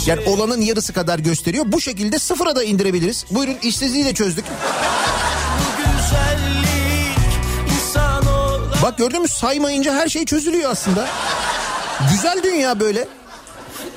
Yani 0.05 0.21
olanın 0.25 0.61
yarısı 0.61 0.93
kadar 0.93 1.19
gösteriyor. 1.19 1.65
Bu 1.67 1.81
şekilde 1.81 2.19
sıfıra 2.19 2.55
da 2.55 2.63
indirebiliriz. 2.63 3.25
Buyurun 3.31 3.57
işsizliği 3.61 4.05
de 4.05 4.13
çözdük. 4.13 4.45
Bak 8.83 8.97
gördün 8.97 9.21
mü 9.21 9.27
saymayınca 9.27 9.93
her 9.93 10.07
şey 10.09 10.25
çözülüyor 10.25 10.71
aslında. 10.71 11.07
Güzel 12.11 12.43
dünya 12.43 12.79
böyle. 12.79 13.07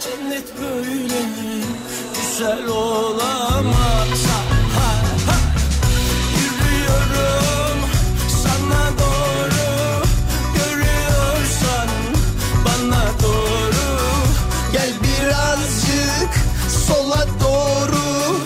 Cennet 0.00 0.60
böyle 0.60 1.14
güzel 2.16 2.66
olamaz. 2.66 4.29
Sola 16.90 17.26
doğru 17.40 18.40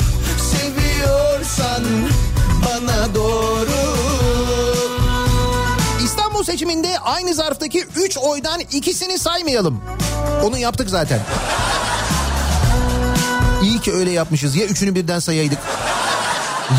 seviyorsan 0.52 1.84
bana 2.66 3.14
doğru. 3.14 3.96
İstanbul 6.04 6.44
seçiminde 6.44 6.98
aynı 6.98 7.34
zarftaki 7.34 7.84
3 7.96 8.18
oydan 8.18 8.60
ikisini 8.60 9.18
saymayalım. 9.18 9.80
Onu 10.44 10.58
yaptık 10.58 10.90
zaten. 10.90 11.20
İyi 13.62 13.80
ki 13.80 13.92
öyle 13.92 14.10
yapmışız. 14.10 14.56
Ya 14.56 14.66
üçünü 14.66 14.94
birden 14.94 15.18
sayaydık. 15.18 15.58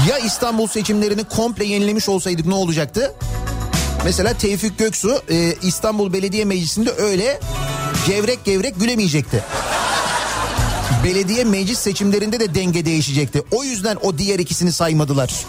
Ya 0.09 0.17
İstanbul 0.17 0.67
seçimlerini 0.67 1.23
komple 1.23 1.65
yenilemiş 1.65 2.09
olsaydık 2.09 2.45
ne 2.45 2.55
olacaktı? 2.55 3.13
Mesela 4.03 4.33
Tevfik 4.33 4.77
Göksu 4.79 5.21
e, 5.29 5.53
İstanbul 5.61 6.13
Belediye 6.13 6.45
Meclisi'nde 6.45 6.91
öyle 6.91 7.39
gevrek 8.07 8.45
gevrek 8.45 8.79
gülemeyecekti. 8.79 9.43
Belediye 11.05 11.43
meclis 11.43 11.79
seçimlerinde 11.79 12.39
de 12.39 12.55
denge 12.55 12.85
değişecekti. 12.85 13.43
O 13.51 13.63
yüzden 13.63 13.97
o 14.01 14.17
diğer 14.17 14.39
ikisini 14.39 14.71
saymadılar. 14.71 15.45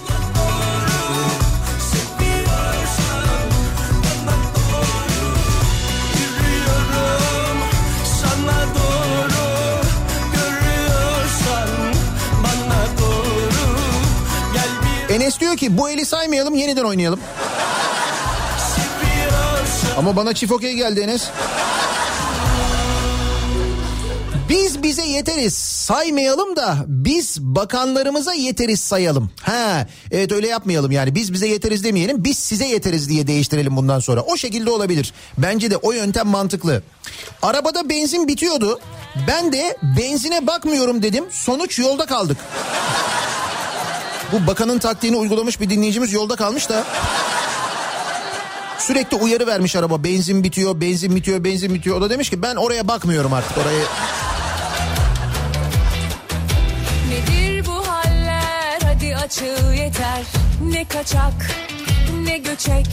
Enes 15.11 15.41
diyor 15.41 15.57
ki 15.57 15.79
bu 15.79 15.91
eli 15.91 16.07
saymayalım 16.07 16.55
yeniden 16.55 16.85
oynayalım. 16.85 17.21
Ama 19.99 20.17
bana 20.17 20.35
çift 20.35 20.53
okey 20.53 20.75
geldi 20.75 21.01
Enes. 21.01 21.31
Biz 24.49 24.83
bize 24.83 25.03
yeteriz 25.03 25.55
saymayalım 25.55 26.57
da 26.57 26.77
biz 26.87 27.41
bakanlarımıza 27.41 28.33
yeteriz 28.33 28.81
sayalım. 28.81 29.31
Ha 29.43 29.87
evet 30.11 30.33
öyle 30.33 30.49
yapmayalım 30.49 30.91
yani 30.91 31.15
biz 31.15 31.33
bize 31.33 31.49
yeteriz 31.49 31.85
demeyelim 31.85 32.25
biz 32.25 32.39
size 32.39 32.67
yeteriz 32.67 33.09
diye 33.09 33.27
değiştirelim 33.27 33.77
bundan 33.77 34.01
sonra. 34.01 34.21
O 34.21 34.37
şekilde 34.37 34.71
olabilir. 34.71 35.13
Bence 35.39 35.71
de 35.71 35.77
o 35.77 35.93
yöntem 35.93 36.27
mantıklı. 36.27 36.83
Arabada 37.43 37.89
benzin 37.89 38.29
bitiyordu. 38.29 38.81
Ben 39.29 39.53
de 39.53 39.77
benzine 39.99 40.47
bakmıyorum 40.47 41.03
dedim. 41.03 41.25
Sonuç 41.31 41.79
yolda 41.79 42.07
kaldık. 42.07 42.37
Bu 44.33 44.47
bakanın 44.47 44.79
taktiğini 44.79 45.17
uygulamış 45.17 45.61
bir 45.61 45.71
dinleyicimiz 45.71 46.13
yolda 46.13 46.37
kalmış 46.37 46.69
da. 46.69 46.85
Sürekli 48.79 49.17
uyarı 49.17 49.47
vermiş 49.47 49.77
araba 49.77 50.05
benzin 50.05 50.45
bitiyor 50.45 50.81
benzin 50.81 51.17
bitiyor 51.17 51.45
benzin 51.45 51.75
bitiyor. 51.75 51.97
O 51.97 52.01
da 52.01 52.11
demiş 52.11 52.31
ki 52.31 52.43
ben 52.43 52.57
oraya 52.57 52.89
bakmıyorum 52.89 53.33
artık 53.33 53.59
orayı. 53.59 53.83
Açıl 59.27 59.73
yeter 59.73 60.23
Ne 60.63 60.85
kaçak 60.85 61.33
ne 62.25 62.39
göçek 62.39 62.87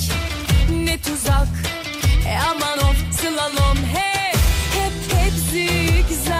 ne 0.71 1.01
tuzak 1.01 1.47
E 2.27 2.37
aman 2.51 2.77
of 2.77 2.95
slalom 3.21 3.77
hep 3.77 4.37
hep 4.73 4.93
hep 5.17 5.33
zigzag 5.51 6.33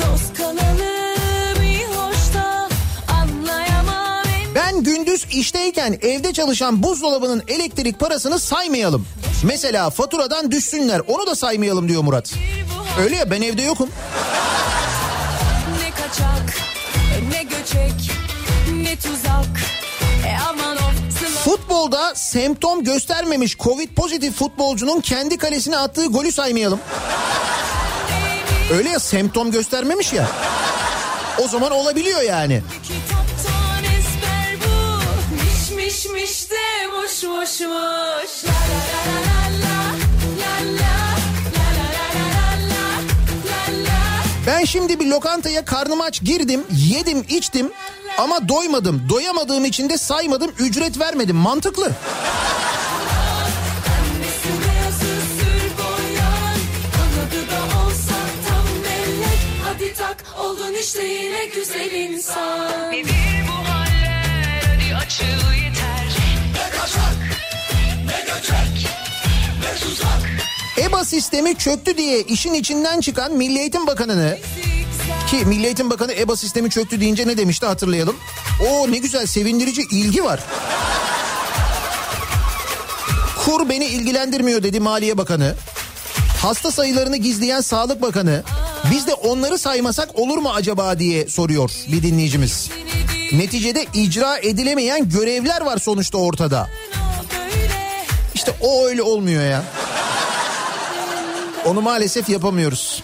Dost 0.00 0.34
kalalım 0.36 1.62
iyi 1.62 1.86
hoş 1.86 2.34
da 2.34 2.68
anlayamam 3.12 4.24
en 4.26 4.54
Ben 4.54 4.82
gündüz 4.82 5.26
işteyken 5.30 5.98
evde 6.02 6.32
çalışan 6.32 6.82
buzdolabının 6.82 7.42
elektrik 7.48 8.00
parasını 8.00 8.38
saymayalım. 8.38 9.06
Mesela 9.44 9.90
faturadan 9.90 10.50
düşsünler 10.50 11.02
onu 11.06 11.26
da 11.26 11.34
saymayalım 11.34 11.88
diyor 11.88 12.02
Murat. 12.02 12.34
Öyle 13.00 13.16
ya 13.16 13.30
ben 13.30 13.42
evde 13.42 13.62
yokum. 13.62 13.90
Ne 15.82 15.90
kaçak 15.90 16.65
ne 17.30 17.42
göçek 17.42 18.10
ne 18.72 18.96
tuzak 18.96 19.60
E 20.26 20.36
aman 20.48 20.76
of 20.76 20.96
Futbolda 21.44 22.14
semptom 22.14 22.84
göstermemiş 22.84 23.58
Covid 23.58 23.88
pozitif 23.88 24.34
futbolcunun 24.34 25.00
kendi 25.00 25.38
kalesine 25.38 25.78
attığı 25.78 26.06
golü 26.06 26.32
saymayalım. 26.32 26.80
Öyle 28.72 28.88
ya 28.88 29.00
semptom 29.00 29.50
göstermemiş 29.50 30.12
ya. 30.12 30.28
O 31.44 31.48
zaman 31.48 31.72
olabiliyor 31.72 32.20
yani. 32.22 32.62
Miş 35.32 35.70
miş 35.70 36.06
miş 36.06 36.50
de 36.50 36.86
muş 36.86 37.22
muş 37.22 37.60
La 37.60 37.70
la 37.70 38.52
la 38.52 38.52
la 39.06 39.20
la 39.26 39.40
la 39.40 39.45
Ben 44.46 44.64
şimdi 44.64 45.00
bir 45.00 45.06
lokantaya 45.06 45.64
karnım 45.64 46.00
aç 46.00 46.22
girdim, 46.22 46.64
yedim, 46.70 47.24
içtim 47.28 47.72
ama 48.18 48.48
doymadım. 48.48 49.08
Doyamadığım 49.08 49.64
için 49.64 49.88
de 49.88 49.98
saymadım, 49.98 50.50
ücret 50.58 51.00
vermedim. 51.00 51.36
Mantıklı. 51.36 51.92
Oldun 60.38 60.74
işte 60.80 61.04
yine 61.04 61.46
güzel 61.46 61.90
insan 61.92 62.92
Nedir 62.92 63.44
bu 63.48 63.68
haller 63.70 64.62
hadi 64.62 64.96
açıl 64.96 65.52
yeter 65.64 66.16
Ne 66.52 66.78
kaçak 66.78 67.16
ne 68.06 68.20
göçek 68.20 68.90
ne 69.62 69.80
tuzak 69.80 70.55
EBA 70.78 71.04
sistemi 71.04 71.58
çöktü 71.58 71.96
diye 71.96 72.20
işin 72.20 72.54
içinden 72.54 73.00
çıkan 73.00 73.32
Milli 73.32 73.58
Eğitim 73.58 73.86
Bakanı'nı 73.86 74.38
ki 75.30 75.36
Milli 75.46 75.66
Eğitim 75.66 75.90
Bakanı 75.90 76.12
EBA 76.12 76.36
sistemi 76.36 76.70
çöktü 76.70 77.00
deyince 77.00 77.28
ne 77.28 77.36
demişti 77.38 77.66
hatırlayalım. 77.66 78.16
O 78.70 78.92
ne 78.92 78.98
güzel 78.98 79.26
sevindirici 79.26 79.82
ilgi 79.90 80.24
var. 80.24 80.40
Kur 83.44 83.68
beni 83.68 83.84
ilgilendirmiyor 83.84 84.62
dedi 84.62 84.80
Maliye 84.80 85.18
Bakanı. 85.18 85.54
Hasta 86.42 86.70
sayılarını 86.70 87.16
gizleyen 87.16 87.60
Sağlık 87.60 88.02
Bakanı 88.02 88.42
biz 88.90 89.06
de 89.06 89.14
onları 89.14 89.58
saymasak 89.58 90.18
olur 90.18 90.38
mu 90.38 90.50
acaba 90.54 90.98
diye 90.98 91.28
soruyor 91.28 91.70
bir 91.92 92.02
dinleyicimiz. 92.02 92.70
Neticede 93.32 93.86
icra 93.94 94.38
edilemeyen 94.38 95.08
görevler 95.08 95.60
var 95.60 95.78
sonuçta 95.78 96.18
ortada. 96.18 96.68
İşte 98.34 98.52
o 98.60 98.86
öyle 98.86 99.02
olmuyor 99.02 99.44
ya. 99.44 99.62
Onu 101.66 101.82
maalesef 101.82 102.28
yapamıyoruz. 102.28 103.02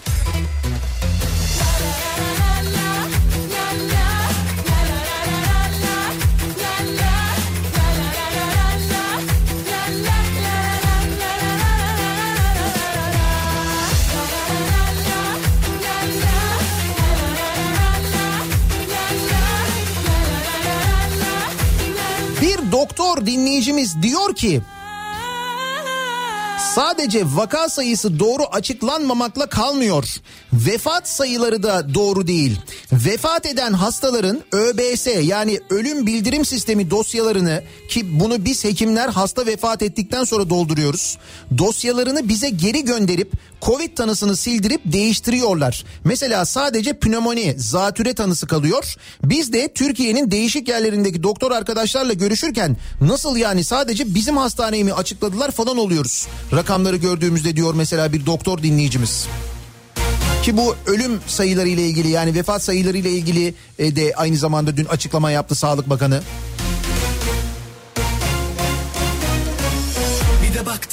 Doktor 22.73 23.25
dinleyicimiz 23.25 24.01
diyor 24.01 24.35
ki 24.35 24.61
Sadece 26.75 27.25
vaka 27.25 27.69
sayısı 27.69 28.19
doğru 28.19 28.43
açıklanmamakla 28.51 29.45
kalmıyor. 29.45 30.05
Vefat 30.53 31.09
sayıları 31.09 31.63
da 31.63 31.93
doğru 31.93 32.27
değil. 32.27 32.57
Vefat 32.91 33.45
eden 33.45 33.73
hastaların 33.73 34.41
ÖBS 34.51 35.07
yani 35.21 35.59
ölüm 35.69 36.07
bildirim 36.07 36.45
sistemi 36.45 36.89
dosyalarını 36.89 37.63
ki 37.89 38.19
bunu 38.19 38.45
biz 38.45 38.63
hekimler 38.63 39.09
hasta 39.09 39.45
vefat 39.45 39.81
ettikten 39.81 40.23
sonra 40.23 40.49
dolduruyoruz. 40.49 41.17
Dosyalarını 41.57 42.29
bize 42.29 42.49
geri 42.49 42.85
gönderip 42.85 43.31
Covid 43.65 43.97
tanısını 43.97 44.37
sildirip 44.37 44.81
değiştiriyorlar. 44.85 45.85
Mesela 46.03 46.45
sadece 46.45 46.93
pnömoni, 46.93 47.55
zatüre 47.57 48.13
tanısı 48.13 48.47
kalıyor. 48.47 48.95
Biz 49.23 49.53
de 49.53 49.73
Türkiye'nin 49.73 50.31
değişik 50.31 50.67
yerlerindeki 50.67 51.23
doktor 51.23 51.51
arkadaşlarla 51.51 52.13
görüşürken 52.13 52.77
nasıl 53.01 53.37
yani 53.37 53.63
sadece 53.63 54.15
bizim 54.15 54.37
hastaneyi 54.37 54.83
mi 54.83 54.93
açıkladılar 54.93 55.51
falan 55.51 55.77
oluyoruz. 55.77 56.27
Rakamları 56.53 56.97
gördüğümüzde 56.97 57.55
diyor 57.55 57.73
mesela 57.73 58.13
bir 58.13 58.25
doktor 58.25 58.63
dinleyicimiz. 58.63 59.27
Ki 60.43 60.57
bu 60.57 60.75
ölüm 60.85 61.19
sayıları 61.27 61.67
ile 61.67 61.87
ilgili 61.87 62.09
yani 62.09 62.35
vefat 62.35 62.63
sayıları 62.63 62.97
ile 62.97 63.11
ilgili 63.11 63.53
e, 63.79 63.95
de 63.95 64.13
aynı 64.15 64.37
zamanda 64.37 64.77
dün 64.77 64.85
açıklama 64.85 65.31
yaptı 65.31 65.55
Sağlık 65.55 65.89
Bakanı. 65.89 66.21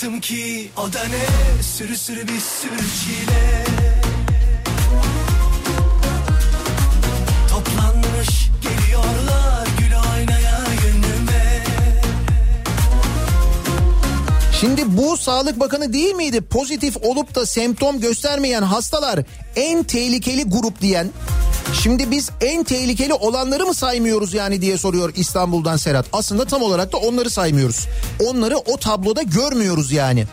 Baktım 0.01 0.21
ki 0.21 0.71
o 0.77 0.93
da 0.93 1.05
ne 1.05 1.63
Sürü 1.63 1.97
sürü 1.97 2.29
bir 2.29 2.41
sürü 2.41 2.79
çile 2.79 3.65
Toplanmış 7.51 8.51
geliyorlar 8.63 9.69
Gül 9.79 9.93
oynaya 9.95 10.59
yönüme 10.85 11.65
Şimdi 14.61 14.97
bu 14.97 15.17
Sağlık 15.17 15.61
Bakanı 15.61 15.93
değil 15.93 16.15
miydi? 16.15 16.41
Pozitif 16.41 16.97
olup 16.97 17.35
da 17.35 17.47
semptom 17.47 18.01
göstermeyen 18.01 18.63
hastalar 18.63 19.21
en 19.57 19.83
tehlikeli 19.83 20.45
grup 20.45 20.81
diyen. 20.81 21.09
Şimdi 21.75 22.11
biz 22.11 22.31
en 22.41 22.65
tehlikeli 22.65 23.15
olanları 23.15 23.67
mı 23.67 23.75
saymıyoruz 23.75 24.35
yani 24.35 24.63
diye 24.63 24.79
soruyor 24.79 25.13
İstanbul'dan 25.17 25.77
Serhat. 25.77 26.07
Aslında 26.13 26.45
tam 26.45 26.63
olarak 26.63 26.93
da 26.93 26.97
onları 26.97 27.31
saymıyoruz. 27.31 27.87
Onları 28.25 28.57
o 28.57 28.77
tabloda 28.77 29.23
görmüyoruz 29.23 29.93
yani. 29.93 30.27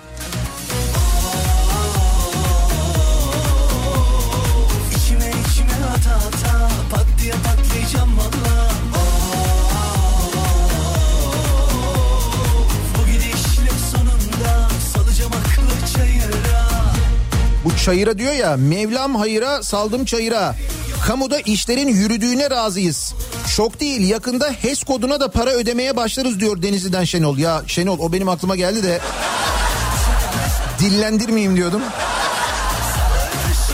Bu 17.65 17.77
çayıra 17.77 18.17
diyor 18.17 18.33
ya 18.33 18.57
Mevlam 18.57 19.15
hayıra 19.15 19.63
saldım 19.63 20.05
çayıra. 20.05 20.55
Kamuda 21.08 21.39
işlerin 21.39 21.88
yürüdüğüne 21.88 22.49
razıyız. 22.49 23.14
Şok 23.47 23.80
değil 23.80 24.10
yakında 24.10 24.51
HES 24.51 24.84
koduna 24.84 25.20
da 25.20 25.32
para 25.32 25.49
ödemeye 25.49 25.95
başlarız 25.95 26.39
diyor 26.39 26.62
Denizli'den 26.62 27.03
Şenol. 27.03 27.38
Ya 27.38 27.64
Şenol 27.68 27.99
o 27.99 28.14
benim 28.14 28.30
aklıma 28.30 28.55
geldi 28.55 28.84
de 28.84 28.99
dillendirmeyeyim 30.80 31.55
diyordum. 31.55 31.82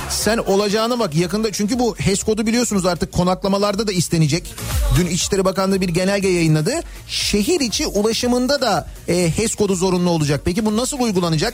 Sen 0.09 0.37
olacağına 0.37 0.99
bak 0.99 1.15
yakında 1.15 1.51
çünkü 1.51 1.79
bu 1.79 1.95
HES 1.95 2.23
kodu 2.23 2.45
biliyorsunuz 2.45 2.85
artık 2.85 3.11
konaklamalarda 3.11 3.87
da 3.87 3.91
istenecek. 3.91 4.55
Dün 4.97 5.07
İçişleri 5.07 5.45
Bakanlığı 5.45 5.81
bir 5.81 5.89
genelge 5.89 6.27
yayınladı. 6.27 6.73
Şehir 7.07 7.59
içi 7.59 7.87
ulaşımında 7.87 8.61
da 8.61 8.87
e, 9.07 9.31
HES 9.37 9.55
kodu 9.55 9.75
zorunlu 9.75 10.09
olacak. 10.09 10.41
Peki 10.45 10.65
bu 10.65 10.77
nasıl 10.77 10.99
uygulanacak? 10.99 11.53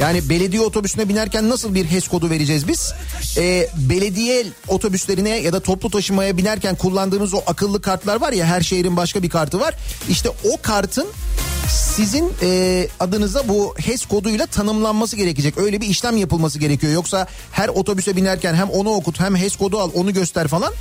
Yani 0.00 0.28
belediye 0.28 0.62
otobüsüne 0.62 1.08
binerken 1.08 1.48
nasıl 1.50 1.74
bir 1.74 1.84
HES 1.84 2.08
kodu 2.08 2.30
vereceğiz 2.30 2.68
biz? 2.68 2.92
Ee, 3.36 3.68
belediye 3.76 4.46
otobüslerine 4.68 5.38
ya 5.38 5.52
da 5.52 5.60
toplu 5.60 5.90
taşımaya 5.90 6.36
binerken 6.36 6.74
kullandığımız 6.74 7.34
o 7.34 7.42
akıllı 7.46 7.82
kartlar 7.82 8.20
var 8.20 8.32
ya 8.32 8.46
her 8.46 8.60
şehrin 8.60 8.96
başka 8.96 9.22
bir 9.22 9.28
kartı 9.28 9.60
var. 9.60 9.74
İşte 10.08 10.28
o 10.28 10.62
kartın 10.62 11.06
sizin 11.68 12.32
e, 12.42 12.88
adınıza 13.00 13.48
bu 13.48 13.74
HES 13.78 14.06
koduyla 14.06 14.46
tanımlanması 14.46 15.16
gerekecek. 15.16 15.58
Öyle 15.58 15.80
bir 15.80 15.86
işlem 15.86 16.16
yapılması 16.16 16.58
gerekiyor. 16.58 16.92
Yoksa 16.92 17.26
her 17.52 17.68
otobüse 17.68 18.16
binerken 18.16 18.54
hem 18.54 18.70
onu 18.70 18.90
okut 18.90 19.20
hem 19.20 19.36
HES 19.36 19.56
kodu 19.56 19.78
al 19.78 19.90
onu 19.94 20.12
göster 20.12 20.48
falan. 20.48 20.72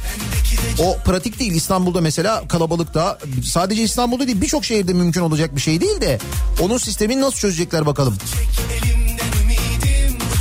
O 0.80 0.98
pratik 1.06 1.40
değil. 1.40 1.54
İstanbul'da 1.54 2.02
mesela 2.02 2.48
kalabalıkta 2.48 3.20
sadece 3.44 3.84
İstanbul'da 3.84 4.28
değil 4.28 4.42
birçok 4.42 4.66
şehirde 4.66 4.94
mümkün 4.94 5.22
olacak 5.22 5.56
bir 5.56 5.62
şey 5.62 5.82
değil 5.82 6.02
de 6.02 6.20
onun 6.62 6.78
sistemini 6.78 7.22
nasıl 7.22 7.38
çözecekler 7.38 7.86
bakalım. 7.86 8.18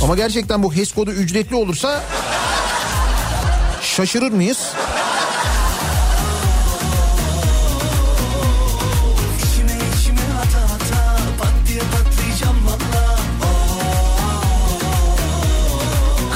Ama 0.03 0.15
gerçekten 0.15 0.63
bu 0.63 0.73
HES 0.73 0.91
kodu 0.91 1.11
ücretli 1.11 1.55
olursa 1.55 2.03
şaşırır 3.81 4.31
mıyız? 4.31 4.57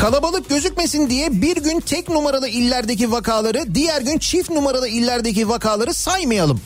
Kalabalık 0.01 0.49
gözükmesin 0.49 1.10
diye 1.10 1.41
bir 1.41 1.57
gün 1.57 1.80
tek 1.80 2.10
numaralı 2.10 2.47
illerdeki 2.47 3.12
vakaları, 3.12 3.76
diğer 3.76 4.01
gün 4.01 4.20
çift 4.20 4.49
numaralı 4.49 4.88
illerdeki 4.88 5.49
vakaları 5.49 5.93
saymayalım. 5.93 6.62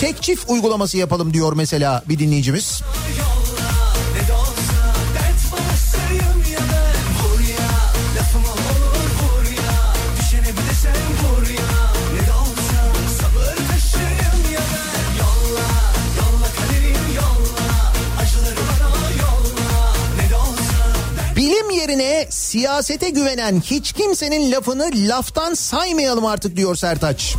Tek 0.00 0.22
çift 0.22 0.50
uygulaması 0.50 0.98
yapalım 0.98 1.34
diyor 1.34 1.52
mesela 1.56 2.02
bir 2.08 2.18
dinleyicimiz. 2.18 2.82
Ne 2.82 3.31
Bilim 21.62 21.80
yerine 21.80 22.26
siyasete 22.30 23.10
güvenen 23.10 23.60
hiç 23.60 23.92
kimsenin 23.92 24.52
lafını 24.52 24.90
laftan 24.94 25.54
saymayalım 25.54 26.26
artık 26.26 26.56
diyor 26.56 26.76
Sertaç. 26.76 27.36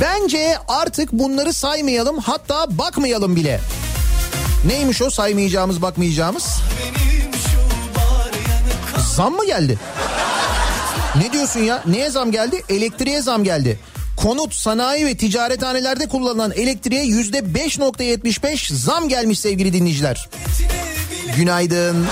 Bence 0.00 0.58
artık 0.68 1.12
bunları 1.12 1.52
saymayalım 1.52 2.18
hatta 2.18 2.78
bakmayalım 2.78 3.36
bile. 3.36 3.60
Neymiş 4.66 5.02
o 5.02 5.10
saymayacağımız 5.10 5.82
bakmayacağımız? 5.82 6.60
Zam 9.16 9.32
mı 9.32 9.46
geldi? 9.46 9.78
Ne 11.16 11.32
diyorsun 11.32 11.60
ya? 11.60 11.82
Neye 11.86 12.10
zam 12.10 12.30
geldi? 12.32 12.62
Elektriğe 12.68 13.22
zam 13.22 13.44
geldi. 13.44 13.78
Konut, 14.16 14.54
sanayi 14.54 15.06
ve 15.06 15.16
ticarethanelerde 15.16 16.08
kullanılan 16.08 16.52
elektriğe 16.52 17.04
yüzde 17.04 17.38
5.75 17.38 18.74
zam 18.74 19.08
gelmiş 19.08 19.38
sevgili 19.38 19.72
dinleyiciler. 19.72 20.28
Günaydın. 21.36 22.06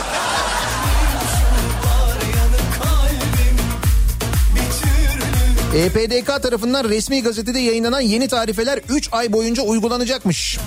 EPDK 5.76 6.42
tarafından 6.42 6.88
resmi 6.88 7.22
gazetede 7.22 7.58
yayınlanan 7.58 8.00
yeni 8.00 8.28
tarifeler 8.28 8.80
3 8.88 9.08
ay 9.12 9.32
boyunca 9.32 9.62
uygulanacakmış. 9.62 10.58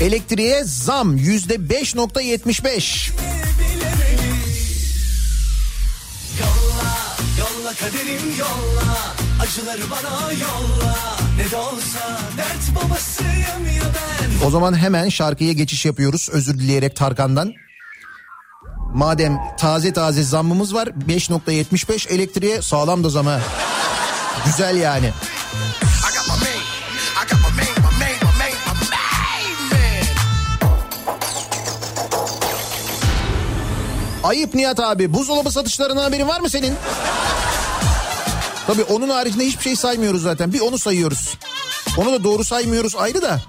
Elektriğe 0.00 0.64
zam 0.64 1.16
yüzde 1.16 1.54
5.75. 1.54 3.10
kaderim 7.80 8.36
yolla 8.38 8.96
Acıları 9.42 9.90
bana 9.90 10.32
yolla 10.32 10.96
Ne 11.36 11.50
de 11.50 11.56
olsa 11.56 12.18
dert 12.36 12.74
babasıyım 12.84 13.76
ya 13.76 13.82
ben 13.94 14.46
O 14.46 14.50
zaman 14.50 14.76
hemen 14.76 15.08
şarkıya 15.08 15.52
geçiş 15.52 15.86
yapıyoruz 15.86 16.28
özür 16.32 16.58
dileyerek 16.58 16.96
Tarkan'dan. 16.96 17.52
Madem 18.94 19.38
taze 19.58 19.92
taze 19.92 20.22
zammımız 20.22 20.74
var 20.74 20.86
5.75 20.86 22.08
elektriğe 22.08 22.62
sağlam 22.62 23.04
da 23.04 23.08
zam 23.10 23.26
ha. 23.26 23.40
Güzel 24.46 24.76
yani. 24.76 25.10
Ayıp 34.24 34.54
Nihat 34.54 34.80
abi 34.80 35.12
buzdolabı 35.12 35.50
satışlarına 35.50 36.04
haberin 36.04 36.28
var 36.28 36.40
mı 36.40 36.50
senin? 36.50 36.74
Tabii 38.66 38.82
onun 38.82 39.08
haricinde 39.08 39.44
hiçbir 39.46 39.62
şey 39.62 39.76
saymıyoruz 39.76 40.22
zaten. 40.22 40.52
Bir 40.52 40.60
onu 40.60 40.78
sayıyoruz. 40.78 41.34
Onu 41.96 42.12
da 42.12 42.24
doğru 42.24 42.44
saymıyoruz 42.44 42.96
ayrı 42.96 43.22
da. 43.22 43.40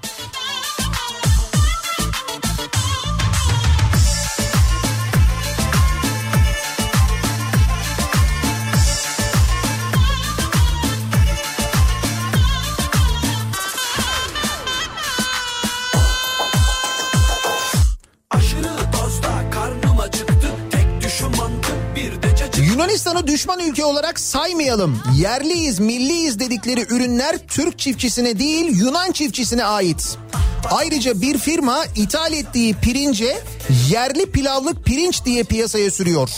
Yunanistan'ı 23.08 23.34
düşman 23.34 23.60
ülke 23.60 23.84
olarak 23.84 24.20
saymayalım. 24.20 25.02
Yerliyiz, 25.16 25.78
milliyiz 25.78 26.38
dedikleri 26.38 26.80
ürünler 26.80 27.38
Türk 27.48 27.78
çiftçisine 27.78 28.38
değil 28.38 28.78
Yunan 28.80 29.12
çiftçisine 29.12 29.64
ait. 29.64 30.18
Ayrıca 30.70 31.20
bir 31.20 31.38
firma 31.38 31.84
ithal 31.96 32.32
ettiği 32.32 32.74
pirince 32.74 33.42
yerli 33.90 34.30
pilavlık 34.30 34.84
pirinç 34.84 35.24
diye 35.24 35.44
piyasaya 35.44 35.90
sürüyor. 35.90 36.30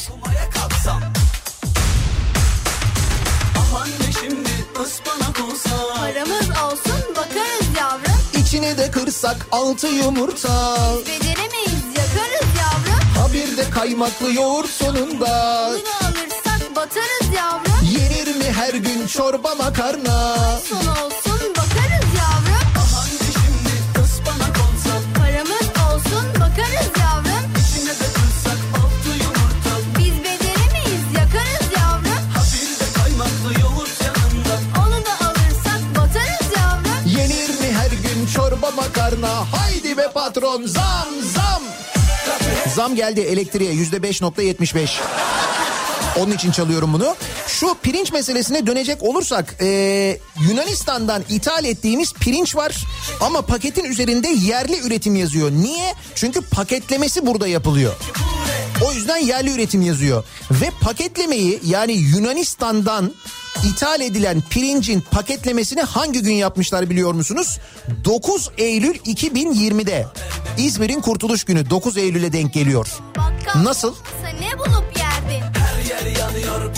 Paramız 5.97 6.49
olsun 6.51 7.15
bakarız 7.17 7.67
yavrum. 7.79 8.21
İçine 8.41 8.79
de 8.79 8.91
kırsak 8.91 9.47
altı 9.53 9.87
yumurta. 9.87 10.77
Beceremeyiz 11.01 11.85
yakarız 11.97 12.49
yavrum. 12.59 13.01
Ha 13.19 13.33
bir 13.33 13.57
de 13.57 13.71
kaymaklı 13.71 14.33
yoğurt 14.33 14.71
sonunda. 14.71 15.71
Bunu 15.73 16.09
alırsak 16.09 16.40
batarız 16.81 17.37
yavrum. 17.37 17.73
Yenir 17.93 18.37
mi 18.37 18.53
her 18.53 18.75
gün 18.75 19.07
çorba 19.07 19.55
makarna? 19.55 20.37
Son 20.69 20.87
olsun 20.87 21.41
bakarız 21.57 22.09
yavrum. 22.21 22.67
Aman 22.77 23.09
şimdi 23.33 23.75
ıspanak 24.05 24.57
olsa 24.65 24.93
Paramız 25.19 25.69
olsun 25.87 26.27
bakarız 26.35 26.91
yavrum. 27.01 27.45
İçine 27.61 27.91
de 28.01 28.09
kırsak 28.17 28.59
altı 28.77 29.11
yumurta 29.23 29.73
Biz 29.99 30.15
beceremeyiz 30.25 31.05
yakarız 31.17 31.69
yavrum. 31.79 32.23
Ha 32.35 32.43
bir 32.53 32.71
de 32.81 32.87
kaymaklı 33.03 33.61
yoğurt 33.63 33.97
yanında 34.07 34.55
Onu 34.87 35.05
da 35.07 35.27
alırsak 35.27 35.83
batarız 35.97 36.49
yavrum. 36.57 37.07
Yenir 37.19 37.49
mi 37.61 37.69
her 37.79 37.91
gün 37.91 38.27
çorba 38.35 38.71
makarna? 38.71 39.53
Haydi 39.53 39.97
be 39.97 40.09
patron 40.15 40.67
zam 40.67 41.09
zam. 41.35 41.63
Zam 42.75 42.95
geldi 42.97 43.21
elektriğe 43.21 43.73
yüzde 43.73 44.03
beş 44.03 44.23
nokta 44.23 44.43
yetmiş 44.43 44.75
beş. 44.75 45.01
Onun 46.21 46.33
için 46.33 46.51
çalıyorum 46.51 46.93
bunu. 46.93 47.17
Şu 47.47 47.77
pirinç 47.83 48.13
meselesine 48.13 48.67
dönecek 48.67 49.03
olursak 49.03 49.57
e, 49.61 49.67
Yunanistan'dan 50.49 51.25
ithal 51.29 51.65
ettiğimiz 51.65 52.13
pirinç 52.13 52.57
var 52.57 52.77
ama 53.21 53.43
paketin 53.43 53.85
üzerinde 53.85 54.29
yerli 54.29 54.79
üretim 54.79 55.17
yazıyor. 55.17 55.51
Niye? 55.51 55.95
Çünkü 56.15 56.41
paketlemesi 56.41 57.27
burada 57.27 57.49
yapılıyor. 57.49 57.93
O 58.85 58.93
yüzden 58.93 59.17
yerli 59.17 59.51
üretim 59.51 59.83
yazıyor. 59.83 60.25
Ve 60.51 60.71
paketlemeyi 60.81 61.61
yani 61.65 61.93
Yunanistan'dan 61.93 63.13
ithal 63.65 64.01
edilen 64.01 64.43
pirincin 64.51 65.01
paketlemesini 65.01 65.81
hangi 65.81 66.23
gün 66.23 66.33
yapmışlar 66.35 66.91
biliyor 66.91 67.13
musunuz? 67.13 67.59
9 68.05 68.51
Eylül 68.59 68.95
2020'de. 68.95 70.07
İzmir'in 70.59 71.01
kurtuluş 71.01 71.45
günü 71.45 71.71
9 71.71 71.97
Eylül'e 71.97 72.33
denk 72.33 72.53
geliyor. 72.55 72.89
Nasıl? 73.63 73.95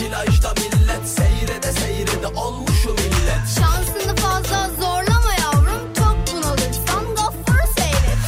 Yanıyor 0.00 0.24
plajda 0.26 0.54
millet 0.54 1.08
Seyrede 1.08 1.72
seyrede 1.72 2.26
olmuşum 2.26 2.96
millet 2.96 3.48
Şansını 3.58 4.16
fazla 4.16 4.70
zorlama 4.80 5.32
yavrum. 5.40 5.94
Çok 5.96 6.16
bunalırsan 6.32 7.14
gafuru 7.16 7.66
seyret. 7.76 8.18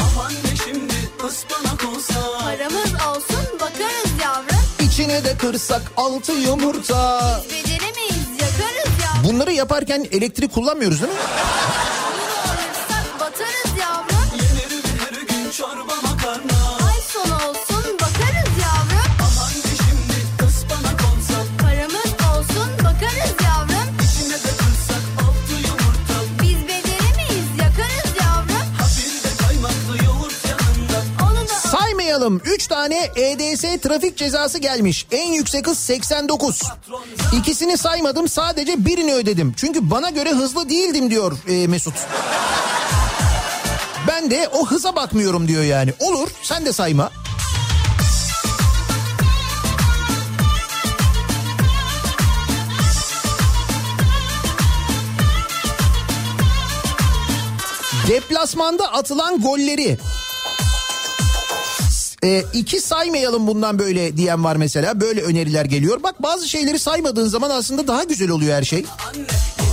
Aman 0.00 0.32
ne 0.32 0.56
şimdi 0.64 0.94
ıspanak 1.26 1.84
olsa 1.94 2.14
Paramız 2.44 2.94
olsun 2.94 3.58
bakarız 3.60 4.12
yavrum. 4.22 4.56
İçine 4.80 5.24
de 5.24 5.36
kırsak 5.36 5.82
altı 5.96 6.32
yumurta. 6.32 7.40
Beceremeyiz 7.44 8.28
yakarız 8.40 8.92
yavrum. 9.04 9.24
Bunları 9.32 9.52
yaparken 9.52 10.06
elektrik 10.12 10.52
kullanmıyoruz 10.52 11.02
değil 11.02 11.12
mi? 11.12 11.18
Saymayalım 32.24 32.54
3 32.54 32.66
tane 32.66 33.10
EDS 33.16 33.82
trafik 33.82 34.16
cezası 34.16 34.58
gelmiş. 34.58 35.06
En 35.10 35.32
yüksek 35.32 35.66
hız 35.66 35.78
89. 35.78 36.62
İkisini 37.38 37.78
saymadım 37.78 38.28
sadece 38.28 38.84
birini 38.84 39.14
ödedim. 39.14 39.54
Çünkü 39.56 39.90
bana 39.90 40.10
göre 40.10 40.30
hızlı 40.30 40.68
değildim 40.68 41.10
diyor 41.10 41.32
e, 41.48 41.66
Mesut. 41.66 41.94
Ben 44.08 44.30
de 44.30 44.48
o 44.48 44.66
hıza 44.66 44.96
bakmıyorum 44.96 45.48
diyor 45.48 45.62
yani. 45.62 45.92
Olur 46.00 46.28
sen 46.42 46.66
de 46.66 46.72
sayma. 46.72 47.10
Deplasmanda 58.08 58.92
atılan 58.92 59.40
golleri 59.40 59.98
e, 62.24 62.44
iki 62.52 62.80
saymayalım 62.80 63.46
bundan 63.46 63.78
böyle 63.78 64.16
diyen 64.16 64.44
var 64.44 64.56
mesela. 64.56 65.00
Böyle 65.00 65.22
öneriler 65.22 65.64
geliyor. 65.64 66.02
Bak 66.02 66.22
bazı 66.22 66.48
şeyleri 66.48 66.78
saymadığın 66.78 67.28
zaman 67.28 67.50
aslında 67.50 67.86
daha 67.86 68.04
güzel 68.04 68.30
oluyor 68.30 68.56
her 68.56 68.62
şey. 68.62 68.84
Anne 69.08 69.26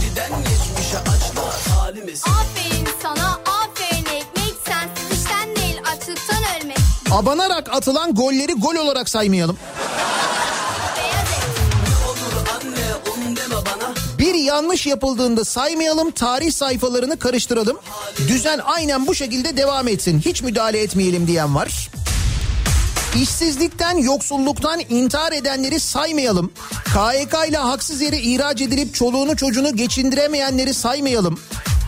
yeniden 0.03 0.31
geçmişe 0.43 0.97
açtılar 0.97 1.55
halimiz 1.79 2.23
aferin 2.23 2.87
sana 3.03 3.27
aferin 3.29 4.05
ekmek. 4.05 4.55
Sensiz 4.65 5.19
işten 5.19 5.55
değil 5.55 5.77
açlıktan 5.95 6.43
ölmek. 6.61 6.77
Abanarak 7.11 7.69
atılan 7.75 8.15
golleri 8.15 8.53
gol 8.53 8.75
olarak 8.75 9.09
saymayalım. 9.09 9.57
Bir 14.19 14.35
yanlış 14.35 14.87
yapıldığında 14.87 15.45
saymayalım, 15.45 16.11
tarih 16.11 16.51
sayfalarını 16.51 17.19
karıştıralım. 17.19 17.77
Düzen 18.17 18.59
aynen 18.63 19.07
bu 19.07 19.15
şekilde 19.15 19.57
devam 19.57 19.87
etsin. 19.87 20.19
Hiç 20.25 20.41
müdahale 20.41 20.81
etmeyelim 20.81 21.27
diyen 21.27 21.55
var. 21.55 21.89
İşsizlikten, 23.15 23.97
yoksulluktan 23.97 24.79
intihar 24.89 25.31
edenleri 25.31 25.79
saymayalım. 25.79 26.51
KYK 26.85 27.49
ile 27.49 27.57
haksız 27.57 28.01
yere 28.01 28.17
ihraç 28.19 28.61
edilip 28.61 28.95
çoluğunu 28.95 29.35
çocuğunu 29.35 29.75
geçindiremeyenleri 29.75 30.73
saymayalım. 30.73 31.39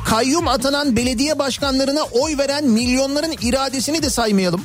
Kayyum 0.10 0.48
atanan 0.48 0.96
belediye 0.96 1.40
başkanlarına 1.40 2.04
oy 2.04 2.38
veren 2.38 2.66
milyonların 2.66 3.36
iradesini 3.42 4.04
de 4.04 4.10
saymayalım. 4.10 4.62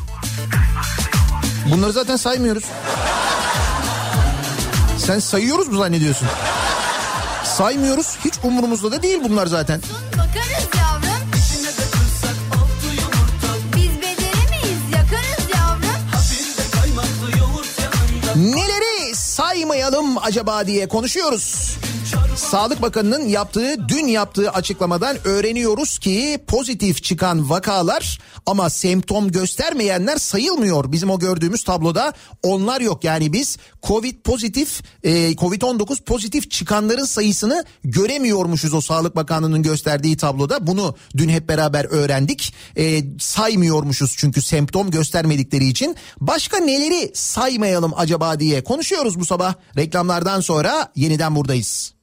Bunları 1.70 1.93
zaten 1.93 2.16
saymıyoruz. 2.16 2.64
Sen 5.06 5.18
sayıyoruz 5.18 5.68
mu 5.68 5.78
zannediyorsun? 5.78 6.28
Saymıyoruz. 7.44 8.16
Hiç 8.24 8.35
umurumuzda 8.43 8.93
da 8.93 9.02
değil 9.02 9.18
bunlar 9.28 9.47
zaten. 9.47 9.80
Bakarız 10.12 10.68
yavrum. 10.76 10.88
Saymayalım 19.89 20.19
acaba 20.19 20.66
diye 20.66 20.89
konuşuyoruz. 20.89 21.77
Sağlık 22.39 22.82
Bakanı'nın 22.82 23.28
yaptığı 23.28 23.89
dün 23.89 24.06
yaptığı 24.06 24.51
açıklamadan 24.51 25.16
öğreniyoruz 25.24 25.98
ki 25.98 26.39
pozitif 26.47 27.02
çıkan 27.02 27.51
vakalar 27.51 28.20
ama 28.47 28.70
semptom 28.70 29.31
göstermeyenler 29.31 30.16
sayılmıyor. 30.16 30.93
Bizim 30.93 31.10
o 31.10 31.19
gördüğümüz 31.19 31.65
tabloda 31.65 32.12
onlar 32.43 32.81
yok. 32.81 33.05
Yani 33.05 33.32
biz 33.32 33.59
Covid 33.82 34.23
pozitif 34.24 34.82
e, 35.02 35.32
Covid-19 35.32 36.05
pozitif 36.05 36.51
çıkanların 36.51 37.05
sayısını 37.05 37.65
göremiyormuşuz 37.85 38.74
o 38.74 38.81
Sağlık 38.81 39.16
Bakanlığı'nın 39.16 39.62
gösterdiği 39.62 40.16
tabloda. 40.16 40.66
Bunu 40.66 40.94
dün 41.16 41.28
hep 41.28 41.48
beraber 41.48 41.85
öğrendik. 41.85 42.55
E, 42.77 43.02
saymıyormuşuz 43.19 44.15
çünkü 44.16 44.43
semptom 44.43 44.90
göstermedikleri 44.90 45.69
için. 45.69 45.97
Başka 46.20 46.56
neleri 46.59 47.10
saymayalım 47.15 47.93
acaba 47.97 48.40
diye 48.40 48.65
konuşuyoruz 48.65 49.20
bu 49.20 49.24
sabah. 49.24 49.55
Reklamlardan 49.77 50.40
sonra 50.40 50.93
yeniden 50.97 51.36
buradayız. 51.36 51.97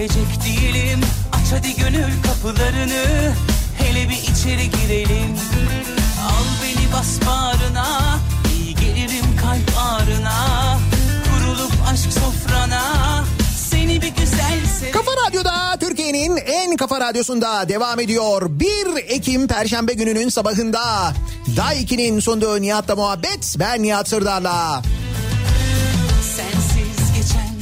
Sevecek 0.00 0.44
değilim. 0.44 1.00
Aç 1.32 1.52
hadi 1.52 1.76
gönül 1.76 2.22
kapılarını 2.22 3.32
Hele 3.78 4.08
bir 4.08 4.32
içeri 4.32 4.70
girelim 4.70 5.36
bas 6.92 7.18
bağrına 7.26 8.18
İyi 8.56 8.74
gelirim 8.74 9.36
kalp 9.40 9.78
ağrına 9.78 10.78
Kurulup 11.24 11.72
aşk 11.92 12.12
sofrana 12.12 13.24
Seni 13.70 14.02
bir 14.02 14.08
güzel 14.08 14.60
sev 14.80 14.92
Kafa 14.92 15.10
Radyo'da 15.26 15.76
Türkiye'nin 15.80 16.36
en 16.36 16.76
kafa 16.76 17.00
Radyosu'nda 17.00 17.68
devam 17.68 18.00
ediyor. 18.00 18.42
1 18.50 18.66
Ekim 19.08 19.48
Perşembe 19.48 19.92
gününün 19.92 20.28
sabahında 20.28 21.12
Day 21.56 21.82
2'nin 21.82 22.20
sunduğu 22.20 22.62
Nihat'la 22.62 22.96
muhabbet. 22.96 23.56
Ben 23.58 23.82
Nihat 23.82 24.08
Sırdar'la. 24.08 24.82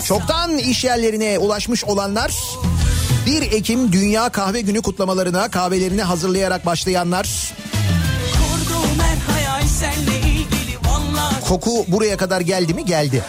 Çoktan 0.06 0.58
iş 0.58 0.84
yerlerine 0.84 1.38
ulaşmış 1.38 1.84
olanlar 1.84 2.32
1 3.26 3.42
Ekim 3.42 3.92
Dünya 3.92 4.28
Kahve 4.28 4.60
Günü 4.60 4.82
kutlamalarına 4.82 5.50
kahvelerini 5.50 6.02
hazırlayarak 6.02 6.66
başlayanlar 6.66 7.52
koku 11.48 11.84
buraya 11.88 12.16
kadar 12.16 12.40
geldi 12.40 12.74
mi 12.74 12.84
geldi 12.84 13.24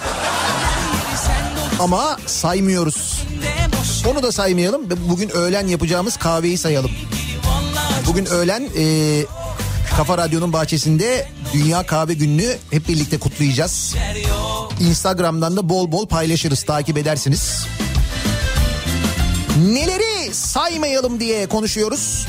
ama 1.79 2.17
saymıyoruz. 2.25 3.23
Onu 4.07 4.23
da 4.23 4.31
saymayalım. 4.31 4.81
Bugün 5.09 5.29
öğlen 5.29 5.67
yapacağımız 5.67 6.17
kahveyi 6.17 6.57
sayalım. 6.57 6.91
Bugün 8.07 8.25
öğlen 8.25 8.69
e, 8.77 9.25
Kafa 9.97 10.17
Radyo'nun 10.17 10.53
bahçesinde 10.53 11.27
Dünya 11.53 11.85
Kahve 11.85 12.13
Günü'nü 12.13 12.57
hep 12.71 12.87
birlikte 12.87 13.19
kutlayacağız. 13.19 13.95
Instagram'dan 14.79 15.57
da 15.57 15.69
bol 15.69 15.91
bol 15.91 16.07
paylaşırız 16.07 16.63
takip 16.63 16.97
edersiniz. 16.97 17.65
Neleri 19.67 20.33
saymayalım 20.33 21.19
diye 21.19 21.47
konuşuyoruz. 21.47 22.27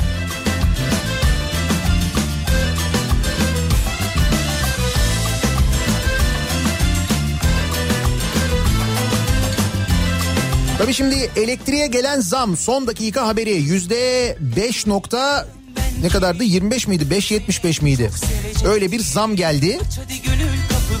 Tabii 10.81 10.93
şimdi 10.93 11.31
elektriğe 11.35 11.87
gelen 11.87 12.19
zam 12.19 12.57
son 12.57 12.87
dakika 12.87 13.27
haberi 13.27 13.51
yüzde 13.51 14.37
beş 14.39 14.87
nokta 14.87 15.47
ne 16.01 16.09
kadardı? 16.09 16.43
25 16.43 16.87
miydi? 16.87 17.03
5.75 17.11 17.83
miydi? 17.83 18.11
Öyle 18.65 18.91
bir 18.91 18.99
zam 18.99 19.35
geldi. 19.35 19.79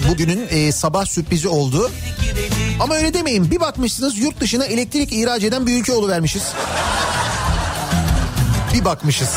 Bugünün 0.09 0.47
e, 0.49 0.71
sabah 0.71 1.05
sürprizi 1.05 1.47
oldu. 1.47 1.91
Ama 2.79 2.95
öyle 2.95 3.13
demeyin. 3.13 3.51
Bir 3.51 3.59
bakmışsınız 3.59 4.17
yurt 4.17 4.39
dışına 4.39 4.65
elektrik 4.65 5.13
ihraç 5.13 5.43
eden 5.43 5.67
bir 5.67 5.79
ülke 5.79 5.93
oluvermişiz. 5.93 6.43
Bir 8.73 8.85
bakmışız. 8.85 9.29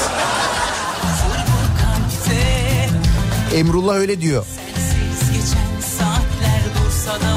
Emrullah 3.55 3.95
öyle 3.95 4.21
diyor. 4.21 4.47
Sensiz 4.75 5.31
geçen 5.31 5.97
saatler 5.99 6.61
dursa 6.85 7.34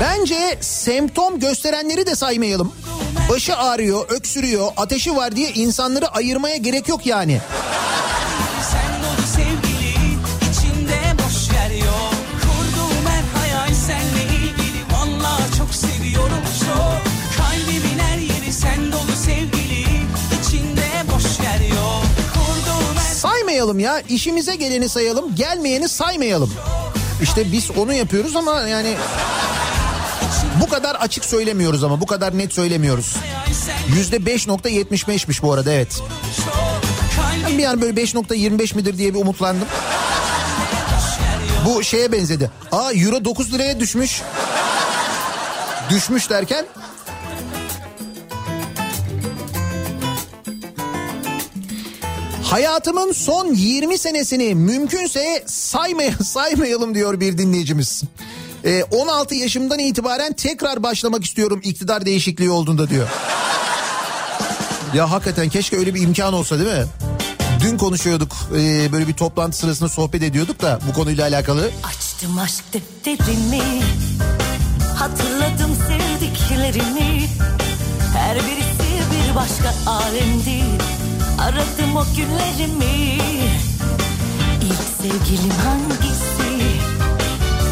bence 0.00 0.58
semptom 0.60 1.40
gösterenleri 1.40 2.06
de 2.06 2.14
saymayalım. 2.14 2.72
Başı 3.28 3.56
ağrıyor 3.56 4.08
öksürüyor 4.08 4.68
ateşi 4.76 5.16
var 5.16 5.36
diye 5.36 5.50
insanları 5.52 6.08
ayırmaya 6.08 6.56
gerek 6.56 6.88
yok 6.88 7.06
yani. 7.06 7.40
Saymayalım 23.14 23.78
ya 23.78 24.00
işimize 24.08 24.54
geleni 24.54 24.88
sayalım 24.88 25.34
gelmeyeni 25.34 25.88
saymayalım. 25.88 26.52
İşte 27.22 27.52
biz 27.52 27.70
onu 27.70 27.92
yapıyoruz 27.92 28.36
ama 28.36 28.60
yani 28.60 28.94
bu 30.60 30.68
kadar 30.68 30.94
açık 30.94 31.24
söylemiyoruz 31.24 31.84
ama 31.84 32.00
bu 32.00 32.06
kadar 32.06 32.38
net 32.38 32.52
söylemiyoruz. 32.52 33.16
Yüzde 33.96 34.16
5.75'miş 34.16 35.42
bu 35.42 35.52
arada 35.52 35.72
evet. 35.72 36.02
Ben 37.44 37.58
bir 37.58 37.64
an 37.64 37.80
böyle 37.80 38.02
5.25 38.02 38.76
midir 38.76 38.98
diye 38.98 39.14
bir 39.14 39.18
umutlandım. 39.18 39.68
Bu 41.66 41.82
şeye 41.82 42.12
benzedi. 42.12 42.50
Aa 42.72 42.92
euro 42.92 43.24
9 43.24 43.52
liraya 43.52 43.80
düşmüş. 43.80 44.22
Düşmüş 45.90 46.30
derken 46.30 46.66
Hayatımın 52.42 53.12
son 53.12 53.54
20 53.54 53.98
senesini 53.98 54.54
mümkünse 54.54 55.44
saymay 55.46 56.12
saymayalım 56.24 56.94
diyor 56.94 57.20
bir 57.20 57.38
dinleyicimiz. 57.38 58.02
Ee, 58.64 58.84
16 58.90 59.34
yaşımdan 59.34 59.78
itibaren 59.78 60.32
tekrar 60.32 60.82
başlamak 60.82 61.24
istiyorum 61.24 61.60
iktidar 61.64 62.06
değişikliği 62.06 62.50
olduğunda 62.50 62.90
diyor. 62.90 63.08
Ya 64.94 65.10
hakikaten 65.10 65.48
keşke 65.48 65.76
öyle 65.76 65.94
bir 65.94 66.02
imkan 66.02 66.32
olsa 66.32 66.58
değil 66.58 66.78
mi? 66.78 66.86
Dün 67.62 67.78
konuşuyorduk 67.78 68.36
ee, 68.56 68.92
böyle 68.92 69.08
bir 69.08 69.12
toplantı 69.12 69.56
sırasında 69.56 69.88
sohbet 69.88 70.22
ediyorduk 70.22 70.62
da 70.62 70.80
bu 70.88 70.92
konuyla 70.92 71.26
alakalı. 71.28 71.70
Açtım 71.84 72.38
aşk 72.38 72.64
defterini 72.74 73.82
Hatırladım 74.94 75.76
sevdiklerimi 75.88 77.26
Her 78.14 78.36
birisi 78.36 78.90
bir 79.12 79.34
başka 79.34 79.90
alemdi 79.90 80.64
Aradım 81.40 81.96
o 81.96 82.04
günlerimi 82.16 83.18
İlk 84.62 85.02
sevgilim 85.02 85.50
hangisi 85.50 86.40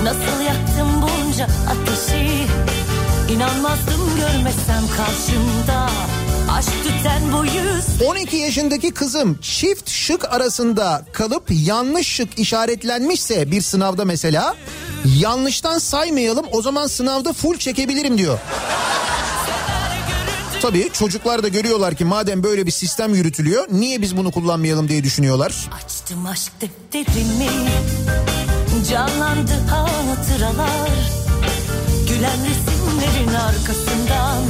Nasıl 0.02 0.42
yaktım 0.46 1.02
bunca 1.02 1.44
ateşi 1.44 2.46
İnanmazdım 3.32 4.16
görmesem 4.16 4.82
karşımda 4.96 5.90
Aşk 6.52 6.70
tüten 6.84 7.22
bu 7.32 7.44
yüz 7.44 8.08
12 8.08 8.36
yaşındaki 8.36 8.90
kızım 8.90 9.38
çift 9.42 9.90
şık 9.90 10.32
arasında 10.32 11.04
kalıp 11.12 11.44
yanlış 11.50 12.06
şık 12.06 12.38
işaretlenmişse 12.38 13.50
bir 13.50 13.62
sınavda 13.62 14.04
mesela 14.04 14.54
yanlıştan 15.18 15.78
saymayalım 15.78 16.46
o 16.52 16.62
zaman 16.62 16.86
sınavda 16.86 17.32
full 17.32 17.58
çekebilirim 17.58 18.18
diyor. 18.18 18.38
Tabii 20.62 20.90
çocuklar 20.92 21.42
da 21.42 21.48
görüyorlar 21.48 21.94
ki 21.94 22.04
madem 22.04 22.42
böyle 22.42 22.66
bir 22.66 22.70
sistem 22.70 23.14
yürütülüyor 23.14 23.66
niye 23.70 24.02
biz 24.02 24.16
bunu 24.16 24.30
kullanmayalım 24.30 24.88
diye 24.88 25.04
düşünüyorlar. 25.04 25.54
Açtım 25.84 26.26
aşk 26.26 26.52
defterini 26.60 27.48
Canlandı 28.82 29.52
hatıralar 29.70 30.90
Gülen 32.09 32.38
resimlerin 32.44 33.34
arkasından 33.34 34.42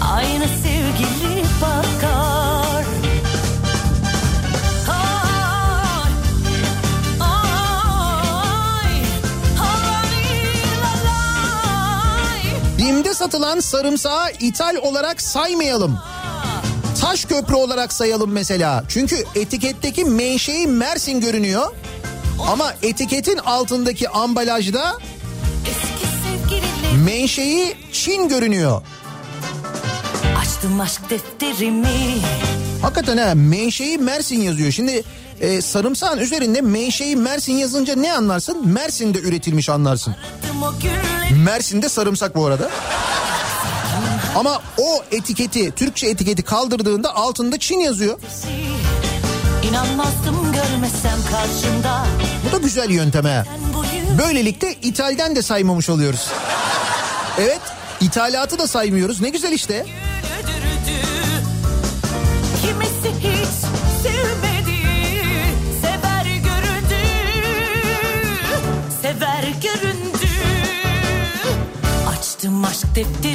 Aynı 0.00 0.44
sevgili 0.62 1.44
bakar. 1.62 2.84
Bim'de 12.78 13.14
satılan 13.14 13.60
sarımsağı 13.60 14.30
ithal 14.40 14.76
olarak 14.76 15.22
saymayalım. 15.22 15.98
Taş 17.00 17.24
köprü 17.24 17.54
olarak 17.54 17.92
sayalım 17.92 18.32
mesela. 18.32 18.84
Çünkü 18.88 19.16
etiketteki 19.34 20.04
menşei 20.04 20.66
Mersin 20.66 21.20
görünüyor. 21.20 21.72
Ama 22.38 22.74
etiketin 22.82 23.38
altındaki 23.38 24.08
ambalajda 24.08 24.98
menşei 27.04 27.76
Çin 27.92 28.28
görünüyor. 28.28 28.82
Açtım 30.40 30.80
aşk 30.80 31.10
defterimi 31.10 31.88
Hakikaten 32.82 33.16
ha 33.16 33.34
menşei 33.34 33.98
Mersin 33.98 34.40
yazıyor. 34.40 34.72
Şimdi 34.72 35.02
e, 35.40 35.60
sarımsağın 35.60 36.18
üzerinde 36.18 36.60
menşei 36.60 37.16
Mersin 37.16 37.52
yazınca 37.52 37.94
ne 37.96 38.12
anlarsın? 38.12 38.68
Mersin'de 38.68 39.18
üretilmiş 39.20 39.68
anlarsın. 39.68 40.14
Mersin'de 41.44 41.88
sarımsak 41.88 42.34
bu 42.36 42.46
arada. 42.46 42.70
Ama 44.36 44.62
o 44.78 45.04
etiketi, 45.10 45.70
Türkçe 45.70 46.06
etiketi 46.06 46.42
kaldırdığında 46.42 47.14
altında 47.14 47.58
Çin 47.58 47.78
yazıyor. 47.78 48.18
İnanmazdım 49.68 50.52
görmesem 50.52 51.18
karşımda 51.30 52.06
Bu 52.48 52.52
da 52.52 52.58
güzel 52.58 52.90
yöntem 52.90 53.24
ha. 53.24 53.44
Sen 53.44 53.74
bu 53.74 53.84
yüz 53.84 54.18
Böylelikle 54.18 54.74
ithalden 54.82 55.36
de 55.36 55.42
saymamış 55.42 55.90
oluyoruz. 55.90 56.30
Evet, 57.38 57.60
ithalatı 58.00 58.58
da 58.58 58.66
saymıyoruz. 58.66 59.20
Ne 59.20 59.28
güzel 59.28 59.52
işte. 59.52 59.86
Kimisi 62.62 63.18
hiç 63.18 63.48
sevmedi 64.02 64.80
Sever 65.82 66.26
göründü 66.26 67.00
Sever 69.02 69.44
göründü 69.62 70.28
Açtım 72.18 72.64
aşk 72.64 72.86
defterimi 72.94 73.33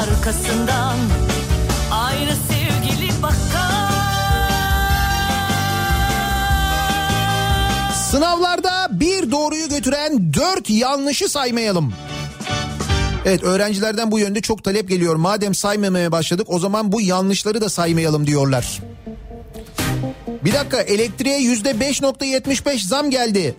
arkasından 0.00 0.96
Aynı 1.92 2.30
sevgili 2.30 3.22
bakar 3.22 3.90
Sınavlarda 8.10 8.88
bir 8.90 9.30
doğruyu 9.30 9.68
götüren 9.68 10.34
dört 10.34 10.70
yanlışı 10.70 11.28
saymayalım. 11.28 11.94
Evet 13.24 13.42
öğrencilerden 13.42 14.10
bu 14.10 14.18
yönde 14.18 14.40
çok 14.40 14.64
talep 14.64 14.88
geliyor. 14.88 15.16
Madem 15.16 15.54
saymamaya 15.54 16.12
başladık 16.12 16.46
o 16.50 16.58
zaman 16.58 16.92
bu 16.92 17.00
yanlışları 17.00 17.60
da 17.60 17.68
saymayalım 17.68 18.26
diyorlar. 18.26 18.80
Bir 20.44 20.52
dakika 20.52 20.80
elektriğe 20.80 21.38
yüzde 21.38 21.70
5.75 21.70 22.88
zam 22.88 23.10
geldi. 23.10 23.54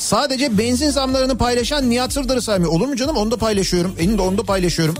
Sadece 0.00 0.58
benzin 0.58 0.90
zamlarını 0.90 1.38
paylaşan 1.38 1.90
Nihat 1.90 2.12
Sırdar'ı 2.12 2.42
saymıyor. 2.42 2.72
Olur 2.72 2.88
mu 2.88 2.96
canım 2.96 3.16
onu 3.16 3.30
da 3.30 3.36
paylaşıyorum. 3.36 3.94
Elim 3.98 4.18
de 4.18 4.22
onu 4.22 4.38
da 4.38 4.42
paylaşıyorum. 4.42 4.94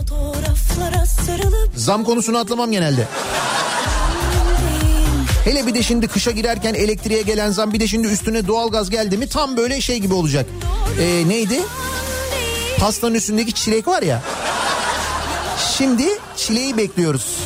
Zam 1.75 2.03
konusunu 2.03 2.37
atlamam 2.37 2.71
genelde. 2.71 3.07
Hele 5.43 5.67
bir 5.67 5.73
de 5.73 5.83
şimdi 5.83 6.07
kışa 6.07 6.31
girerken 6.31 6.73
elektriğe 6.73 7.21
gelen 7.21 7.51
zam 7.51 7.73
bir 7.73 7.79
de 7.79 7.87
şimdi 7.87 8.07
üstüne 8.07 8.47
doğalgaz 8.47 8.89
geldi 8.89 9.17
mi 9.17 9.27
tam 9.27 9.57
böyle 9.57 9.81
şey 9.81 9.97
gibi 9.99 10.13
olacak. 10.13 10.45
Ee, 10.99 11.23
neydi? 11.27 11.59
Pastanın 12.79 13.15
üstündeki 13.15 13.53
çilek 13.53 13.87
var 13.87 14.01
ya. 14.01 14.21
Şimdi 15.77 16.05
çileği 16.37 16.77
bekliyoruz. 16.77 17.37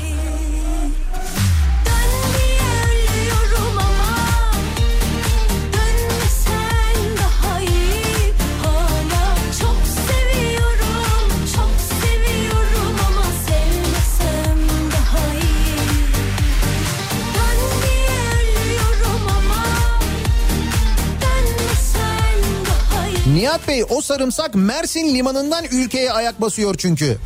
Nihat 23.46 23.68
Bey 23.68 23.84
o 23.90 24.02
sarımsak 24.02 24.56
Mersin 24.56 25.16
limanından 25.16 25.66
ülkeye 25.72 26.12
ayak 26.12 26.42
basıyor 26.42 26.76
çünkü. 26.78 27.18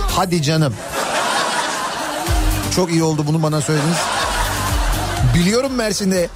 Hadi 0.00 0.42
canım. 0.42 0.74
Çok 2.76 2.90
iyi 2.90 3.02
oldu 3.02 3.24
bunu 3.26 3.42
bana 3.42 3.60
söylediniz. 3.60 3.96
Biliyorum 5.34 5.72
Mersin'de 5.72 6.28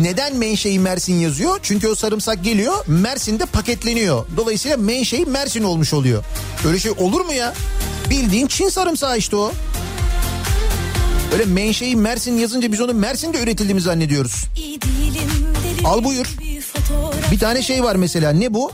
neden 0.00 0.36
menşei 0.36 0.78
Mersin 0.78 1.14
yazıyor? 1.14 1.60
Çünkü 1.62 1.88
o 1.88 1.94
sarımsak 1.94 2.44
geliyor 2.44 2.84
Mersin'de 2.86 3.46
paketleniyor. 3.46 4.26
Dolayısıyla 4.36 4.76
menşei 4.76 5.24
Mersin 5.26 5.62
olmuş 5.62 5.92
oluyor. 5.92 6.24
Öyle 6.66 6.78
şey 6.78 6.92
olur 6.98 7.20
mu 7.20 7.32
ya? 7.32 7.54
Bildiğin 8.10 8.46
Çin 8.46 8.68
sarımsağı 8.68 9.18
işte 9.18 9.36
o. 9.36 9.52
Öyle 11.32 11.44
menşei 11.44 11.96
Mersin 11.96 12.38
yazınca 12.38 12.72
biz 12.72 12.80
onu 12.80 12.94
Mersin'de 12.94 13.42
üretildiğini 13.42 13.80
zannediyoruz. 13.80 14.44
Al 15.84 16.04
buyur. 16.04 16.41
Bir 17.32 17.38
tane 17.38 17.62
şey 17.62 17.84
var 17.84 17.96
mesela 17.96 18.32
ne 18.32 18.54
bu? 18.54 18.70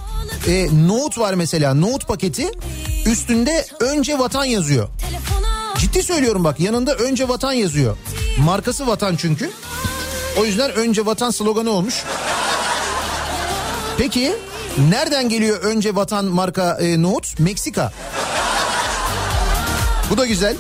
Ee, 0.49 0.69
nohut 0.87 1.19
var 1.19 1.35
mesela 1.35 1.75
nohut 1.75 2.09
paketi. 2.09 2.51
Üstünde 3.07 3.67
önce 3.81 4.19
vatan 4.19 4.45
yazıyor. 4.45 4.89
Ciddi 5.79 6.03
söylüyorum 6.03 6.45
bak 6.45 6.61
yanında 6.61 6.95
önce 6.95 7.29
vatan 7.29 7.53
yazıyor. 7.53 7.97
Markası 8.39 8.87
vatan 8.87 9.17
çünkü. 9.17 9.51
O 10.41 10.45
yüzden 10.45 10.73
önce 10.73 11.07
vatan 11.07 11.31
sloganı 11.31 11.71
olmuş. 11.71 12.05
Peki 13.99 14.33
nereden 14.91 15.29
geliyor 15.29 15.63
önce 15.63 15.95
vatan 15.95 16.25
marka 16.25 16.79
e, 16.81 17.03
nohut? 17.03 17.41
Meksika. 17.41 17.93
Bu 20.11 20.19
da 20.19 20.27
güzel. 20.27 20.57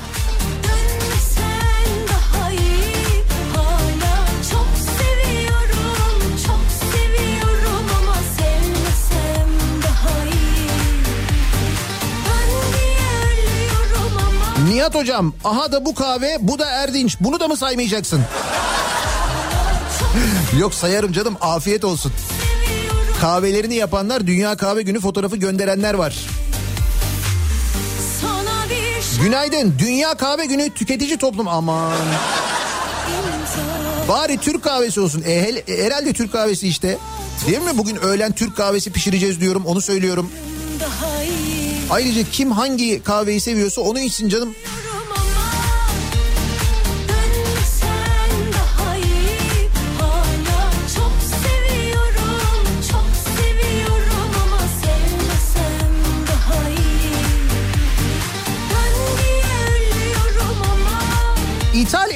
Nihat 14.68 14.94
hocam 14.94 15.34
aha 15.44 15.72
da 15.72 15.84
bu 15.84 15.94
kahve 15.94 16.36
bu 16.40 16.58
da 16.58 16.66
Erdinç. 16.66 17.16
Bunu 17.20 17.40
da 17.40 17.48
mı 17.48 17.56
saymayacaksın? 17.56 18.20
Yok 20.58 20.74
sayarım 20.74 21.12
canım 21.12 21.36
afiyet 21.40 21.84
olsun. 21.84 22.12
Kahvelerini 23.20 23.74
yapanlar 23.74 24.26
Dünya 24.26 24.56
Kahve 24.56 24.82
Günü 24.82 25.00
fotoğrafı 25.00 25.36
gönderenler 25.36 25.94
var. 25.94 26.16
şans 28.20 29.18
Günaydın. 29.24 29.74
Dünya 29.78 30.14
Kahve 30.14 30.46
Günü 30.46 30.70
tüketici 30.70 31.18
toplum 31.18 31.48
aman. 31.48 31.92
Bari 34.08 34.38
Türk 34.38 34.64
kahvesi 34.64 35.00
olsun. 35.00 35.22
E, 35.26 35.42
hel- 35.42 35.72
e, 35.74 35.84
herhalde 35.84 36.12
Türk 36.12 36.32
kahvesi 36.32 36.68
işte. 36.68 36.98
Değil 37.46 37.58
mi? 37.58 37.70
Bugün 37.78 37.96
öğlen 37.96 38.32
Türk 38.32 38.56
kahvesi 38.56 38.92
pişireceğiz 38.92 39.40
diyorum. 39.40 39.66
Onu 39.66 39.80
söylüyorum. 39.80 40.30
daha. 40.80 41.17
Ayrıca 41.90 42.22
kim 42.32 42.50
hangi 42.52 43.02
kahveyi 43.02 43.40
seviyorsa 43.40 43.80
onu 43.80 44.00
içsin 44.00 44.28
canım. 44.28 44.54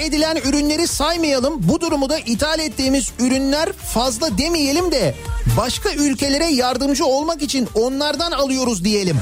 Edilen 0.02 0.36
ürünleri 0.36 0.86
saymayalım. 0.86 1.54
Bu 1.58 1.80
durumu 1.80 2.08
da 2.08 2.18
ithal 2.18 2.58
ettiğimiz 2.58 3.08
ürünler 3.18 3.72
fazla 3.72 4.38
demeyelim 4.38 4.92
de 4.92 5.14
başka 5.56 5.92
ülkelere 5.92 6.46
yardımcı 6.46 7.04
olmak 7.06 7.42
için 7.42 7.68
onlardan 7.74 8.30
alıyoruz 8.32 8.84
diyelim. 8.84 9.16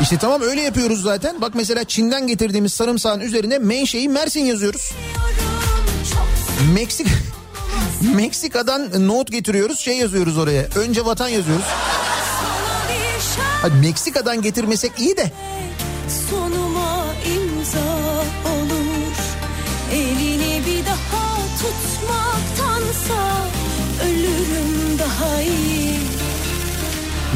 İşte 0.00 0.18
tamam 0.18 0.42
öyle 0.42 0.62
yapıyoruz 0.62 1.02
zaten. 1.02 1.40
Bak 1.40 1.54
mesela 1.54 1.84
Çin'den 1.84 2.26
getirdiğimiz 2.26 2.74
sarımsağın 2.74 3.20
üzerine 3.20 3.58
menşei 3.58 4.08
Mersin 4.08 4.44
yazıyoruz. 4.44 4.92
Meksik 6.74 7.06
Meksika'dan 8.14 9.08
nohut 9.08 9.32
getiriyoruz 9.32 9.78
şey 9.78 9.96
yazıyoruz 9.98 10.38
oraya. 10.38 10.62
Önce 10.76 11.04
vatan 11.04 11.28
yazıyoruz. 11.28 11.64
Hadi 13.62 13.74
Meksika'dan 13.74 14.42
getirmesek 14.42 14.92
iyi 14.98 15.16
de. 15.16 15.32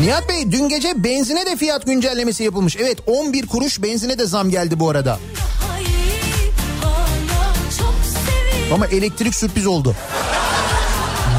Nihat 0.01 0.28
Bey 0.28 0.52
dün 0.52 0.68
gece 0.68 1.05
benzine 1.05 1.47
de 1.47 1.56
fiyat 1.56 1.86
güncellemesi 1.86 2.44
yapılmış. 2.44 2.77
Evet 2.77 2.98
11 3.06 3.47
kuruş 3.47 3.82
benzine 3.82 4.18
de 4.18 4.27
zam 4.27 4.51
geldi 4.51 4.81
bu 4.81 4.90
arada. 4.90 5.18
Ama 8.74 8.86
elektrik 8.86 9.35
sürpriz 9.35 9.66
oldu. 9.66 9.94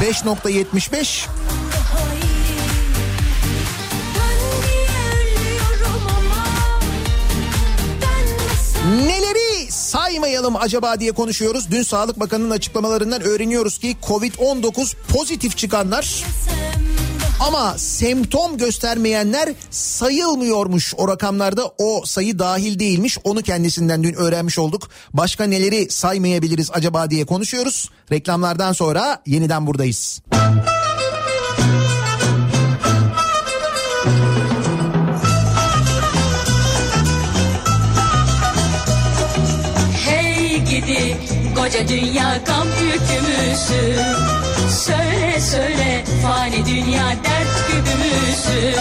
5.75 0.02 0.06
daha 0.24 2.14
iyi 2.14 2.58
Ben 4.14 4.38
diye 4.68 4.88
ölüyorum 5.22 6.02
ama 6.06 6.44
Dönmesen 8.02 9.08
Neleri 9.08 9.72
saymayalım 9.72 10.56
acaba 10.56 11.00
diye 11.00 11.12
konuşuyoruz. 11.12 11.70
Dün 11.70 11.82
Sağlık 11.82 12.20
Bakanı'nın 12.20 12.50
açıklamalarından 12.50 13.22
öğreniyoruz 13.22 13.78
ki 13.78 13.96
Covid-19 14.02 14.94
pozitif 15.08 15.56
çıkanlar 15.56 16.24
ama 17.40 17.78
semptom 17.78 18.58
göstermeyenler 18.58 19.48
sayılmıyormuş 19.70 20.94
o 20.96 21.08
rakamlarda 21.08 21.72
o 21.78 22.02
sayı 22.04 22.38
dahil 22.38 22.78
değilmiş 22.78 23.18
onu 23.24 23.42
kendisinden 23.42 24.02
dün 24.02 24.14
öğrenmiş 24.14 24.58
olduk. 24.58 24.88
Başka 25.12 25.44
neleri 25.44 25.90
saymayabiliriz 25.90 26.70
acaba 26.72 27.10
diye 27.10 27.26
konuşuyoruz. 27.26 27.90
Reklamlardan 28.12 28.72
sonra 28.72 29.22
yeniden 29.26 29.66
buradayız. 29.66 30.20
Gidi 40.70 41.16
koca 41.56 41.88
dünya 41.88 42.40
gam 42.46 42.68
yükümüzü 42.68 44.02
Söyle 44.68 45.40
söyle 45.40 46.04
fani 46.22 46.66
dünya 46.66 47.08
dert 47.08 47.68
güdümüzü 47.68 48.78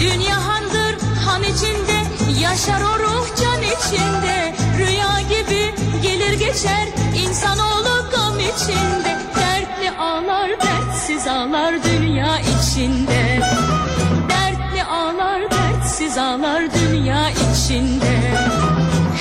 Dünya 0.00 0.46
handır 0.46 0.96
han 1.26 1.42
içinde 1.42 2.04
yaşar 2.40 2.80
o 2.80 2.98
ruh 2.98 3.26
can 3.42 3.62
içinde. 3.62 4.54
Rüya 4.78 5.20
gibi 5.20 5.74
gelir 6.02 6.32
geçer 6.38 6.88
insanoğlu 7.24 8.10
gam 8.10 8.38
içinde. 8.40 9.18
Dertli 9.36 9.90
ağlar 9.98 10.50
dertsiz 10.50 11.26
ağlar 11.26 11.74
dünya 11.84 12.38
içinde. 12.40 13.40
Dertli 14.28 14.84
ağlar 14.84 15.50
dertsiz 15.50 16.18
ağlar 16.18 16.62
dünya 16.74 17.30
içinde. 17.30 18.20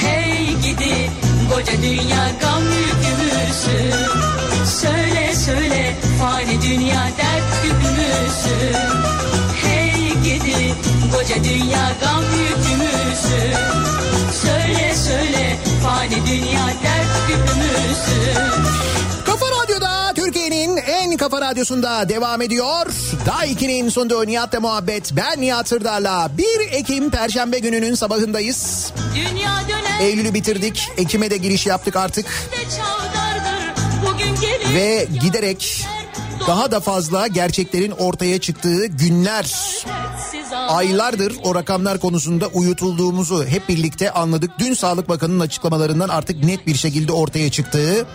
Hey 0.02 0.56
gidi 0.64 1.10
koca 1.54 1.82
dünya 1.82 2.32
gam 2.42 2.64
yükümüzü 2.64 3.94
Söyle 4.66 5.33
söyle 5.54 5.96
fani 6.20 6.62
dünya 6.62 7.10
dert 7.18 7.66
yükü? 7.66 8.04
Hey 9.62 10.14
gidi 10.24 10.76
koca 11.16 11.44
dünya 11.44 11.92
gam 12.02 12.24
yükü? 12.24 12.90
Söyle 14.42 14.96
söyle 14.96 15.58
fani 15.84 16.28
dünya 16.28 16.68
dert 16.84 17.30
yükü? 17.30 17.44
Kafa 19.26 19.46
Radyo'da 19.46 20.14
Türkiye'nin 20.16 20.78
en 20.78 21.18
kafa 21.18 21.42
radyosunda 21.42 22.10
devam 22.10 22.42
ediyor. 22.42 22.86
Daha 23.26 23.42
Daiki'nin 23.42 23.90
sunduğu 23.90 24.28
Nihat'la 24.28 24.60
muhabbet. 24.60 25.12
Ben 25.16 25.42
Nihat 25.42 25.68
Sırdar'la 25.68 26.32
1 26.38 26.44
Ekim 26.72 27.10
Perşembe 27.10 27.60
gününün 27.60 27.96
sabahındayız. 27.96 28.92
Eylül'ü 30.02 30.34
bitirdik. 30.34 30.90
Ekim'e 30.98 31.30
de 31.30 31.38
giriş 31.38 31.66
yaptık 31.66 31.96
artık. 31.96 32.26
Çalda 32.78 33.23
ve 34.74 35.08
giderek 35.22 35.86
daha 36.48 36.72
da 36.72 36.80
fazla 36.80 37.28
gerçeklerin 37.28 37.92
ortaya 37.92 38.42
çıktığı 38.42 38.86
günler, 38.86 39.54
aylardır 40.52 41.34
o 41.44 41.56
rakamlar 41.56 42.00
konusunda 42.00 42.48
uyutulduğumuzu 42.48 43.46
hep 43.46 43.70
birlikte 43.70 44.12
anladık. 44.12 44.52
Dün 44.60 44.74
Sağlık 44.74 45.10
Bakanı'nın 45.10 45.40
açıklamalarından 45.40 46.10
artık 46.10 46.44
net 46.44 46.68
bir 46.68 46.76
şekilde 46.76 47.12
ortaya 47.12 47.52
çıktığı 47.52 48.06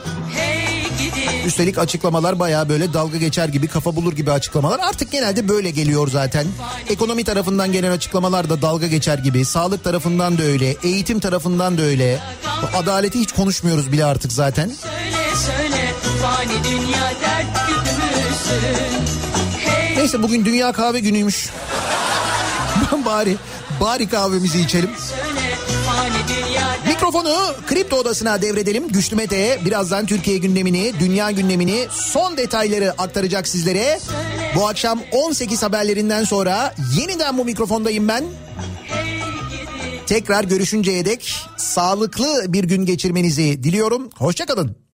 Üstelik 1.47 1.79
açıklamalar 1.79 2.39
bayağı 2.39 2.69
böyle 2.69 2.93
dalga 2.93 3.19
geçer 3.19 3.49
gibi 3.49 3.67
kafa 3.67 3.97
bulur 3.97 4.13
gibi 4.13 4.33
açıklamalar 4.33 4.81
artık 4.81 5.13
genelde 5.13 5.49
böyle 5.49 5.71
geliyor 5.71 6.09
zaten. 6.09 6.47
Ekonomi 6.91 7.25
tarafından 7.25 7.73
gelen 7.73 7.91
açıklamalar 7.91 8.51
da 8.51 8.63
dalga 8.63 8.87
geçer 8.87 9.19
gibi. 9.19 9.45
Sağlık 9.45 9.85
tarafından 9.85 10.39
da 10.39 10.43
öyle. 10.43 10.77
Eğitim 10.83 11.21
tarafından 11.21 11.79
da 11.79 11.83
öyle. 11.83 12.21
Adaleti 12.75 13.21
hiç 13.21 13.33
konuşmuyoruz 13.33 13.93
bile 13.93 14.05
artık 14.05 14.33
zaten. 14.33 14.69
Söyle 14.69 15.28
söyle 15.47 15.95
fani 16.23 16.65
dünya 16.65 17.13
dert 17.21 17.47
küpümüzün 17.67 19.07
Hey 19.59 19.97
Neyse 19.97 20.23
bugün 20.23 20.45
Dünya 20.45 20.73
Kahve 20.73 21.01
Günü'ymüş. 21.01 21.51
bari 23.05 23.37
bari 23.81 24.09
kahvemizi 24.09 24.61
içelim. 24.61 24.91
Mikrofonu 26.87 27.55
kripto 27.67 27.97
odasına 27.97 28.43
devredelim. 28.43 28.89
Güçlü 28.89 29.17
Mete'ye 29.17 29.65
birazdan 29.65 30.07
Türkiye 30.07 30.39
gündemini, 30.39 30.93
dünya 31.01 31.31
gündemini, 31.31 31.87
son 31.91 32.37
detayları 32.37 32.93
aktaracak 32.99 33.49
sizlere. 33.49 34.01
Bu 34.57 34.69
akşam 34.69 35.01
18 35.13 35.63
haberlerinden 35.63 36.25
sonra 36.25 36.75
yeniden 36.97 37.39
bu 37.39 37.45
mikrofondayım 37.45 38.09
ben. 38.09 38.25
Tekrar 40.07 40.45
görüşünceye 40.45 41.05
dek 41.05 41.35
sağlıklı 41.57 42.45
bir 42.53 42.65
gün 42.65 42.87
geçirmenizi 42.87 43.63
diliyorum. 43.63 44.11
Hoşçakalın. 44.19 44.77